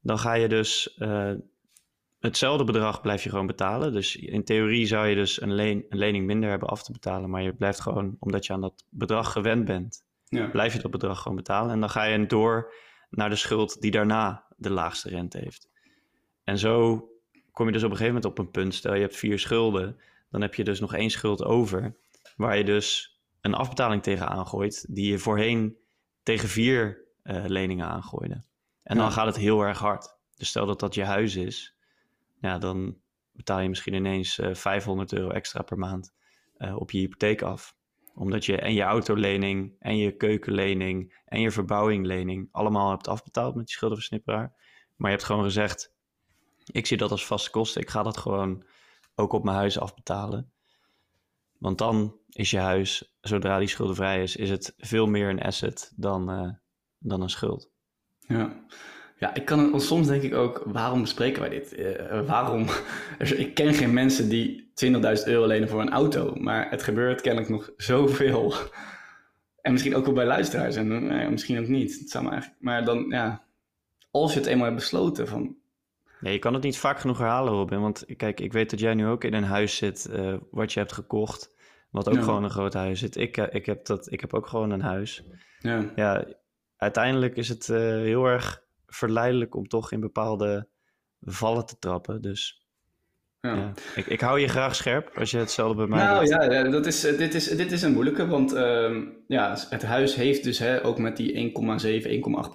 dan 0.00 0.18
ga 0.18 0.34
je 0.34 0.48
dus 0.48 0.96
uh, 0.98 1.32
hetzelfde 2.20 2.64
bedrag 2.64 3.00
blijf 3.00 3.22
je 3.22 3.30
gewoon 3.30 3.46
betalen. 3.46 3.92
Dus 3.92 4.16
in 4.16 4.44
theorie 4.44 4.86
zou 4.86 5.06
je 5.06 5.14
dus 5.14 5.40
een, 5.40 5.54
leen, 5.54 5.84
een 5.88 5.98
lening 5.98 6.26
minder 6.26 6.50
hebben 6.50 6.68
af 6.68 6.82
te 6.82 6.92
betalen, 6.92 7.30
maar 7.30 7.42
je 7.42 7.54
blijft 7.54 7.80
gewoon, 7.80 8.16
omdat 8.18 8.46
je 8.46 8.52
aan 8.52 8.60
dat 8.60 8.84
bedrag 8.88 9.32
gewend 9.32 9.64
bent, 9.64 10.04
ja. 10.24 10.46
blijf 10.46 10.72
je 10.72 10.78
dat 10.80 10.90
bedrag 10.90 11.22
gewoon 11.22 11.36
betalen. 11.36 11.72
En 11.72 11.80
dan 11.80 11.90
ga 11.90 12.04
je 12.04 12.26
door 12.26 12.74
naar 13.10 13.30
de 13.30 13.36
schuld 13.36 13.80
die 13.80 13.90
daarna 13.90 14.44
de 14.56 14.70
laagste 14.70 15.08
rente 15.08 15.38
heeft. 15.38 15.68
En 16.44 16.58
zo 16.58 17.08
kom 17.52 17.66
je 17.66 17.72
dus 17.72 17.82
op 17.82 17.90
een 17.90 17.96
gegeven 17.96 18.14
moment 18.14 18.38
op 18.38 18.44
een 18.44 18.50
punt, 18.50 18.74
stel 18.74 18.94
je 18.94 19.00
hebt 19.00 19.16
vier 19.16 19.38
schulden, 19.38 19.96
dan 20.30 20.40
heb 20.40 20.54
je 20.54 20.64
dus 20.64 20.80
nog 20.80 20.94
één 20.94 21.10
schuld 21.10 21.44
over, 21.44 21.96
waar 22.36 22.56
je 22.56 22.64
dus 22.64 23.20
een 23.40 23.54
afbetaling 23.54 24.02
tegen 24.02 24.28
aangooit, 24.28 24.86
die 24.88 25.10
je 25.10 25.18
voorheen 25.18 25.76
tegen 26.22 26.48
vier 26.48 27.01
uh, 27.24 27.44
leningen 27.46 27.86
aangooide. 27.86 28.44
En 28.82 28.96
dan 28.96 29.12
gaat 29.12 29.26
het 29.26 29.36
heel 29.36 29.60
erg 29.60 29.78
hard. 29.78 30.16
Dus 30.36 30.48
stel 30.48 30.66
dat 30.66 30.80
dat 30.80 30.94
je 30.94 31.04
huis 31.04 31.36
is, 31.36 31.76
ja, 32.40 32.58
dan 32.58 32.96
betaal 33.32 33.60
je 33.60 33.68
misschien 33.68 33.94
ineens 33.94 34.38
uh, 34.38 34.50
eh, 34.50 34.54
500 34.54 35.12
euro 35.12 35.30
extra 35.30 35.62
per 35.62 35.78
maand 35.78 36.14
uh, 36.58 36.76
op 36.76 36.90
je 36.90 36.98
hypotheek 36.98 37.42
af. 37.42 37.76
Omdat 38.14 38.44
je 38.44 38.56
en 38.56 38.74
je 38.74 38.82
autolening 38.82 39.76
en 39.78 39.96
je 39.96 40.16
keukenlening 40.16 41.20
en 41.24 41.40
je 41.40 41.50
verbouwinglening 41.50 42.48
allemaal 42.52 42.90
hebt 42.90 43.08
afbetaald 43.08 43.54
met 43.54 43.66
die 43.66 43.74
schuldenversnipperaar. 43.74 44.54
Maar 44.96 45.10
je 45.10 45.16
hebt 45.16 45.28
gewoon 45.28 45.44
gezegd, 45.44 45.94
ik 46.64 46.86
zie 46.86 46.96
dat 46.96 47.10
als 47.10 47.26
vaste 47.26 47.50
kosten. 47.50 47.80
Ik 47.80 47.90
ga 47.90 48.02
dat 48.02 48.16
gewoon 48.16 48.64
ook 49.14 49.32
op 49.32 49.44
mijn 49.44 49.56
huis 49.56 49.78
afbetalen. 49.78 50.52
Want 51.58 51.78
dan 51.78 52.16
is 52.28 52.50
je 52.50 52.58
huis, 52.58 53.14
zodra 53.20 53.58
die 53.58 53.68
schuldenvrij 53.68 54.22
is, 54.22 54.36
is 54.36 54.50
het 54.50 54.74
veel 54.76 55.06
meer 55.06 55.28
een 55.28 55.42
asset 55.42 55.92
dan, 55.96 56.58
dan 57.02 57.22
een 57.22 57.30
schuld. 57.30 57.70
Ja. 58.18 58.64
Ja, 59.18 59.34
ik 59.34 59.44
kan 59.44 59.72
het, 59.72 59.82
soms 59.82 60.06
denk 60.06 60.22
ik 60.22 60.34
ook, 60.34 60.62
waarom 60.66 61.00
bespreken 61.00 61.40
wij 61.40 61.50
dit? 61.50 61.78
Uh, 61.78 62.26
waarom? 62.26 62.66
ik 63.18 63.54
ken 63.54 63.74
geen 63.74 63.92
mensen 63.92 64.28
die 64.28 64.72
20.000 64.84 64.92
euro 65.24 65.46
lenen 65.46 65.68
voor 65.68 65.80
een 65.80 65.92
auto, 65.92 66.34
maar 66.34 66.70
het 66.70 66.82
gebeurt 66.82 67.20
kennelijk 67.20 67.50
nog 67.50 67.70
zoveel. 67.76 68.54
En 69.60 69.72
misschien 69.72 69.94
ook 69.94 70.04
wel 70.04 70.14
bij 70.14 70.26
luisteraars 70.26 70.76
en 70.76 71.12
uh, 71.12 71.28
misschien 71.28 71.58
ook 71.58 71.68
niet. 71.68 71.98
Het 71.98 72.10
zou 72.10 72.24
maar, 72.24 72.32
eigenlijk, 72.32 72.62
maar 72.62 72.84
dan, 72.84 73.06
ja, 73.08 73.44
als 74.10 74.32
je 74.32 74.38
het 74.38 74.48
eenmaal 74.48 74.64
hebt 74.64 74.78
besloten 74.78 75.28
van 75.28 75.56
Nee, 76.22 76.32
je 76.32 76.38
kan 76.38 76.54
het 76.54 76.62
niet 76.62 76.78
vaak 76.78 76.98
genoeg 76.98 77.18
herhalen, 77.18 77.52
Robin. 77.52 77.80
Want 77.80 78.04
kijk, 78.16 78.40
ik 78.40 78.52
weet 78.52 78.70
dat 78.70 78.80
jij 78.80 78.94
nu 78.94 79.06
ook 79.06 79.24
in 79.24 79.34
een 79.34 79.44
huis 79.44 79.76
zit 79.76 80.08
uh, 80.10 80.34
wat 80.50 80.72
je 80.72 80.78
hebt 80.78 80.92
gekocht. 80.92 81.54
Wat 81.90 82.08
ook 82.08 82.22
gewoon 82.22 82.44
een 82.44 82.50
groot 82.50 82.74
huis 82.74 82.98
zit. 82.98 83.16
Ik, 83.16 83.36
uh, 83.36 83.44
ik, 83.50 83.66
heb 83.66 83.84
dat, 83.86 84.12
ik 84.12 84.20
heb 84.20 84.34
ook 84.34 84.46
gewoon 84.46 84.70
een 84.70 84.80
huis. 84.80 85.24
Ja, 85.58 85.92
ja 85.96 86.26
uiteindelijk 86.82 87.36
is 87.36 87.48
het 87.48 87.68
uh, 87.68 87.78
heel 87.78 88.24
erg 88.24 88.62
verleidelijk 88.86 89.54
om 89.54 89.68
toch 89.68 89.92
in 89.92 90.00
bepaalde 90.00 90.68
vallen 91.20 91.66
te 91.66 91.78
trappen. 91.78 92.22
Dus 92.22 92.66
ja. 93.40 93.54
ja. 93.54 93.72
Ik, 93.94 94.06
ik 94.06 94.20
hou 94.20 94.40
je 94.40 94.48
graag 94.48 94.74
scherp 94.74 95.10
als 95.18 95.30
je 95.30 95.38
hetzelfde 95.38 95.76
bij 95.76 95.86
mij 95.86 96.04
nou, 96.04 96.26
ja, 96.26 96.42
ja, 96.42 96.62
dat 96.68 96.86
is, 96.86 97.00
dit, 97.00 97.34
is, 97.34 97.48
dit 97.48 97.72
is 97.72 97.82
een 97.82 97.92
moeilijke. 97.92 98.26
Want 98.26 98.54
uh, 98.54 98.96
ja, 99.26 99.56
het 99.68 99.82
huis 99.82 100.14
heeft 100.14 100.44
dus 100.44 100.58
hè, 100.58 100.84
ook 100.84 100.98
met 100.98 101.16
die 101.16 101.52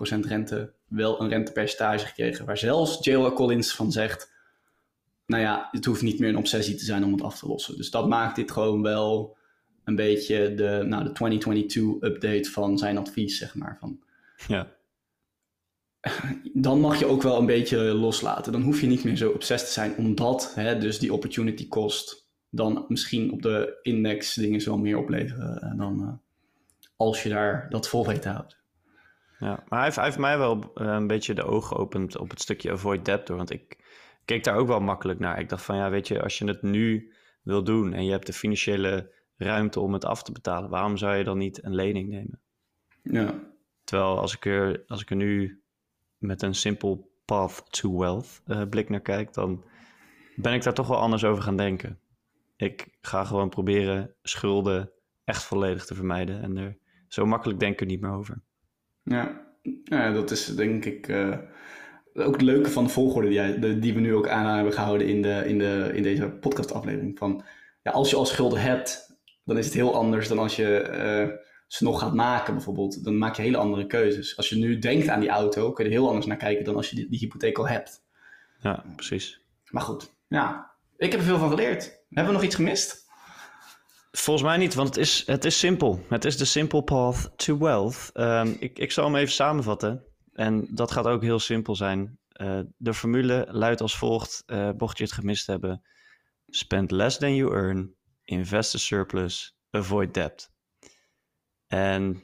1,7, 0.07 0.13
1,8% 0.13 0.19
rente 0.19 0.73
wel 0.87 1.21
een 1.21 1.29
rentepercentage 1.29 2.05
gekregen. 2.05 2.45
Waar 2.45 2.57
zelfs 2.57 3.05
J.L. 3.05 3.33
Collins 3.33 3.75
van 3.75 3.91
zegt... 3.91 4.35
Nou 5.25 5.41
ja, 5.41 5.67
het 5.71 5.85
hoeft 5.85 6.01
niet 6.01 6.19
meer 6.19 6.29
een 6.29 6.37
obsessie 6.37 6.75
te 6.75 6.85
zijn 6.85 7.03
om 7.03 7.11
het 7.11 7.21
af 7.21 7.39
te 7.39 7.47
lossen. 7.47 7.77
Dus 7.77 7.89
dat 7.91 8.07
maakt 8.07 8.35
dit 8.35 8.51
gewoon 8.51 8.81
wel 8.81 9.37
een 9.83 9.95
beetje 9.95 10.53
de, 10.53 10.83
nou, 10.85 11.03
de 11.03 11.11
2022 11.11 12.09
update 12.09 12.51
van 12.51 12.77
zijn 12.77 12.97
advies, 12.97 13.37
zeg 13.37 13.55
maar. 13.55 13.77
Van, 13.79 13.99
ja 14.47 14.77
dan 16.53 16.79
mag 16.79 16.99
je 16.99 17.05
ook 17.05 17.21
wel 17.21 17.39
een 17.39 17.45
beetje 17.45 17.77
loslaten. 17.77 18.51
Dan 18.51 18.61
hoef 18.61 18.81
je 18.81 18.87
niet 18.87 19.03
meer 19.03 19.15
zo 19.15 19.29
obsessief 19.29 19.67
te 19.67 19.73
zijn, 19.73 19.95
omdat 19.95 20.51
hè, 20.55 20.77
dus 20.77 20.99
die 20.99 21.13
opportunity 21.13 21.67
cost 21.67 22.29
dan 22.49 22.85
misschien 22.87 23.31
op 23.31 23.41
de 23.41 23.79
index 23.81 24.33
dingen 24.33 24.61
zo 24.61 24.77
meer 24.77 24.97
opleveren 24.97 25.61
en 25.61 25.77
dan 25.77 26.01
uh, 26.01 26.13
als 26.95 27.23
je 27.23 27.29
daar 27.29 27.69
dat 27.69 27.87
vol 27.87 28.07
weet 28.07 28.21
te 28.21 28.29
houden. 28.29 28.55
Ja, 29.39 29.47
maar 29.47 29.65
hij 29.69 29.83
heeft, 29.83 29.95
hij 29.95 30.05
heeft 30.05 30.17
mij 30.17 30.37
wel 30.37 30.57
uh, 30.57 30.87
een 30.87 31.07
beetje 31.07 31.33
de 31.33 31.43
ogen 31.43 31.67
geopend 31.67 32.17
op 32.17 32.29
het 32.29 32.41
stukje 32.41 32.71
avoid 32.71 33.05
debt 33.05 33.27
want 33.27 33.51
ik 33.51 33.77
keek 34.25 34.43
daar 34.43 34.55
ook 34.55 34.67
wel 34.67 34.79
makkelijk 34.79 35.19
naar. 35.19 35.39
Ik 35.39 35.49
dacht 35.49 35.63
van 35.63 35.75
ja, 35.75 35.89
weet 35.89 36.07
je, 36.07 36.21
als 36.21 36.37
je 36.37 36.45
het 36.45 36.61
nu 36.61 37.13
wil 37.41 37.63
doen 37.63 37.93
en 37.93 38.05
je 38.05 38.11
hebt 38.11 38.25
de 38.25 38.33
financiële 38.33 39.13
ruimte 39.37 39.79
om 39.79 39.93
het 39.93 40.05
af 40.05 40.23
te 40.23 40.31
betalen, 40.31 40.69
waarom 40.69 40.97
zou 40.97 41.15
je 41.15 41.23
dan 41.23 41.37
niet 41.37 41.63
een 41.63 41.75
lening 41.75 42.09
nemen? 42.09 42.39
Ja. 43.01 43.55
Terwijl 43.87 44.19
als 44.19 44.35
ik 44.35 44.45
er, 44.45 44.83
als 44.87 45.01
ik 45.01 45.09
er 45.09 45.15
nu 45.15 45.61
met 46.17 46.41
een 46.41 46.53
simple 46.53 46.99
path 47.25 47.63
to 47.69 47.97
wealth 47.97 48.41
uh, 48.47 48.61
blik 48.69 48.89
naar 48.89 49.01
kijk, 49.01 49.33
dan 49.33 49.63
ben 50.35 50.53
ik 50.53 50.63
daar 50.63 50.73
toch 50.73 50.87
wel 50.87 50.97
anders 50.97 51.23
over 51.23 51.43
gaan 51.43 51.57
denken. 51.57 51.99
Ik 52.55 52.87
ga 53.01 53.23
gewoon 53.23 53.49
proberen 53.49 54.15
schulden 54.21 54.91
echt 55.23 55.43
volledig 55.43 55.85
te 55.85 55.95
vermijden 55.95 56.41
en 56.41 56.57
er 56.57 56.77
zo 57.07 57.25
makkelijk 57.25 57.59
denk 57.59 57.73
ik 57.73 57.79
er 57.79 57.85
niet 57.85 58.01
meer 58.01 58.11
over. 58.11 58.41
Ja, 59.03 59.47
ja 59.83 60.11
dat 60.11 60.31
is 60.31 60.45
denk 60.45 60.85
ik 60.85 61.07
uh, 61.07 61.37
ook 62.13 62.33
het 62.33 62.41
leuke 62.41 62.69
van 62.69 62.83
de 62.83 62.89
volgorde 62.89 63.57
die, 63.59 63.79
die 63.79 63.93
we 63.93 63.99
nu 63.99 64.15
ook 64.15 64.27
aan 64.27 64.55
hebben 64.55 64.73
gehouden 64.73 65.07
in, 65.07 65.21
de, 65.21 65.43
in, 65.45 65.57
de, 65.57 65.91
in 65.93 66.03
deze 66.03 66.29
podcastaflevering. 66.29 67.17
Van, 67.17 67.43
ja, 67.81 67.91
als 67.91 68.09
je 68.09 68.15
al 68.15 68.25
schulden 68.25 68.61
hebt, 68.61 69.19
dan 69.43 69.57
is 69.57 69.65
het 69.65 69.73
heel 69.73 69.95
anders 69.95 70.27
dan 70.27 70.39
als 70.39 70.55
je 70.55 70.89
uh, 71.29 71.45
ze 71.67 71.83
nog 71.83 71.99
gaat 71.99 72.13
maken 72.13 72.53
bijvoorbeeld, 72.53 73.03
dan 73.03 73.17
maak 73.17 73.35
je 73.35 73.41
hele 73.41 73.57
andere 73.57 73.87
keuzes. 73.87 74.37
Als 74.37 74.49
je 74.49 74.55
nu 74.55 74.79
denkt 74.79 75.07
aan 75.07 75.19
die 75.19 75.29
auto, 75.29 75.71
kun 75.71 75.83
je 75.83 75.89
er 75.89 75.97
heel 75.97 76.07
anders 76.07 76.25
naar 76.25 76.37
kijken 76.37 76.65
dan 76.65 76.75
als 76.75 76.89
je 76.89 76.95
die, 76.95 77.09
die 77.09 77.19
hypotheek 77.19 77.57
al 77.57 77.67
hebt. 77.67 78.05
Ja, 78.59 78.83
precies. 78.95 79.41
Maar 79.69 79.83
goed, 79.83 80.13
ja, 80.27 80.71
ik 80.97 81.11
heb 81.11 81.19
er 81.19 81.25
veel 81.25 81.37
van 81.37 81.49
geleerd. 81.49 81.83
Hebben 82.09 82.33
we 82.33 82.39
nog 82.39 82.47
iets 82.47 82.55
gemist? 82.55 83.05
Volgens 84.11 84.47
mij 84.47 84.57
niet, 84.57 84.73
want 84.73 84.87
het 84.87 84.97
is, 84.97 85.23
het 85.25 85.45
is 85.45 85.59
simpel. 85.59 86.05
Het 86.09 86.25
is 86.25 86.37
de 86.37 86.45
simple 86.45 86.83
path 86.83 87.31
to 87.35 87.57
wealth. 87.57 88.11
Um, 88.13 88.55
ik, 88.59 88.79
ik 88.79 88.91
zal 88.91 89.05
hem 89.05 89.15
even 89.15 89.33
samenvatten. 89.33 90.03
En 90.33 90.67
dat 90.69 90.91
gaat 90.91 91.05
ook 91.05 91.21
heel 91.21 91.39
simpel 91.39 91.75
zijn. 91.75 92.19
Uh, 92.41 92.59
de 92.77 92.93
formule 92.93 93.47
luidt 93.49 93.81
als 93.81 93.97
volgt, 93.97 94.43
uh, 94.47 94.69
mocht 94.77 94.97
je 94.97 95.03
het 95.03 95.13
gemist 95.13 95.47
hebben. 95.47 95.81
Spend 96.47 96.91
less 96.91 97.17
than 97.17 97.35
you 97.35 97.53
earn, 97.53 97.95
invest 98.23 98.75
a 98.75 98.77
surplus, 98.77 99.57
avoid 99.69 100.13
debt. 100.13 100.51
En 101.67 102.23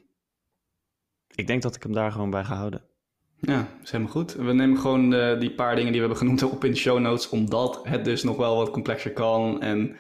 ik 1.36 1.48
denk 1.48 1.62
dat 1.62 1.76
ik 1.76 1.84
hem 1.84 1.94
daar 1.94 2.12
gewoon 2.12 2.30
bij 2.30 2.44
ga 2.44 2.56
houden. 2.56 2.82
Ja, 3.40 3.68
is 3.84 3.92
helemaal 3.92 4.14
goed. 4.14 4.34
We 4.34 4.54
nemen 4.54 4.78
gewoon 4.78 5.14
uh, 5.14 5.40
die 5.40 5.54
paar 5.54 5.76
dingen 5.76 5.92
die 5.92 6.02
we 6.02 6.08
hebben 6.08 6.18
genoemd 6.18 6.44
op 6.54 6.64
in 6.64 6.72
de 6.72 6.78
show 6.78 7.00
notes, 7.00 7.30
omdat 7.30 7.80
het 7.84 8.06
dus 8.06 8.24
nog 8.24 8.38
wel 8.38 8.56
wat 8.56 8.70
complexer 8.70 9.14
kan. 9.14 9.62
En 9.62 9.98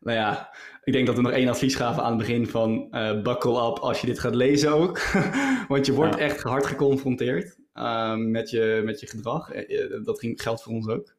nou 0.00 0.18
ja, 0.18 0.54
ik 0.82 0.92
denk 0.92 1.06
dat 1.06 1.16
we 1.16 1.22
nog 1.22 1.32
één 1.32 1.48
advies 1.48 1.74
gaven 1.74 2.02
aan 2.02 2.08
het 2.08 2.18
begin 2.18 2.46
van 2.46 2.88
uh, 2.90 3.22
buckle 3.22 3.66
up 3.66 3.78
als 3.78 4.00
je 4.00 4.06
dit 4.06 4.18
gaat 4.18 4.34
lezen 4.34 4.72
ook. 4.72 5.00
Want 5.68 5.86
je 5.86 5.92
wordt 5.92 6.16
echt 6.16 6.42
hard 6.42 6.66
geconfronteerd 6.66 7.58
uh, 7.74 8.14
met, 8.14 8.50
je, 8.50 8.82
met 8.84 9.00
je 9.00 9.06
gedrag. 9.06 9.50
Dat 10.02 10.18
ging, 10.18 10.42
geldt 10.42 10.62
voor 10.62 10.72
ons 10.72 10.88
ook. 10.88 11.14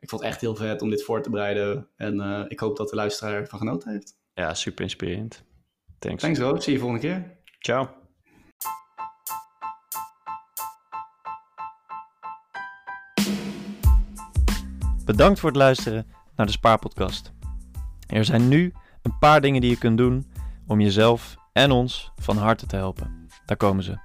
Ik 0.00 0.08
vond 0.08 0.22
het 0.22 0.30
echt 0.30 0.40
heel 0.40 0.56
vet 0.56 0.82
om 0.82 0.90
dit 0.90 1.04
voor 1.04 1.22
te 1.22 1.30
bereiden. 1.30 1.88
En 1.96 2.46
ik 2.48 2.60
hoop 2.60 2.76
dat 2.76 2.88
de 2.88 2.96
luisteraar 2.96 3.34
ervan 3.34 3.58
genoten 3.58 3.90
heeft. 3.90 4.16
Ja, 4.34 4.54
super 4.54 4.82
inspirerend. 4.82 5.44
Thanks. 6.06 6.22
Thanks, 6.22 6.38
Rob. 6.38 6.60
Zie 6.60 6.72
je 6.72 6.78
volgende 6.78 7.02
keer. 7.02 7.36
Ciao. 7.58 7.88
Bedankt 15.04 15.40
voor 15.40 15.48
het 15.48 15.58
luisteren 15.58 16.06
naar 16.36 16.46
de 16.46 16.52
Spaarpodcast. 16.52 17.32
Er 18.06 18.24
zijn 18.24 18.48
nu 18.48 18.72
een 19.02 19.18
paar 19.18 19.40
dingen 19.40 19.60
die 19.60 19.70
je 19.70 19.78
kunt 19.78 19.98
doen 19.98 20.32
om 20.66 20.80
jezelf 20.80 21.36
en 21.52 21.70
ons 21.70 22.12
van 22.16 22.36
harte 22.36 22.66
te 22.66 22.76
helpen. 22.76 23.28
Daar 23.46 23.56
komen 23.56 23.84
ze. 23.84 23.98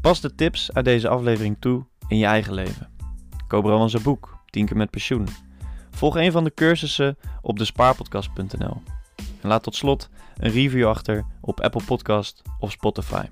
Pas 0.00 0.20
de 0.20 0.34
tips 0.34 0.72
uit 0.72 0.84
deze 0.84 1.08
aflevering 1.08 1.56
toe 1.58 1.86
in 2.08 2.18
je 2.18 2.26
eigen 2.26 2.54
leven. 2.54 2.90
Koop 3.46 3.64
Rowan 3.64 3.90
zijn 3.90 4.02
boek, 4.02 4.38
10 4.46 4.66
keer 4.66 4.76
met 4.76 4.90
pensioen. 4.90 5.28
Volg 5.90 6.16
een 6.16 6.32
van 6.32 6.44
de 6.44 6.54
cursussen 6.54 7.18
op 7.42 7.58
despaarpodcast.nl. 7.58 8.82
En 9.40 9.48
laat 9.48 9.62
tot 9.62 9.74
slot 9.74 10.08
een 10.36 10.50
review 10.50 10.86
achter 10.86 11.24
op 11.40 11.60
Apple 11.60 11.84
Podcast 11.84 12.42
of 12.58 12.70
Spotify. 12.70 13.24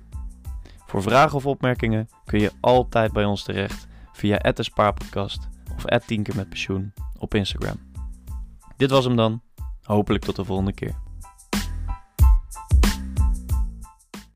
Voor 0.85 1.01
vragen 1.01 1.35
of 1.35 1.45
opmerkingen 1.45 2.09
kun 2.25 2.39
je 2.39 2.51
altijd 2.59 3.11
bij 3.11 3.25
ons 3.25 3.43
terecht 3.43 3.87
via 4.13 4.53
Spaarpodcast 4.55 5.47
of 5.75 5.99
10 6.05 6.23
keer 6.23 6.35
met 6.35 6.49
pensioen 6.49 6.93
op 7.17 7.33
Instagram. 7.35 7.75
Dit 8.77 8.89
was 8.89 9.05
hem 9.05 9.15
dan. 9.15 9.41
Hopelijk 9.83 10.23
tot 10.23 10.35
de 10.35 10.45
volgende 10.45 10.73
keer. 10.73 11.08